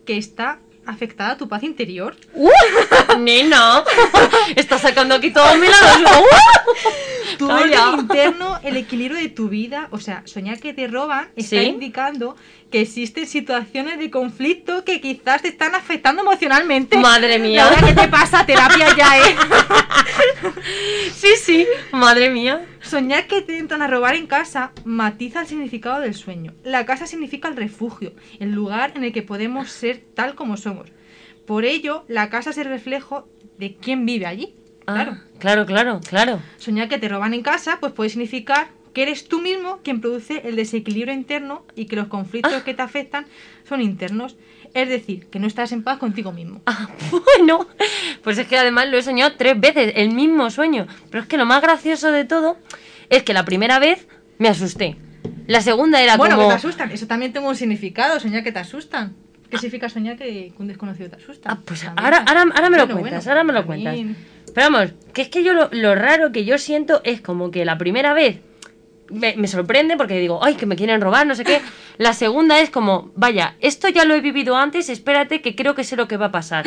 que 0.05 0.17
está 0.17 0.59
afectada 0.85 1.37
tu 1.37 1.47
paz 1.49 1.63
interior. 1.63 2.15
¡Uh! 2.33 2.49
¡Nena! 3.19 3.83
Está 4.55 4.77
sacando 4.77 5.15
aquí 5.15 5.31
todo 5.31 5.55
mi 5.57 5.67
lado. 5.67 6.23
Tu 7.37 7.49
orden 7.49 7.79
interno, 7.99 8.59
el 8.63 8.77
equilibrio 8.77 9.19
de 9.19 9.29
tu 9.29 9.49
vida. 9.49 9.87
O 9.91 9.99
sea, 9.99 10.21
soñar 10.25 10.59
que 10.59 10.73
te 10.73 10.87
roban 10.87 11.29
está 11.35 11.61
Sí. 11.61 11.65
indicando 11.67 12.35
que 12.71 12.81
existen 12.81 13.27
situaciones 13.27 13.97
de 13.99 14.09
conflicto 14.11 14.83
que 14.83 14.99
quizás 15.01 15.41
te 15.41 15.47
están 15.47 15.73
afectando 15.75 16.21
emocionalmente. 16.21 16.97
Madre 16.97 17.39
mía. 17.39 17.65
Laura, 17.65 17.87
¿qué 17.87 17.93
te 17.93 18.07
pasa? 18.07 18.45
Terapia 18.45 18.95
ya, 18.95 19.17
¿eh? 19.19 19.35
Sí, 21.13 21.29
sí. 21.41 21.67
Madre 21.91 22.29
mía. 22.29 22.65
Soñar 22.81 23.27
que 23.27 23.41
te 23.41 23.57
entran 23.57 23.81
a 23.81 23.87
robar 23.87 24.15
en 24.15 24.27
casa 24.27 24.71
matiza 24.85 25.41
el 25.41 25.47
significado 25.47 26.01
del 26.01 26.13
sueño. 26.13 26.53
La 26.63 26.85
casa 26.85 27.07
significa 27.07 27.47
el 27.47 27.55
refugio, 27.55 28.13
el 28.39 28.51
lugar 28.51 28.93
en 28.95 29.03
el 29.03 29.13
que 29.13 29.21
podemos 29.23 29.69
ser 29.69 30.03
tal 30.13 30.35
como 30.35 30.57
somos. 30.57 30.89
Por 31.45 31.65
ello, 31.65 32.03
la 32.07 32.29
casa 32.29 32.49
es 32.51 32.57
el 32.57 32.65
reflejo 32.65 33.27
de 33.57 33.75
quién 33.75 34.05
vive 34.05 34.25
allí. 34.25 34.53
Claro. 34.87 35.17
Ah, 35.17 35.23
claro, 35.39 35.65
claro, 35.65 35.99
claro. 36.07 36.39
Soñar 36.57 36.87
que 36.87 36.97
te 36.97 37.09
roban 37.09 37.33
en 37.33 37.41
casa, 37.43 37.77
pues 37.79 37.91
puede 37.93 38.09
significar 38.09 38.69
que 38.93 39.03
eres 39.03 39.27
tú 39.27 39.41
mismo 39.41 39.79
quien 39.83 39.99
produce 40.01 40.41
el 40.47 40.55
desequilibrio 40.55 41.13
interno 41.13 41.65
y 41.75 41.85
que 41.85 41.95
los 41.97 42.07
conflictos 42.07 42.53
Ah. 42.53 42.63
que 42.63 42.73
te 42.73 42.81
afectan 42.81 43.25
son 43.67 43.81
internos. 43.81 44.37
Es 44.73 44.87
decir, 44.89 45.27
que 45.27 45.39
no 45.39 45.47
estás 45.47 45.71
en 45.71 45.83
paz 45.83 45.97
contigo 45.99 46.31
mismo. 46.31 46.61
Ah, 46.65 46.87
bueno, 47.11 47.67
pues 48.23 48.37
es 48.37 48.47
que 48.47 48.57
además 48.57 48.87
lo 48.87 48.97
he 48.97 49.03
soñado 49.03 49.33
tres 49.37 49.59
veces, 49.59 49.91
el 49.95 50.13
mismo 50.13 50.49
sueño. 50.49 50.87
Pero 51.11 51.23
es 51.23 51.29
que 51.29 51.37
lo 51.37 51.45
más 51.45 51.61
gracioso 51.61 52.11
de 52.11 52.25
todo 52.25 52.57
es 53.09 53.23
que 53.23 53.33
la 53.33 53.43
primera 53.45 53.79
vez 53.79 54.07
me 54.39 54.47
asusté. 54.47 54.95
La 55.47 55.61
segunda 55.61 56.01
era 56.01 56.15
bueno, 56.17 56.35
como... 56.37 56.47
que 56.47 56.53
te 56.53 56.57
asustan. 56.59 56.91
Eso 56.91 57.07
también 57.07 57.31
tiene 57.33 57.47
un 57.47 57.55
significado, 57.55 58.19
soñar 58.19 58.43
que 58.43 58.51
te 58.53 58.59
asustan. 58.59 59.15
¿Qué 59.49 59.57
significa 59.57 59.87
soñar 59.89 60.17
que 60.17 60.53
un 60.57 60.67
desconocido 60.67 61.09
te 61.09 61.15
asusta? 61.17 61.49
Ah, 61.51 61.59
pues 61.63 61.85
ahora, 61.85 62.23
ahora, 62.27 62.45
ahora 62.53 62.69
me 62.69 62.77
lo 62.77 62.85
Bueno, 62.85 62.99
cuentas, 63.01 63.25
bueno, 63.25 63.31
ahora 63.39 63.43
me 63.45 63.53
lo 63.53 63.65
también. 63.65 63.83
cuentas. 64.07 64.36
Pero 64.57 64.71
vamos, 64.71 64.93
que 65.13 65.21
es 65.21 65.29
que 65.29 65.43
yo 65.43 65.53
lo, 65.53 65.69
lo 65.71 65.93
raro 65.93 66.31
que 66.31 66.43
yo 66.43 66.57
siento 66.57 67.01
es 67.03 67.21
como 67.21 67.51
que 67.51 67.63
la 67.63 67.77
primera 67.77 68.15
vez 68.15 68.39
me, 69.09 69.35
me 69.37 69.47
sorprende 69.47 69.97
porque 69.97 70.19
digo, 70.19 70.39
ay, 70.43 70.55
que 70.55 70.65
me 70.65 70.75
quieren 70.75 71.01
robar, 71.01 71.25
no 71.27 71.35
sé 71.35 71.43
qué. 71.43 71.61
La 71.97 72.13
segunda 72.13 72.59
es 72.59 72.69
como, 72.69 73.11
vaya, 73.15 73.55
esto 73.59 73.87
ya 73.87 74.05
lo 74.05 74.13
he 74.13 74.21
vivido 74.21 74.55
antes, 74.55 74.89
espérate 74.89 75.41
que 75.41 75.55
creo 75.55 75.73
que 75.75 75.83
sé 75.83 75.95
lo 75.95 76.07
que 76.07 76.17
va 76.17 76.27
a 76.27 76.31
pasar. 76.31 76.65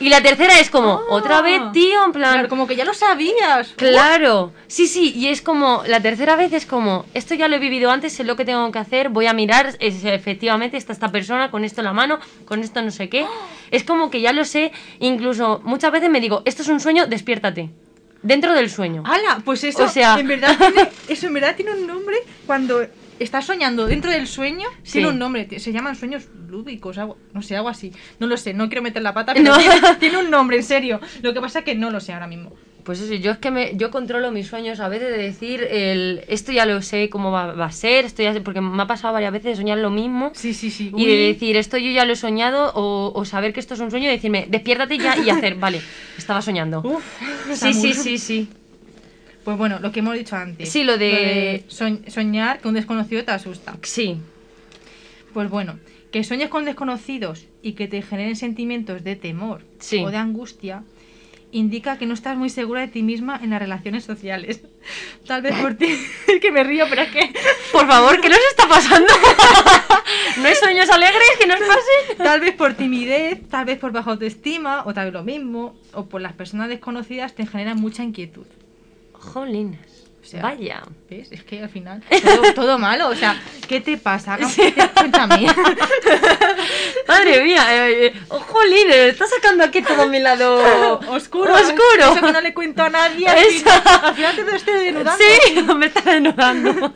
Y 0.00 0.08
la 0.08 0.20
tercera 0.22 0.58
es 0.58 0.70
como, 0.70 0.94
Ah. 0.94 1.02
otra 1.10 1.40
vez, 1.42 1.60
tío, 1.72 2.04
en 2.04 2.12
plan... 2.12 2.32
Claro, 2.32 2.48
como 2.48 2.66
que 2.66 2.74
ya 2.76 2.84
lo 2.84 2.94
sabías. 2.94 3.74
Claro, 3.76 4.52
sí, 4.66 4.86
sí, 4.86 5.12
y 5.14 5.28
es 5.28 5.40
como, 5.42 5.82
la 5.86 6.00
tercera 6.00 6.34
vez 6.36 6.52
es 6.52 6.66
como, 6.66 7.04
esto 7.14 7.34
ya 7.34 7.46
lo 7.48 7.56
he 7.56 7.58
vivido 7.60 7.90
antes, 7.90 8.12
sé 8.12 8.24
lo 8.24 8.34
que 8.36 8.44
tengo 8.44 8.70
que 8.72 8.78
hacer, 8.78 9.08
voy 9.10 9.26
a 9.26 9.32
mirar, 9.32 9.76
es, 9.78 10.04
efectivamente 10.04 10.76
está 10.76 10.92
esta 10.92 11.12
persona 11.12 11.50
con 11.50 11.64
esto 11.64 11.80
en 11.80 11.84
la 11.84 11.92
mano, 11.92 12.18
con 12.44 12.60
esto 12.60 12.82
no 12.82 12.90
sé 12.90 13.08
qué. 13.08 13.26
Es 13.70 13.84
como 13.84 14.10
que 14.10 14.20
ya 14.20 14.32
lo 14.32 14.44
sé, 14.44 14.72
incluso 14.98 15.60
muchas 15.64 15.92
veces 15.92 16.10
me 16.10 16.20
digo, 16.20 16.42
esto 16.44 16.62
es 16.62 16.68
un 16.68 16.80
sueño, 16.80 17.06
despiértate. 17.06 17.70
Dentro 18.22 18.52
del 18.54 18.70
sueño. 18.70 19.02
¡Hala! 19.06 19.42
Pues 19.44 19.64
eso, 19.64 19.84
O 19.84 19.88
sea- 19.88 20.18
en 20.18 20.28
verdad 20.28 20.56
tiene, 20.58 20.88
eso 21.08 21.26
en 21.26 21.34
verdad 21.34 21.56
tiene 21.56 21.72
un 21.72 21.86
nombre 21.86 22.16
cuando 22.46 22.86
estás 23.18 23.44
soñando 23.46 23.86
dentro 23.86 24.10
del 24.10 24.26
sueño. 24.26 24.68
Sí. 24.82 24.92
Tiene 24.94 25.08
un 25.08 25.18
nombre, 25.18 25.48
se 25.58 25.72
llaman 25.72 25.96
sueños 25.96 26.28
lúdicos, 26.48 26.98
algo, 26.98 27.16
no 27.32 27.42
sé, 27.42 27.56
algo 27.56 27.68
así. 27.68 27.92
No 28.18 28.26
lo 28.26 28.36
sé, 28.36 28.52
no 28.54 28.68
quiero 28.68 28.82
meter 28.82 29.02
la 29.02 29.14
pata, 29.14 29.32
pero 29.34 29.52
No. 29.52 29.58
tiene, 29.58 29.74
tiene 29.98 30.18
un 30.18 30.30
nombre, 30.30 30.56
en 30.58 30.62
serio. 30.64 31.00
Lo 31.22 31.32
que 31.34 31.40
pasa 31.40 31.60
es 31.60 31.64
que 31.64 31.74
no 31.74 31.90
lo 31.90 31.98
sé 32.00 32.12
ahora 32.12 32.26
mismo. 32.26 32.52
Pues 32.84 33.00
eso, 33.00 33.14
yo 33.14 33.30
es 33.30 33.38
que 33.38 33.52
me, 33.52 33.76
yo 33.76 33.92
controlo 33.92 34.32
mis 34.32 34.48
sueños 34.48 34.80
a 34.80 34.88
veces 34.88 35.10
de 35.12 35.18
decir, 35.18 35.62
el, 35.70 36.24
esto 36.26 36.50
ya 36.50 36.66
lo 36.66 36.82
sé 36.82 37.08
cómo 37.10 37.30
va, 37.30 37.52
va 37.54 37.66
a 37.66 37.70
ser, 37.72 38.04
esto 38.04 38.24
ya 38.24 38.32
sé, 38.32 38.40
porque 38.40 38.60
me 38.60 38.82
ha 38.82 38.86
pasado 38.88 39.14
varias 39.14 39.32
veces 39.32 39.52
de 39.52 39.56
soñar 39.56 39.78
lo 39.78 39.90
mismo. 39.90 40.32
Sí, 40.34 40.52
sí, 40.52 40.68
sí. 40.70 40.90
Y 40.96 41.06
de 41.06 41.16
decir, 41.28 41.56
esto 41.56 41.78
yo 41.78 41.92
ya 41.92 42.04
lo 42.04 42.14
he 42.14 42.16
soñado, 42.16 42.72
o, 42.74 43.12
o 43.14 43.24
saber 43.24 43.52
que 43.52 43.60
esto 43.60 43.74
es 43.74 43.80
un 43.80 43.90
sueño 43.92 44.08
y 44.08 44.12
decirme, 44.12 44.46
despiértate 44.48 44.98
ya 44.98 45.16
y 45.16 45.30
hacer, 45.30 45.54
vale, 45.54 45.80
estaba 46.18 46.42
soñando. 46.42 46.80
Uf, 46.84 47.04
sí, 47.54 47.72
sí, 47.72 47.94
sí, 47.94 48.18
sí. 48.18 48.48
Pues 49.44 49.56
bueno, 49.56 49.78
lo 49.80 49.92
que 49.92 50.00
hemos 50.00 50.14
dicho 50.14 50.34
antes. 50.34 50.68
Sí, 50.68 50.82
lo 50.82 50.98
de- 50.98 51.64
soñ- 51.68 52.08
soñar 52.08 52.60
que 52.60 52.66
un 52.68 52.74
desconocido 52.74 53.22
te 53.24 53.30
asusta. 53.30 53.76
Sí. 53.82 54.16
Pues 55.32 55.48
bueno, 55.50 55.78
que 56.10 56.24
sueñes 56.24 56.48
con 56.48 56.64
desconocidos 56.64 57.46
y 57.62 57.72
que 57.72 57.86
te 57.88 58.02
generen 58.02 58.36
sentimientos 58.36 59.02
de 59.04 59.16
temor 59.16 59.62
Sí. 59.78 59.98
o 60.04 60.10
de 60.10 60.16
angustia 60.16 60.82
indica 61.52 61.98
que 61.98 62.06
no 62.06 62.14
estás 62.14 62.36
muy 62.36 62.50
segura 62.50 62.80
de 62.80 62.88
ti 62.88 63.02
misma 63.02 63.38
en 63.42 63.50
las 63.50 63.60
relaciones 63.60 64.04
sociales. 64.04 64.62
Tal 65.26 65.42
vez 65.42 65.54
por 65.60 65.74
ti, 65.74 65.86
es 66.26 66.40
que 66.40 66.50
me 66.50 66.64
río, 66.64 66.86
pero 66.88 67.02
es 67.02 67.10
que 67.10 67.32
Por 67.72 67.86
favor, 67.86 68.20
¿qué 68.20 68.28
nos 68.28 68.38
está 68.50 68.68
pasando? 68.68 69.12
¿No 70.38 70.48
hay 70.48 70.54
sueños 70.54 70.90
alegres 70.90 71.28
que 71.38 71.46
nos 71.46 71.60
pasen? 71.60 72.16
tal 72.18 72.40
vez 72.40 72.54
por 72.54 72.74
timidez, 72.74 73.48
tal 73.48 73.64
vez 73.66 73.78
por 73.78 73.92
baja 73.92 74.10
autoestima 74.10 74.82
o 74.86 74.92
tal 74.92 75.06
vez 75.06 75.14
lo 75.14 75.22
mismo, 75.22 75.74
o 75.92 76.06
por 76.06 76.20
las 76.20 76.32
personas 76.32 76.68
desconocidas 76.68 77.34
te 77.34 77.46
generan 77.46 77.80
mucha 77.80 78.02
inquietud. 78.02 78.46
Jolines. 79.12 80.01
O 80.22 80.24
sea, 80.24 80.40
Vaya. 80.40 80.82
¿Ves? 81.10 81.32
Es 81.32 81.42
que 81.42 81.60
al 81.60 81.68
final 81.68 82.00
todo, 82.22 82.54
todo 82.54 82.78
malo. 82.78 83.08
O 83.08 83.14
sea, 83.16 83.36
¿qué 83.66 83.80
te 83.80 83.96
pasa? 83.96 84.38
Cuéntame. 84.94 85.46
Madre 87.08 87.42
mía, 87.42 87.88
eh, 87.88 88.06
eh, 88.06 88.14
oh, 88.28 88.38
jolín, 88.38 88.88
eh, 88.92 89.08
está 89.08 89.26
sacando 89.26 89.64
aquí 89.64 89.82
todo 89.82 90.08
mi 90.08 90.20
lado 90.20 91.00
Oscuro. 91.10 91.52
Oscuro. 91.52 92.12
Eso 92.12 92.20
que 92.24 92.32
no 92.32 92.40
le 92.40 92.54
cuento 92.54 92.84
a 92.84 92.90
nadie. 92.90 93.26
Al 93.26 93.38
final, 93.38 93.82
al 93.84 94.14
final 94.14 94.36
te 94.36 94.56
estoy 94.56 94.84
denudando. 94.84 95.24
Sí, 95.44 95.62
me 95.76 95.86
está 95.86 96.12
desnudando. 96.12 96.92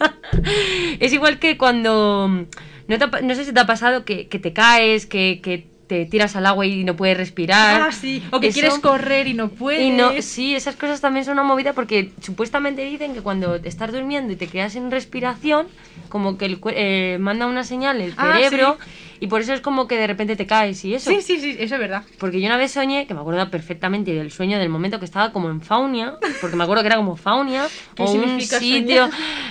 es 1.01 1.13
igual 1.13 1.41
que 1.41 1.59
cuando. 1.59 2.47
No, 2.89 2.99
te 2.99 3.23
no 3.23 3.35
sé 3.35 3.45
si 3.45 3.53
te 3.53 3.59
ha 3.59 3.67
pasado 3.67 4.05
que, 4.05 4.29
que 4.29 4.39
te 4.39 4.53
caes, 4.53 5.07
que, 5.07 5.41
que 5.43 5.76
te 5.87 6.05
tiras 6.07 6.35
al 6.37 6.47
agua 6.47 6.67
y 6.67 6.83
no 6.85 6.97
puedes 6.97 7.17
respirar. 7.17 7.81
Ah, 7.83 7.93
sí. 7.93 8.23
O 8.33 8.41
que 8.41 8.49
Eso- 8.49 8.55
quieres 8.61 8.79
correr 8.81 9.29
y 9.29 9.35
no 9.35 9.49
puedes. 9.49 9.83
Y 9.83 9.91
no, 9.91 10.11
sí, 10.21 10.55
esas 10.55 10.77
cosas 10.77 11.01
también 11.01 11.25
son 11.25 11.35
una 11.35 11.45
movida 11.45 11.73
porque 11.75 12.11
supuestamente 12.21 12.85
dicen 12.85 13.15
que 13.15 13.21
cuando 13.23 13.55
estás 13.57 13.93
durmiendo 13.93 14.33
y 14.33 14.37
te 14.37 14.49
quedas 14.49 14.73
sin 14.73 14.91
respiración, 14.91 15.67
como 16.09 16.39
que 16.39 16.47
el 16.47 16.61
eh, 16.73 17.19
manda 17.21 17.47
una 17.47 17.63
señal 17.65 18.01
el 18.01 18.15
Ah, 18.17 18.35
cerebro 18.35 18.79
y 19.21 19.29
por 19.29 19.41
eso 19.41 19.53
es 19.55 19.61
como 19.61 19.87
que 19.89 19.97
de 19.97 20.07
repente 20.07 20.37
te 20.37 20.47
caes 20.47 20.85
y 20.85 20.95
eso. 20.95 21.11
Sí, 21.11 21.23
sí, 21.23 21.39
sí, 21.41 21.57
eso 21.59 21.75
es 21.77 21.81
verdad. 21.81 22.03
Porque 22.19 22.41
yo 22.41 22.47
una 22.47 22.57
vez 22.57 22.73
soñé, 22.73 23.07
que 23.07 23.15
me 23.15 23.21
acuerdo 23.21 23.49
perfectamente 23.51 24.13
del 24.13 24.31
sueño 24.33 24.59
del 24.59 24.69
momento 24.69 24.99
que 24.99 25.05
estaba 25.05 25.33
como 25.33 25.51
en 25.51 25.61
Faunia, 25.63 26.15
porque 26.41 26.57
me 26.57 26.65
acuerdo 26.65 26.83
que 26.83 26.89
era 26.89 26.97
como 26.97 27.17
Faunia, 27.17 27.67
¿Qué 27.95 28.03
o 28.03 28.11
un 28.13 28.41
sitio 28.41 29.05
soñar? 29.07 29.11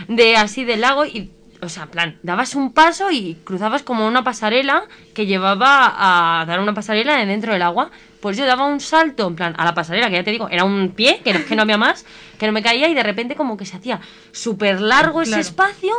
de 0.10 0.36
así 0.38 0.66
del 0.66 0.82
lago 0.82 1.06
y, 1.06 1.32
o 1.66 1.70
sea, 1.70 1.84
en 1.84 1.90
plan, 1.90 2.20
dabas 2.24 2.56
un 2.56 2.74
paso 2.74 3.12
y 3.12 3.36
cruzabas 3.44 3.84
como 3.84 4.08
una 4.08 4.24
pasarela 4.24 4.84
que 5.14 5.26
llevaba 5.26 5.94
a 6.42 6.46
dar 6.46 6.60
una 6.60 6.74
pasarela 6.74 7.18
de 7.18 7.26
dentro 7.26 7.54
del 7.54 7.62
agua. 7.62 7.92
Pues 8.20 8.38
yo 8.38 8.46
daba 8.46 8.66
un 8.66 8.80
salto, 8.80 9.28
en 9.28 9.36
plan, 9.36 9.54
a 9.58 9.66
la 9.66 9.74
pasarela, 9.76 10.10
que 10.10 10.16
ya 10.16 10.24
te 10.24 10.32
digo, 10.32 10.48
era 10.50 10.64
un 10.64 10.94
pie, 10.96 11.22
que 11.24 11.34
no, 11.34 11.46
que 11.46 11.56
no 11.56 11.62
había 11.64 11.78
más, 11.78 12.06
que 12.40 12.48
no 12.48 12.54
me 12.54 12.64
caía 12.64 12.88
y 12.88 12.94
de 12.96 13.04
repente 13.04 13.36
como 13.36 13.56
que 13.58 13.66
se 13.66 13.78
hacía 13.78 14.00
súper 14.32 14.82
largo 14.82 15.22
ese 15.22 15.32
Claro. 15.32 15.42
espacio, 15.42 15.94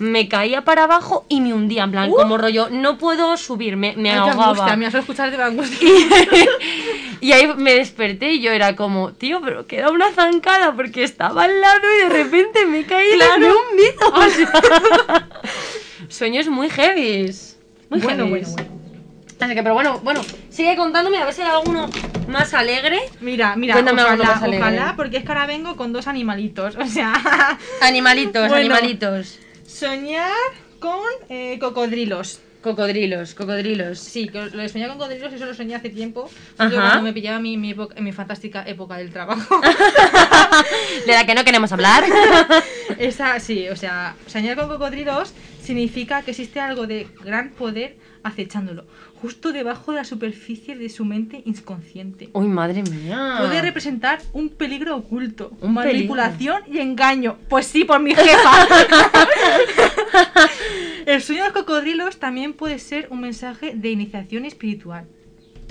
me 0.00 0.28
caía 0.28 0.62
para 0.64 0.84
abajo 0.84 1.24
y 1.28 1.40
me 1.40 1.52
hundía, 1.54 1.84
en 1.84 1.90
plan, 1.92 2.10
Uh. 2.10 2.14
como 2.16 2.36
rollo, 2.38 2.68
no 2.70 2.98
puedo 2.98 3.36
subir, 3.36 3.76
me, 3.76 3.94
me 3.96 4.10
Ay, 4.10 4.16
ahogaba. 4.18 4.44
angustia, 4.50 4.76
me 4.76 4.86
has 4.86 4.94
escuchado 4.94 5.30
de 5.30 5.40
angustia. 5.42 5.88
Y 7.22 7.32
ahí 7.32 7.46
me 7.54 7.74
desperté 7.74 8.32
y 8.32 8.40
yo 8.40 8.50
era 8.50 8.74
como, 8.76 9.12
tío, 9.12 9.42
pero 9.42 9.66
queda 9.66 9.90
una 9.90 10.10
zancada 10.10 10.72
porque 10.74 11.02
estaba 11.04 11.44
al 11.44 11.60
lado 11.60 11.82
y 11.98 12.04
de 12.04 12.08
repente 12.08 12.64
me 12.64 12.84
caí 12.86 13.10
Claro. 13.12 13.36
y 13.36 13.40
me 13.40 13.46
he 13.46 13.52
hundido. 13.52 14.08
O 14.14 14.30
sea, 14.30 15.28
sueños 16.08 16.48
muy 16.48 16.70
heavies. 16.70 17.58
Muy 17.90 18.00
Bueno, 18.00 18.24
heavies. 18.24 18.54
bueno, 18.54 18.70
bueno. 18.70 18.80
Así 19.38 19.54
que, 19.54 19.62
pero 19.62 19.74
bueno, 19.74 20.00
bueno, 20.02 20.20
sigue 20.48 20.76
contándome 20.76 21.18
a 21.18 21.26
ver 21.26 21.34
si 21.34 21.42
hay 21.42 21.48
alguno 21.48 21.90
más 22.28 22.54
alegre. 22.54 23.00
Mira, 23.20 23.54
mira, 23.56 23.74
Cuéntame 23.74 24.02
ojalá, 24.02 24.24
más 24.24 24.42
alegre. 24.42 24.58
ojalá, 24.66 24.94
porque 24.96 25.16
es 25.18 25.22
que 25.24 25.28
ahora 25.32 25.44
vengo 25.46 25.76
con 25.76 25.92
dos 25.92 26.06
animalitos. 26.06 26.76
O 26.76 26.86
sea, 26.86 27.12
Animalitos, 27.82 28.42
Bueno. 28.48 28.56
animalitos. 28.74 29.38
Soñar 29.70 30.32
con 30.78 31.00
eh, 31.28 31.58
cocodrilos. 31.60 32.40
Cocodrilos, 32.62 33.34
cocodrilos. 33.34 33.98
Sí, 33.98 34.28
que 34.28 34.38
lo 34.50 34.58
de 34.62 34.68
soñar 34.68 34.90
con 34.90 34.98
cocodrilos, 34.98 35.32
eso 35.32 35.46
lo 35.46 35.54
soñé 35.54 35.74
hace 35.76 35.88
tiempo. 35.88 36.28
Yo 36.58 36.70
cuando 36.70 37.00
me 37.02 37.12
pillaba 37.14 37.38
mi, 37.40 37.56
mi, 37.56 37.70
época- 37.70 37.98
mi 38.00 38.12
fantástica 38.12 38.64
época 38.66 38.98
del 38.98 39.10
trabajo. 39.10 39.60
De 41.06 41.12
la 41.12 41.24
que 41.24 41.34
no 41.34 41.42
queremos 41.44 41.72
hablar. 41.72 42.04
Esa, 42.98 43.40
sí, 43.40 43.68
o 43.68 43.76
sea, 43.76 44.14
soñar 44.26 44.56
con 44.58 44.68
cocodrilos 44.68 45.32
significa 45.62 46.20
que 46.22 46.32
existe 46.32 46.60
algo 46.60 46.86
de 46.86 47.06
gran 47.24 47.50
poder 47.50 47.96
acechándolo, 48.22 48.84
justo 49.20 49.52
debajo 49.52 49.92
de 49.92 49.98
la 49.98 50.04
superficie 50.04 50.76
de 50.76 50.88
su 50.88 51.04
mente 51.04 51.42
inconsciente. 51.44 52.30
Uy, 52.32 52.46
madre 52.46 52.82
mía. 52.82 53.36
Puede 53.38 53.62
representar 53.62 54.20
un 54.32 54.48
peligro 54.48 54.96
oculto, 54.96 55.52
Un 55.60 55.74
manipulación 55.74 56.62
y 56.66 56.78
engaño. 56.78 57.36
Pues 57.48 57.66
sí, 57.66 57.84
por 57.84 58.00
mi 58.00 58.14
jefa. 58.14 58.66
El 61.06 61.22
sueño 61.22 61.42
de 61.42 61.48
los 61.48 61.58
cocodrilos 61.58 62.18
también 62.18 62.52
puede 62.52 62.78
ser 62.78 63.08
un 63.10 63.20
mensaje 63.20 63.72
de 63.74 63.90
iniciación 63.90 64.44
espiritual. 64.44 65.06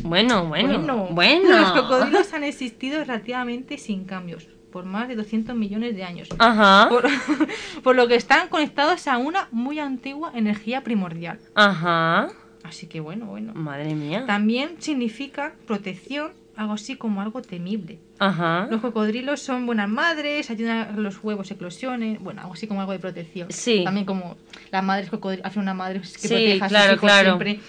Bueno, 0.04 0.46
bueno, 0.46 1.08
bueno. 1.12 1.58
Los 1.58 1.72
cocodrilos 1.72 2.34
han 2.34 2.44
existido 2.44 3.00
relativamente 3.00 3.78
sin 3.78 4.06
cambios 4.06 4.48
por 4.72 4.86
más 4.86 5.08
de 5.08 5.16
200 5.16 5.56
millones 5.56 5.96
de 5.96 6.04
años. 6.04 6.30
Ajá. 6.38 6.88
Por, 6.90 7.08
por 7.84 7.96
lo 7.96 8.08
que 8.08 8.16
están 8.16 8.48
conectados 8.50 9.08
a 9.08 9.18
una 9.18 9.48
muy 9.52 9.80
antigua 9.80 10.32
energía 10.34 10.84
primordial. 10.84 11.40
Ajá. 11.56 12.30
Así 12.64 12.88
que 12.88 13.00
bueno, 13.00 13.26
bueno. 13.26 13.54
Madre 13.54 13.96
mía. 13.96 14.26
También 14.28 14.76
significa 14.80 15.54
protección, 15.66 16.32
algo 16.56 16.74
así 16.74 16.96
como 16.98 17.22
algo 17.22 17.42
temible. 17.42 18.00
Ajá. 18.20 18.68
Los 18.70 18.82
cocodrilos 18.82 19.42
son 19.42 19.66
buenas 19.66 19.88
madres, 19.88 20.50
ayudan 20.50 20.78
a 20.78 20.92
los 20.98 21.24
huevos 21.24 21.50
eclosionen, 21.52 22.18
bueno, 22.22 22.42
algo 22.42 22.54
así 22.54 22.68
como 22.68 22.82
algo 22.82 22.92
de 22.92 23.00
protección. 23.00 23.48
Sí. 23.52 23.84
También 23.86 24.06
como 24.06 24.36
las 24.72 24.84
madres 24.84 25.10
cocodrilos, 25.10 25.46
hace 25.46 25.60
una 25.60 25.74
madre 25.74 26.02
que 26.02 26.08
Sí, 26.08 26.28
proteja 26.28 26.66
a 26.66 26.70
sus 26.70 26.78
claro, 26.78 26.94
hijos 26.94 27.00
claro. 27.02 27.24
siempre. 27.30 27.60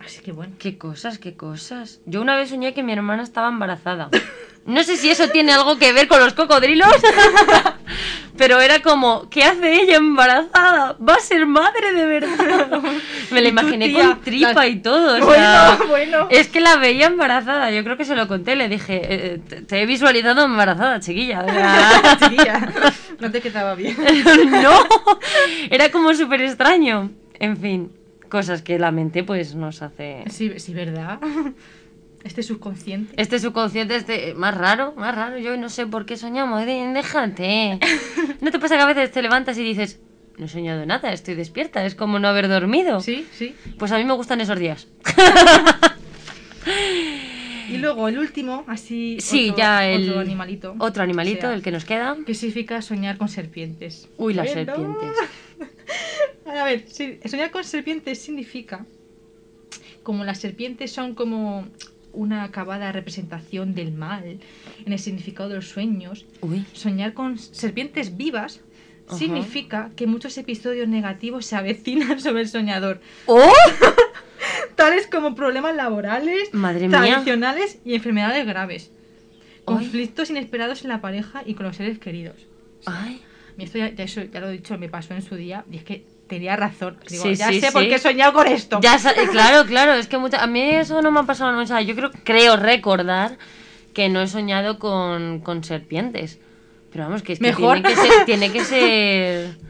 Así 0.00 0.22
que 0.22 0.32
bueno. 0.32 0.54
Qué 0.58 0.78
cosas, 0.78 1.18
qué 1.18 1.34
cosas. 1.34 2.00
Yo 2.06 2.22
una 2.22 2.36
vez 2.36 2.48
soñé 2.48 2.72
que 2.72 2.82
mi 2.82 2.92
hermana 2.92 3.22
estaba 3.22 3.48
embarazada. 3.48 4.08
No 4.68 4.82
sé 4.84 4.96
si 4.98 5.10
eso 5.10 5.28
tiene 5.30 5.52
algo 5.52 5.78
que 5.78 5.92
ver 5.92 6.06
con 6.08 6.20
los 6.20 6.34
cocodrilos, 6.34 6.88
pero 8.36 8.60
era 8.60 8.80
como, 8.80 9.28
¿qué 9.30 9.42
hace 9.44 9.80
ella 9.82 9.96
embarazada? 9.96 10.96
¿Va 11.00 11.14
a 11.14 11.20
ser 11.20 11.46
madre 11.46 11.92
de 11.92 12.06
verdad? 12.06 12.80
Me 13.30 13.40
la 13.42 13.48
imaginé 13.48 13.92
con 13.92 14.20
tripa 14.20 14.52
la- 14.52 14.66
y 14.66 14.76
todo. 14.76 15.14
o 15.26 15.32
sea, 15.32 15.76
Bueno, 15.78 15.88
bueno. 15.88 16.26
Es 16.30 16.48
que 16.48 16.60
la 16.60 16.76
veía 16.76 17.06
embarazada, 17.06 17.70
yo 17.70 17.82
creo 17.82 17.96
que 17.96 18.04
se 18.04 18.14
lo 18.14 18.28
conté, 18.28 18.56
le 18.56 18.68
dije, 18.68 19.00
eh, 19.02 19.40
te, 19.48 19.62
te 19.62 19.82
he 19.82 19.86
visualizado 19.86 20.44
embarazada, 20.44 21.00
chiquilla. 21.00 21.44
Chiquilla, 22.20 22.72
no 23.20 23.30
te 23.30 23.40
quedaba 23.40 23.74
bien. 23.74 23.96
no, 24.62 24.70
era 25.70 25.90
como 25.90 26.14
súper 26.14 26.42
extraño. 26.42 27.10
En 27.40 27.56
fin, 27.56 27.92
cosas 28.28 28.62
que 28.62 28.78
la 28.78 28.90
mente 28.90 29.24
pues 29.24 29.54
nos 29.54 29.80
hace... 29.82 30.24
Sí, 30.30 30.58
sí, 30.58 30.74
¿verdad? 30.74 31.18
Este 32.28 32.42
subconsciente. 32.42 33.14
Este 33.16 33.38
subconsciente, 33.38 33.96
este 33.96 34.34
más 34.34 34.54
raro, 34.54 34.92
más 34.96 35.14
raro. 35.14 35.38
Yo 35.38 35.56
no 35.56 35.70
sé 35.70 35.86
por 35.86 36.04
qué 36.04 36.16
soñamos. 36.18 36.64
de- 36.66 36.92
Déjate. 36.92 37.78
¿No 38.42 38.50
te 38.50 38.58
pasa 38.58 38.76
que 38.76 38.82
a 38.82 38.86
veces 38.86 39.10
te 39.10 39.22
levantas 39.22 39.56
y 39.56 39.64
dices, 39.64 39.98
no 40.36 40.44
he 40.44 40.48
soñado 40.48 40.84
nada, 40.84 41.10
estoy 41.12 41.34
despierta? 41.34 41.84
Es 41.86 41.94
como 41.94 42.18
no 42.18 42.28
haber 42.28 42.48
dormido. 42.48 43.00
Sí, 43.00 43.26
sí. 43.32 43.54
Pues 43.78 43.92
a 43.92 43.98
mí 43.98 44.04
me 44.04 44.12
gustan 44.12 44.40
esos 44.42 44.58
días. 44.58 44.86
Y 47.70 47.76
luego 47.78 48.08
el 48.08 48.18
último, 48.18 48.64
así. 48.66 49.18
Sí, 49.20 49.50
otro- 49.50 49.58
ya 49.58 49.86
el 49.88 50.08
Otro 50.08 50.20
animalito. 50.20 50.74
Otro 50.78 51.02
animalito, 51.02 51.38
O 51.38 51.50
sea, 51.50 51.54
el 51.54 51.62
que 51.62 51.70
nos 51.70 51.84
queda. 51.84 52.16
¿Qué 52.26 52.34
significa 52.34 52.80
soñar 52.80 53.18
con 53.18 53.28
serpientes? 53.28 54.08
Uy, 54.16 54.32
las 54.34 54.50
serpientes. 54.50 55.10
A 56.46 56.64
ver, 56.64 56.86
soñar 57.28 57.50
con 57.50 57.64
serpientes 57.64 58.18
significa. 58.20 58.86
Como 60.02 60.24
las 60.24 60.38
serpientes 60.38 60.92
son 60.92 61.14
como 61.14 61.66
una 62.12 62.44
acabada 62.44 62.92
representación 62.92 63.74
del 63.74 63.92
mal 63.92 64.38
en 64.84 64.92
el 64.92 64.98
significado 64.98 65.48
de 65.48 65.56
los 65.56 65.68
sueños, 65.68 66.26
Uy. 66.40 66.64
soñar 66.72 67.14
con 67.14 67.38
serpientes 67.38 68.16
vivas 68.16 68.60
significa 69.16 69.90
que 69.96 70.06
muchos 70.06 70.36
episodios 70.36 70.86
negativos 70.88 71.46
se 71.46 71.56
avecinan 71.56 72.20
sobre 72.20 72.42
el 72.42 72.48
soñador, 72.48 73.00
¡Oh! 73.26 73.52
tales 74.74 75.06
como 75.06 75.34
problemas 75.34 75.74
laborales, 75.74 76.52
Madre 76.52 76.88
tradicionales 76.88 77.78
y 77.84 77.94
enfermedades 77.94 78.46
graves. 78.46 78.90
Conflictos 79.64 80.30
inesperados 80.30 80.82
en 80.82 80.88
la 80.88 81.00
pareja 81.00 81.42
y 81.44 81.54
con 81.54 81.66
los 81.66 81.76
seres 81.76 81.98
queridos. 81.98 82.36
Ay. 82.86 83.20
Esto 83.58 83.76
ya, 83.76 83.90
ya 83.90 84.04
eso 84.04 84.22
ya 84.22 84.40
lo 84.40 84.48
he 84.48 84.52
dicho, 84.52 84.78
me 84.78 84.88
pasó 84.88 85.14
en 85.14 85.22
su 85.22 85.34
día 85.34 85.64
y 85.70 85.76
es 85.76 85.84
que 85.84 86.06
tenía 86.28 86.54
razón. 86.56 86.98
Digo, 87.08 87.24
Sí, 87.24 87.34
ya 87.34 87.48
sí, 87.48 87.60
sé 87.60 87.72
por 87.72 87.82
sí. 87.82 87.88
qué 87.88 87.96
he 87.96 87.98
soñado 87.98 88.32
con 88.32 88.46
esto. 88.46 88.78
Ya, 88.82 88.96
eh, 88.96 89.28
claro, 89.30 89.66
claro, 89.66 89.94
es 89.94 90.06
que 90.06 90.18
mucha- 90.18 90.42
a 90.42 90.46
mí 90.46 90.60
eso 90.60 91.00
no 91.02 91.10
me 91.10 91.20
ha 91.20 91.22
pasado 91.24 91.52
nunca. 91.52 91.80
Yo 91.82 91.94
creo, 91.96 92.10
creo 92.24 92.56
recordar 92.56 93.38
que 93.94 94.08
no 94.08 94.20
he 94.20 94.28
soñado 94.28 94.78
con, 94.78 95.40
con 95.40 95.64
serpientes. 95.64 96.38
Pero 96.92 97.04
vamos, 97.04 97.22
que 97.22 97.32
es 97.34 97.38
que 97.38 97.46
Mejor. 97.46 97.80
tiene 97.82 97.88
que 97.94 97.96
ser. 97.96 98.24
Tiene 98.26 98.52
que 98.52 98.64
ser... 98.64 99.58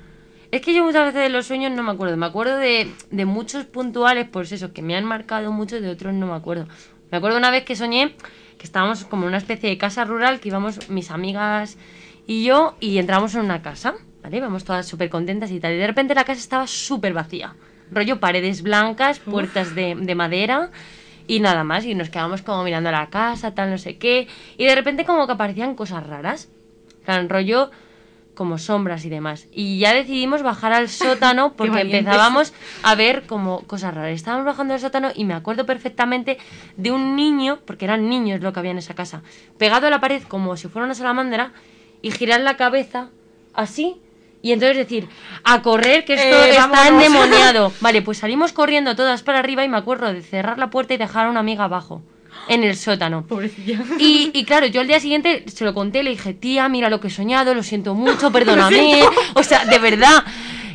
Es 0.51 0.63
que 0.63 0.73
yo 0.73 0.83
muchas 0.83 1.05
veces 1.05 1.21
de 1.25 1.29
los 1.29 1.45
sueños 1.47 1.73
no 1.73 1.83
me 1.83 1.91
acuerdo. 1.93 2.17
Me 2.17 2.25
acuerdo 2.25 2.57
de, 2.57 2.91
de 3.11 3.25
muchos 3.27 3.67
puntuales, 3.67 4.27
pues 4.33 4.51
eso, 4.51 4.73
que 4.73 4.81
me 4.81 4.97
han 4.97 5.05
marcado 5.05 5.53
mucho, 5.53 5.79
de 5.79 5.91
otros 5.91 6.15
no 6.15 6.27
me 6.27 6.33
acuerdo. 6.33 6.67
Me 7.11 7.19
acuerdo 7.19 7.37
una 7.37 7.51
vez 7.51 7.65
que 7.65 7.77
soñé 7.77 8.15
que 8.57 8.65
estábamos 8.65 9.05
como 9.05 9.25
en 9.25 9.29
una 9.29 9.37
especie 9.37 9.69
de 9.69 9.77
casa 9.77 10.07
rural, 10.07 10.41
que 10.41 10.49
íbamos 10.49 10.89
mis 10.89 11.11
amigas 11.11 11.77
y 12.27 12.45
yo, 12.45 12.77
y 12.81 12.97
entramos 12.97 13.35
en 13.35 13.43
una 13.43 13.61
casa, 13.61 13.97
¿vale? 14.23 14.37
Íbamos 14.37 14.65
todas 14.65 14.87
súper 14.87 15.11
contentas 15.11 15.51
y 15.51 15.61
tal. 15.61 15.75
Y 15.75 15.79
de 15.79 15.87
repente 15.87 16.15
la 16.15 16.25
casa 16.25 16.41
estaba 16.41 16.67
súper 16.67 17.13
vacía. 17.13 17.55
Rollo 17.91 18.21
paredes 18.21 18.63
blancas, 18.63 19.19
puertas 19.19 19.75
de, 19.75 19.95
de 19.95 20.15
madera 20.15 20.71
y 21.27 21.41
nada 21.41 21.65
más. 21.65 21.85
Y 21.85 21.95
nos 21.95 22.11
quedamos 22.11 22.43
como 22.43 22.65
mirando 22.65 22.91
la 22.91 23.09
casa, 23.09 23.55
tal, 23.55 23.71
no 23.71 23.79
sé 23.79 23.97
qué. 23.97 24.29
Y 24.57 24.65
de 24.67 24.75
repente 24.75 25.05
como 25.05 25.27
que 25.27 25.33
aparecían 25.33 25.75
cosas 25.75 26.07
raras. 26.07 26.49
Plan, 27.05 27.29
rollo 27.29 27.71
como 28.39 28.57
sombras 28.57 29.05
y 29.05 29.09
demás. 29.09 29.49
Y 29.53 29.81
ya 29.81 29.93
decidimos 29.93 30.43
bajar 30.45 30.73
al 30.73 30.89
sótano 30.89 31.55
porque 31.55 31.81
empezábamos 31.81 32.55
a 32.85 32.95
ver 32.95 33.25
como 33.27 33.63
cosas 33.63 33.93
raras. 33.93 34.13
Estábamos 34.13 34.47
bajando 34.47 34.75
al 34.75 34.81
sótano 34.81 35.11
y 35.13 35.25
me 35.25 35.35
acuerdo 35.35 35.67
perfectamente 35.67 36.39
de 36.77 36.93
un 36.93 37.17
niño, 37.17 37.59
porque 37.67 37.85
eran 37.85 38.09
niños 38.09 38.41
lo 38.41 38.53
que 38.53 38.61
había 38.61 38.71
en 38.71 38.79
esa 38.79 38.95
casa, 38.95 39.23
pegado 39.59 39.89
a 39.89 39.91
la 39.91 40.01
pared 40.01 40.23
como 40.23 40.57
si 40.57 40.69
fuera 40.69 40.87
una 40.87 40.95
salamandra 40.95 41.53
y 42.01 42.13
girar 42.13 42.41
la 42.41 42.57
cabeza 42.57 43.11
así. 43.55 44.01
Y 44.41 44.53
entonces 44.53 44.77
decir, 44.77 45.09
a 45.45 45.63
correr, 45.63 46.05
que 46.05 46.15
esto 46.15 46.27
Eh, 46.27 46.51
está 46.51 46.67
vámonos. 46.69 47.05
endemoniado. 47.05 47.73
Vale, 47.81 48.03
pues 48.03 48.19
salimos 48.19 48.53
corriendo 48.53 48.95
todas 48.95 49.23
para 49.23 49.41
arriba 49.41 49.65
y 49.65 49.69
me 49.69 49.77
acuerdo 49.77 50.13
de 50.13 50.23
cerrar 50.23 50.59
la 50.59 50.71
puerta 50.71 50.95
y 50.95 50.97
dejar 50.97 51.27
a 51.27 51.31
una 51.31 51.41
amiga 51.41 51.65
abajo, 51.65 52.03
en 52.49 52.63
el 52.63 52.77
sótano. 52.77 53.27
Pobrecilla. 53.27 53.81
Y, 53.99 54.31
y 54.33 54.45
claro, 54.45 54.67
yo 54.67 54.81
al 54.81 54.87
día 54.87 55.01
siguiente 55.01 55.45
se 55.49 55.65
lo 55.65 55.75
conté, 55.75 56.03
le 56.05 56.11
dije, 56.11 56.35
tía, 56.35 56.69
mira 56.69 56.89
lo 56.89 57.01
que 57.01 57.09
he 57.09 57.11
soñado, 57.11 57.53
lo 57.55 57.63
siento 57.65 57.95
mucho, 57.95 58.31
perdóname. 58.37 59.03
O 59.35 59.43
sea, 59.43 59.65
de 59.65 59.79
verdad, 59.81 60.23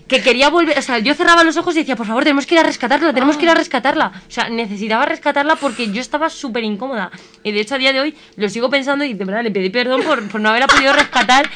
que 0.07 0.21
quería 0.21 0.49
volver. 0.49 0.77
O 0.77 0.81
sea, 0.81 0.99
yo 0.99 1.13
cerraba 1.13 1.43
los 1.43 1.57
ojos 1.57 1.75
y 1.75 1.79
decía, 1.79 1.95
por 1.95 2.05
favor, 2.07 2.23
tenemos 2.23 2.45
que 2.45 2.55
ir 2.55 2.59
a 2.61 2.63
rescatarla, 2.63 3.13
tenemos 3.13 3.37
que 3.37 3.43
ir 3.45 3.49
a 3.49 3.55
rescatarla. 3.55 4.11
O 4.27 4.31
sea, 4.31 4.49
necesitaba 4.49 5.05
rescatarla 5.05 5.55
porque 5.55 5.91
yo 5.91 6.01
estaba 6.01 6.29
súper 6.29 6.63
incómoda. 6.63 7.11
Y 7.43 7.51
de 7.51 7.61
hecho, 7.61 7.75
a 7.75 7.77
día 7.77 7.93
de 7.93 8.01
hoy 8.01 8.15
lo 8.35 8.49
sigo 8.49 8.69
pensando 8.69 9.05
y 9.05 9.13
de 9.13 9.25
verdad 9.25 9.43
le 9.43 9.51
pedí 9.51 9.69
perdón 9.69 10.01
por, 10.03 10.27
por 10.29 10.41
no 10.41 10.49
haberla 10.49 10.67
podido 10.67 10.93
rescatar. 10.93 11.49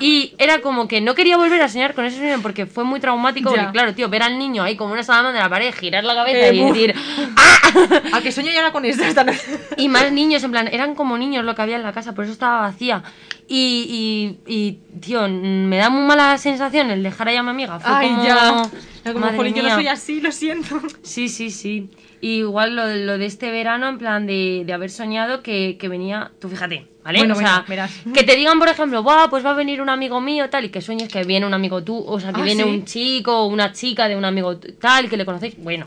Y 0.00 0.34
era 0.38 0.60
como 0.60 0.86
que 0.86 1.00
no 1.00 1.14
quería 1.14 1.36
volver 1.36 1.62
a 1.62 1.68
soñar 1.68 1.94
con 1.94 2.04
ese 2.04 2.18
sueño 2.18 2.40
porque 2.42 2.66
fue 2.66 2.84
muy 2.84 3.00
traumático. 3.00 3.50
Ya. 3.54 3.62
Porque, 3.62 3.72
claro, 3.72 3.94
tío, 3.94 4.08
ver 4.08 4.22
al 4.22 4.38
niño 4.38 4.62
ahí 4.62 4.76
como 4.76 4.92
una 4.92 5.02
salama 5.02 5.32
de 5.32 5.38
la 5.38 5.48
pared, 5.48 5.72
girar 5.74 6.04
la 6.04 6.14
cabeza 6.14 6.48
Eh, 6.48 6.54
y 6.54 6.64
decir, 6.64 6.94
A 8.12 8.20
que 8.20 8.32
sueño 8.32 8.50
ya 8.50 8.58
ahora 8.60 8.72
con 8.72 8.84
esto 8.84 9.04
esta 9.04 9.24
noche. 9.24 9.40
y 9.76 9.88
más 9.88 10.12
niños, 10.12 10.42
en 10.44 10.50
plan, 10.50 10.68
eran 10.68 10.94
como 10.94 11.16
niños 11.16 11.44
lo 11.44 11.54
que 11.54 11.62
había 11.62 11.76
en 11.76 11.82
la 11.82 11.92
casa, 11.92 12.14
por 12.14 12.24
eso 12.24 12.32
estaba 12.32 12.60
vacía. 12.62 13.02
Y, 13.50 14.36
y, 14.46 14.54
y, 14.54 14.72
tío, 15.00 15.26
me 15.28 15.78
da 15.78 15.88
muy 15.88 16.02
mala 16.02 16.36
sensación 16.36 16.90
el 16.90 17.02
dejar 17.02 17.28
ahí 17.28 17.36
a 17.36 17.42
mi 17.42 17.50
amiga. 17.50 17.77
Fue 17.80 17.90
Ay, 17.92 18.08
como, 18.08 18.24
ya. 18.24 18.70
Ya 19.04 19.12
como, 19.12 19.24
madre 19.24 19.36
"Jolín, 19.36 19.54
yo 19.54 19.62
no 19.62 19.68
mía". 19.68 19.74
soy 19.76 19.86
así, 19.88 20.20
lo 20.20 20.32
siento. 20.32 20.80
Sí, 21.02 21.28
sí, 21.28 21.50
sí. 21.50 21.88
Y 22.20 22.38
igual 22.38 22.74
lo, 22.74 22.86
lo 22.88 23.16
de 23.18 23.26
este 23.26 23.50
verano, 23.52 23.88
en 23.88 23.98
plan 23.98 24.26
de, 24.26 24.64
de 24.66 24.72
haber 24.72 24.90
soñado 24.90 25.42
que, 25.42 25.76
que 25.78 25.86
venía, 25.88 26.32
tú 26.40 26.48
fíjate, 26.48 26.88
¿vale? 27.04 27.18
Bueno, 27.20 27.34
o 27.34 27.38
sea, 27.38 27.64
bueno, 27.64 27.64
verás. 27.68 27.92
que 28.12 28.24
te 28.24 28.34
digan, 28.34 28.58
por 28.58 28.68
ejemplo, 28.68 29.04
Buah, 29.04 29.28
pues 29.30 29.44
va 29.46 29.50
a 29.50 29.54
venir 29.54 29.80
un 29.80 29.88
amigo 29.88 30.20
mío, 30.20 30.50
tal, 30.50 30.64
y 30.64 30.70
que 30.70 30.80
sueñes 30.82 31.08
que 31.08 31.22
viene 31.22 31.46
un 31.46 31.54
amigo 31.54 31.84
tú, 31.84 31.96
o 32.04 32.18
sea, 32.18 32.32
que 32.32 32.40
Ah, 32.40 32.44
viene 32.44 32.64
¿sí? 32.64 32.68
un 32.68 32.84
chico 32.84 33.42
o 33.42 33.46
una 33.46 33.72
chica 33.72 34.08
de 34.08 34.16
un 34.16 34.24
amigo 34.24 34.56
tal, 34.58 35.08
que 35.08 35.16
le 35.16 35.24
conocéis. 35.24 35.54
Bueno, 35.58 35.86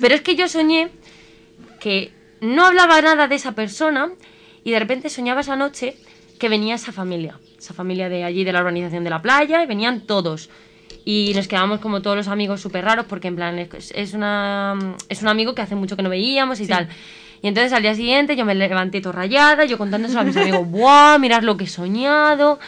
pero 0.00 0.14
es 0.14 0.20
que 0.20 0.36
yo 0.36 0.48
soñé 0.48 0.90
que 1.80 2.12
no 2.42 2.66
hablaba 2.66 3.00
nada 3.00 3.26
de 3.28 3.36
esa 3.36 3.52
persona 3.52 4.10
y 4.64 4.70
de 4.72 4.78
repente 4.78 5.08
soñaba 5.08 5.40
esa 5.40 5.56
noche 5.56 5.96
que 6.38 6.48
venía 6.50 6.74
esa 6.74 6.92
familia, 6.92 7.38
esa 7.58 7.72
familia 7.74 8.08
de 8.10 8.24
allí 8.24 8.44
de 8.44 8.52
la 8.52 8.60
urbanización 8.60 9.02
de 9.04 9.10
la 9.10 9.22
playa 9.22 9.62
y 9.62 9.66
venían 9.66 10.02
todos. 10.06 10.50
Y 11.04 11.32
nos 11.34 11.48
quedamos 11.48 11.80
como 11.80 12.02
todos 12.02 12.16
los 12.16 12.28
amigos 12.28 12.60
súper 12.60 12.84
raros 12.84 13.06
porque 13.08 13.28
en 13.28 13.36
plan 13.36 13.58
es, 13.58 13.90
es 13.94 14.12
una, 14.14 14.96
es 15.08 15.22
un 15.22 15.28
amigo 15.28 15.54
que 15.54 15.62
hace 15.62 15.74
mucho 15.74 15.96
que 15.96 16.02
no 16.02 16.10
veíamos 16.10 16.60
y 16.60 16.64
Sí. 16.64 16.68
tal. 16.70 16.88
Y 17.42 17.48
entonces 17.48 17.72
al 17.72 17.82
día 17.82 17.94
siguiente 17.94 18.36
yo 18.36 18.44
me 18.44 18.54
levanté 18.54 19.00
todo 19.00 19.12
rayada, 19.14 19.64
yo 19.64 19.78
contándoselo 19.78 20.20
a 20.20 20.24
mis 20.24 20.36
amigos, 20.36 20.68
¡buah! 20.70 21.18
Mirad 21.18 21.42
lo 21.42 21.56
que 21.56 21.64
he 21.64 21.68
soñado, 21.68 22.58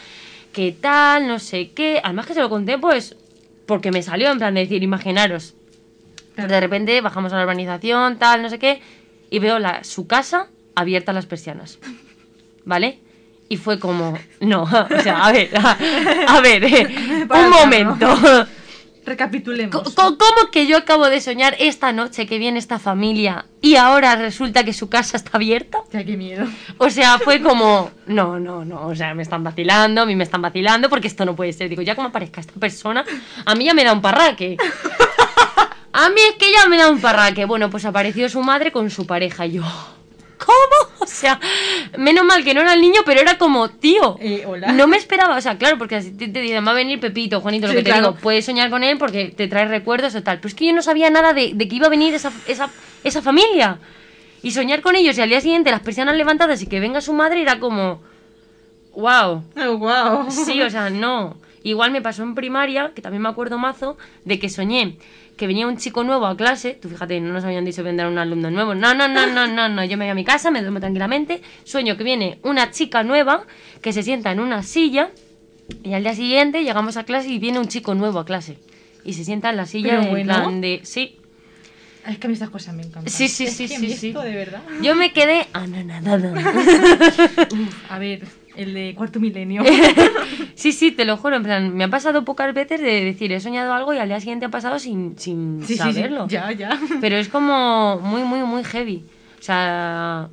qué 0.53 0.75
tal, 0.81 1.29
no 1.29 1.39
sé 1.39 1.71
qué. 1.73 2.01
Además 2.03 2.27
que 2.27 2.33
se 2.35 2.41
lo 2.41 2.49
conté 2.49 2.79
pues 2.79 3.15
porque 3.67 3.91
me 3.91 4.03
salió 4.03 4.31
en 4.31 4.39
plan 4.39 4.55
de 4.55 4.61
decir, 4.63 4.83
imaginaros, 4.83 5.55
de 6.37 6.61
repente 6.61 7.01
bajamos 7.03 7.33
a 7.33 7.37
la 7.37 7.43
urbanización, 7.43 8.19
tal, 8.19 8.41
no 8.43 8.49
sé 8.49 8.59
qué, 8.59 8.81
y 9.31 9.39
veo 9.41 9.59
la, 9.59 9.85
su 9.85 10.07
casa 10.07 10.47
abierta 10.75 11.11
a 11.13 11.15
las 11.15 11.27
persianas. 11.27 11.79
¿Vale? 12.65 12.99
Y 13.53 13.59
fue 13.59 13.79
como, 13.79 14.19
no, 14.41 14.63
o 14.99 15.01
sea, 15.03 15.27
a 15.27 15.31
ver, 15.33 15.51
a, 15.55 15.77
a 16.37 16.41
ver, 16.41 16.65
eh, 16.65 17.27
un 17.29 17.51
momento. 17.51 18.07
Recapitulemos. 19.05 19.83
Co- 19.95 20.17
¿Cómo 20.17 20.51
que 20.51 20.67
yo 20.67 20.79
acabo 20.79 21.07
de 21.11 21.21
soñar 21.21 21.55
esta 21.59 21.93
noche 21.93 22.27
que 22.27 22.39
viene 22.39 22.59
esta 22.59 22.79
familia 22.79 23.45
y 23.61 23.75
ahora 23.77 24.17
resulta 24.17 24.65
que 24.65 24.73
su 24.73 24.89
casa 24.89 25.19
está 25.19 25.33
abierta? 25.35 25.79
Ya, 25.93 26.03
qué 26.03 26.17
miedo. 26.17 26.47
O 26.79 26.89
sea, 26.89 27.19
fue 27.19 27.43
como, 27.43 27.91
no, 28.07 28.39
no, 28.41 28.65
no, 28.65 28.87
o 28.87 28.95
sea, 28.95 29.13
me 29.13 29.23
están 29.23 29.45
vacilando, 29.45 30.01
a 30.03 30.07
mí 30.07 30.17
me 30.17 30.25
están 30.25 30.41
vacilando 30.41 30.89
porque 30.89 31.09
esto 31.09 31.25
no 31.27 31.37
puede 31.37 31.53
ser. 31.53 31.69
Digo, 31.69 31.83
ya 31.83 31.95
como 31.95 32.09
aparezca 32.09 32.41
esta 32.41 32.55
persona, 32.59 33.05
a 33.45 33.55
mí 33.55 33.65
ya 33.67 33.75
me 33.75 33.85
da 33.85 33.93
un 33.93 34.01
parraque. 34.01 34.57
A 35.93 36.09
mí 36.09 36.21
es 36.31 36.37
que 36.39 36.51
ya 36.53 36.69
me 36.69 36.79
da 36.79 36.89
un 36.89 37.01
parraque. 37.03 37.45
Bueno, 37.45 37.69
pues 37.69 37.85
apareció 37.85 38.29
su 38.31 38.41
madre 38.41 38.73
con 38.73 38.89
su 38.89 39.05
pareja 39.07 39.45
y 39.45 39.53
yo, 39.55 39.65
¿cómo? 40.45 40.93
O 41.03 41.07
sea, 41.07 41.39
menos 41.99 42.25
mal 42.25 42.45
que 42.45 42.55
no 42.55 42.61
era 42.61 42.75
el 42.75 42.81
niño, 42.81 43.01
pero 43.05 43.21
era 43.21 43.37
como, 43.37 43.69
tío, 43.69 44.17
Eh, 44.21 44.45
hola. 44.47 44.73
no 44.73 44.87
me 44.87 44.97
esperaba, 44.97 45.37
o 45.37 45.41
sea, 45.41 45.59
claro, 45.59 45.77
porque 45.77 45.97
así 45.97 46.13
te, 46.13 46.29
te 46.29 46.41
dicen, 46.41 46.65
va 46.67 46.71
a 46.71 46.75
venir 46.75 47.01
Pepito, 47.01 47.41
Juanito, 47.41 47.67
lo 47.67 47.73
Sí, 47.73 47.79
que 47.79 47.83
te 47.85 47.91
claro. 47.91 48.09
digo, 48.13 48.21
puedes 48.21 48.45
soñar 48.45 48.71
con 48.71 48.83
él 48.85 48.99
porque 48.99 49.27
te 49.37 49.49
trae 49.49 49.67
recuerdos 49.67 50.15
o 50.15 50.23
tal. 50.23 50.39
Pero 50.39 50.49
es 50.49 50.55
que 50.55 50.67
yo 50.67 50.73
no 50.73 50.81
sabía 50.83 51.11
nada 51.11 51.33
de, 51.33 51.53
de 51.55 51.69
que 51.69 51.75
iba 51.77 51.87
a 51.87 51.91
venir 51.91 52.15
esa, 52.15 52.33
esa, 52.47 52.71
esa 53.05 53.21
familia. 53.21 53.79
Y 54.45 54.53
soñar 54.53 54.81
con 54.81 54.95
ellos 54.97 55.19
y 55.19 55.21
al 55.23 55.29
día 55.29 55.41
siguiente 55.41 55.71
las 55.71 55.81
persianas 55.81 56.17
levantadas 56.17 56.63
y 56.63 56.67
que 56.67 56.81
venga 56.81 57.01
su 57.01 57.13
madre 57.13 57.43
era 57.43 57.59
como, 57.61 58.01
wow. 58.95 59.43
Oh, 59.57 59.77
wow. 59.79 60.31
Sí, 60.31 60.61
o 60.63 60.71
sea, 60.71 60.91
no. 60.91 61.37
Igual 61.65 61.91
me 61.93 62.03
pasó 62.03 62.23
en 62.23 62.35
primaria, 62.35 62.93
que 62.95 63.03
también 63.03 63.23
me 63.23 63.29
acuerdo 63.29 63.59
mazo, 63.59 63.97
de 64.25 64.39
que 64.39 64.49
soñé 64.49 64.97
que 65.43 65.49
venía 65.49 65.67
un 65.67 65.77
chico 65.77 66.05
nuevo 66.05 66.27
a 66.27 66.37
clase. 66.37 66.79
Tú 66.81 66.89
fíjate, 66.89 67.19
no 67.21 67.33
nos 67.33 67.43
habían 67.43 67.65
dicho 67.65 67.79
que 67.79 67.89
vendrá 67.89 68.07
un 68.07 68.17
alumno 68.17 68.49
nuevo. 68.49 68.77
No, 68.77 68.95
no, 68.95 69.09
no, 69.09 69.27
no, 69.27 69.49
no, 69.49 69.69
no. 69.69 69.85
Yo 69.85 69.97
me 69.99 70.05
voy 70.05 70.11
a 70.13 70.15
mi 70.15 70.25
casa, 70.25 70.53
me 70.53 70.61
duermo 70.61 70.79
tranquilamente. 70.79 71.43
Sueño 71.65 71.97
que 71.97 72.05
viene 72.05 72.39
una 72.45 72.71
chica 72.71 73.03
nueva 73.03 73.45
que 73.81 73.93
se 73.93 74.05
sienta 74.05 74.31
en 74.31 74.39
una 74.39 74.63
silla. 74.63 75.11
Y 75.83 75.95
al 75.95 76.05
día 76.05 76.15
siguiente 76.15 76.63
llegamos 76.63 76.97
a 76.97 77.03
clase 77.03 77.29
y 77.29 77.41
viene 77.41 77.59
un 77.59 77.67
chico 77.67 77.97
nuevo 77.97 78.21
a 78.21 78.25
clase. 78.25 78.57
Y 79.05 79.15
se 79.15 79.25
sienta 79.25 79.51
en 79.51 79.57
la 79.57 79.67
silla 79.67 79.89
Pero 79.99 80.03
en 80.03 80.11
bueno. 80.11 80.33
plan 80.33 80.61
de. 80.61 80.79
Sí. 80.85 81.17
Es 82.07 82.19
que 82.19 82.27
a 82.27 82.29
mí 82.29 82.35
estas 82.35 82.51
cosas 82.51 82.73
me 82.77 82.83
encantan. 82.85 83.13
Sí, 83.13 83.27
sí, 83.27 83.47
Es 83.47 83.57
sí, 83.57 83.67
que 83.67 83.79
sí, 83.79 83.93
sí. 83.95 84.09
esto, 84.11 84.23
de 84.23 84.37
verdad. 84.37 84.63
Yo 84.81 84.95
me 84.95 85.13
quedé 85.13 85.49
anonadada. 85.55 86.35
A 87.91 87.99
ver, 87.99 88.23
el 88.57 88.75
de 88.75 88.95
cuarto 88.97 89.21
milenio. 89.21 89.63
Sí, 90.55 90.71
sí, 90.73 90.93
te 90.93 91.05
lo 91.05 91.17
juro, 91.17 91.37
en 91.37 91.43
plan, 91.43 91.75
me 91.75 91.85
ha 91.85 91.89
pasado 91.89 92.25
pocas 92.25 92.53
veces 92.55 92.81
de 92.81 93.05
decir, 93.05 93.33
he 93.33 93.41
soñado 93.41 93.73
algo 93.73 93.95
y 93.95 93.99
al 93.99 94.07
día 94.09 94.21
siguiente 94.21 94.47
ha 94.47 94.51
pasado 94.51 94.79
sin, 94.79 95.19
sin 95.19 95.61
Sí, 95.63 95.75
sí, 95.77 95.83
sí. 95.83 95.93
saberlo. 95.95 96.29
Ya, 96.29 96.53
ya. 96.53 96.79
Pero 97.01 97.17
es 97.17 97.29
como 97.29 97.99
muy, 98.01 98.23
muy, 98.23 98.41
muy 98.41 98.63
heavy. 98.63 99.05
O 99.41 99.43
sea, 99.43 100.29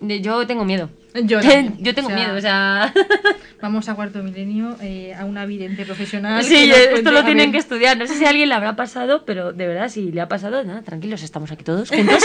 yo 0.00 0.46
tengo 0.46 0.64
miedo. 0.64 0.88
Yo, 1.24 1.40
yo 1.80 1.94
tengo 1.94 2.08
O 2.08 2.10
sea, 2.10 2.16
miedo, 2.16 2.36
o 2.36 2.40
sea... 2.40 2.94
Vamos 3.60 3.88
a 3.88 3.94
cuarto 3.94 4.22
milenio, 4.22 4.76
eh, 4.80 5.12
a 5.18 5.24
una 5.24 5.44
vidente 5.44 5.84
profesional. 5.84 6.42
Sí, 6.44 6.68
nos 6.68 6.78
esto 6.78 6.90
cuente- 6.92 7.10
lo 7.12 7.24
tienen 7.24 7.50
que 7.52 7.58
estudiar. 7.58 7.98
No 7.98 8.06
sé 8.06 8.14
si 8.14 8.24
a 8.24 8.28
alguien 8.30 8.48
le 8.48 8.54
habrá 8.54 8.76
pasado, 8.76 9.24
pero 9.26 9.52
de 9.52 9.66
verdad, 9.66 9.88
si 9.88 10.12
le 10.12 10.20
ha 10.20 10.28
pasado, 10.28 10.62
nada, 10.64 10.82
tranquilos, 10.82 11.22
estamos 11.22 11.50
aquí 11.50 11.64
todos 11.64 11.90
juntos. 11.90 12.22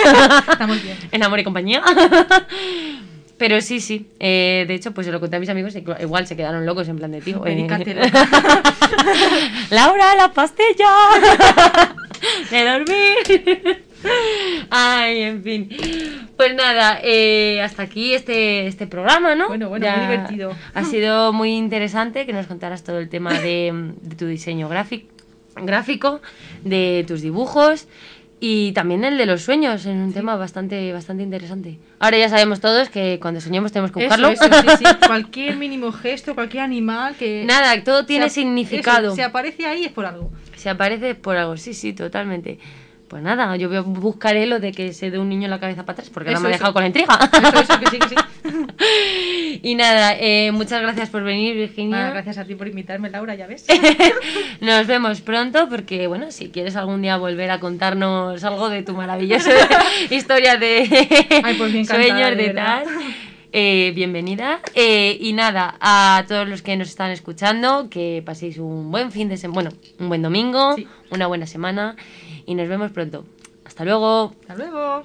Estamos 0.50 0.82
bien. 0.84 0.98
en 1.12 1.24
amor 1.24 1.40
y 1.40 1.44
compañía. 1.44 1.82
Pero 3.44 3.60
sí, 3.60 3.82
sí. 3.82 4.08
Eh, 4.22 4.64
de 4.70 4.74
hecho, 4.74 4.94
pues 4.94 5.06
se 5.06 5.12
lo 5.12 5.20
conté 5.20 5.36
a 5.36 5.40
mis 5.42 5.50
amigos 5.50 5.76
y 5.76 5.84
igual 6.00 6.26
se 6.28 6.38
quedaron 6.38 6.66
locos 6.66 6.88
en 6.88 6.96
plan 6.96 7.12
de 7.12 7.20
tío. 7.20 7.46
eh. 7.46 7.68
Laura, 9.70 10.16
la 10.16 10.32
pastilla. 10.32 10.90
de 12.52 12.64
dormir. 12.64 13.84
Ay, 14.70 15.24
en 15.24 15.44
fin. 15.44 15.70
Pues 16.38 16.56
nada, 16.56 17.02
eh, 17.04 17.60
hasta 17.62 17.84
aquí 17.84 18.14
este, 18.14 18.68
este 18.68 18.88
programa, 18.88 19.36
¿no? 19.36 19.50
Bueno, 19.50 19.68
bueno, 19.68 19.88
muy 19.92 20.08
divertido. 20.08 20.56
Ha 20.74 20.86
sido 20.86 21.34
muy 21.34 21.52
interesante 21.52 22.26
que 22.26 22.32
nos 22.32 22.48
contaras 22.48 22.86
todo 22.86 22.98
el 22.98 23.10
tema 23.10 23.34
de, 23.34 23.92
de 24.04 24.16
tu 24.16 24.26
diseño 24.26 24.70
gráfico, 24.70 25.10
gráfico, 25.58 26.22
de 26.64 27.04
tus 27.06 27.22
dibujos 27.22 27.90
y 28.46 28.74
también 28.74 29.06
el 29.06 29.18
de 29.18 29.26
los 29.26 29.42
sueños, 29.42 29.86
en 29.86 30.00
un 30.00 30.12
tema 30.12 30.36
bastante, 30.36 30.92
bastante 30.92 31.24
interesante. 31.24 31.80
Ahora 31.98 32.18
ya 32.18 32.28
sabemos 32.28 32.60
todos 32.60 32.90
que 32.90 33.18
cuando 33.22 33.40
soñemos 33.40 33.72
tenemos 33.72 33.94
que 33.94 34.02
buscarlo. 34.02 34.28
Eso, 34.28 34.44
eso, 34.44 34.62
sí, 34.64 34.68
sí. 34.80 34.86
Cualquier 35.08 35.56
mínimo 35.56 35.94
gesto, 35.94 36.36
cualquier 36.36 36.64
animal 36.64 37.16
que. 37.16 37.46
Nada, 37.46 37.82
todo 37.86 38.06
tiene 38.06 38.28
se 38.28 38.42
significado. 38.42 39.08
eso, 39.08 39.16
si 39.16 39.22
aparece 39.22 39.66
ahí 39.66 39.86
es 39.86 39.94
por 39.94 40.06
algo. 40.06 40.30
Se 40.58 40.70
aparece 40.70 41.16
por 41.16 41.38
algo, 41.38 41.56
sí, 41.56 41.74
sí, 41.74 41.94
totalmente. 41.94 42.60
Pues 43.14 43.22
nada, 43.22 43.56
yo 43.58 43.68
voy 43.68 43.78
a- 43.78 43.82
buscaré 43.82 44.48
lo 44.48 44.60
de 44.60 44.72
que 44.72 44.92
se 44.92 45.12
dé 45.12 45.20
un 45.20 45.30
niño 45.30 45.48
la 45.48 45.60
cabeza 45.60 45.86
para 45.86 45.94
atrás, 45.94 46.10
porque 46.12 46.30
ahora 46.30 46.40
me 46.40 46.48
ha 46.48 46.52
dejado 46.54 46.74
con 46.74 46.82
la 46.82 46.88
intriga. 46.88 47.20
Eso, 47.32 47.60
eso, 47.62 47.80
que 47.80 47.86
sí, 47.92 48.00
que 48.00 48.10
sí. 48.10 49.60
y 49.62 49.76
nada, 49.76 50.16
eh, 50.20 50.52
muchas 50.52 50.82
gracias 50.82 51.12
por 51.12 51.24
venir, 51.24 51.54
Virginia. 51.56 51.96
Nada, 51.96 52.10
gracias 52.10 52.40
a 52.40 52.46
ti 52.46 52.56
por 52.56 52.68
invitarme, 52.68 53.12
Laura, 53.12 53.36
ya 53.36 53.46
ves. 53.46 53.68
Nos 54.62 54.88
vemos 54.88 55.22
pronto, 55.22 55.70
porque 55.70 56.08
bueno, 56.08 56.32
si 56.32 56.50
quieres 56.50 56.76
algún 56.76 57.04
día 57.04 57.18
volver 57.18 57.52
a 57.52 57.60
contarnos 57.60 58.44
algo 58.44 58.70
de 58.70 58.82
tu 58.82 58.94
maravillosa 58.94 59.52
historia 60.10 60.58
de 60.58 60.90
Ay, 61.44 61.54
pues 61.54 61.72
sueños 61.88 62.30
de 62.32 62.36
de 62.36 62.50
tal. 62.50 62.86
Eh, 63.54 63.92
bienvenida. 63.96 64.60
Eh, 64.74 65.18
y 65.22 65.32
nada, 65.34 65.76
a 65.80 66.26
todos 66.28 66.48
los 66.50 66.62
que 66.62 66.76
nos 66.76 66.90
están 66.90 67.12
escuchando, 67.12 67.88
que 67.90 68.22
paséis 68.26 68.58
un 68.58 68.92
buen 68.92 69.12
fin 69.12 69.30
de 69.30 69.38
semana, 69.38 69.70
bueno, 69.70 69.78
un 70.00 70.10
buen 70.10 70.22
domingo, 70.22 70.76
Sí. 70.76 70.88
una 71.12 71.28
buena 71.28 71.46
semana 71.48 71.96
y 72.46 72.56
nos 72.56 72.68
vemos 72.68 72.92
pronto. 72.92 73.26
Hasta 73.64 73.86
luego. 73.86 74.34
Hasta 74.42 74.56
luego. 74.56 75.04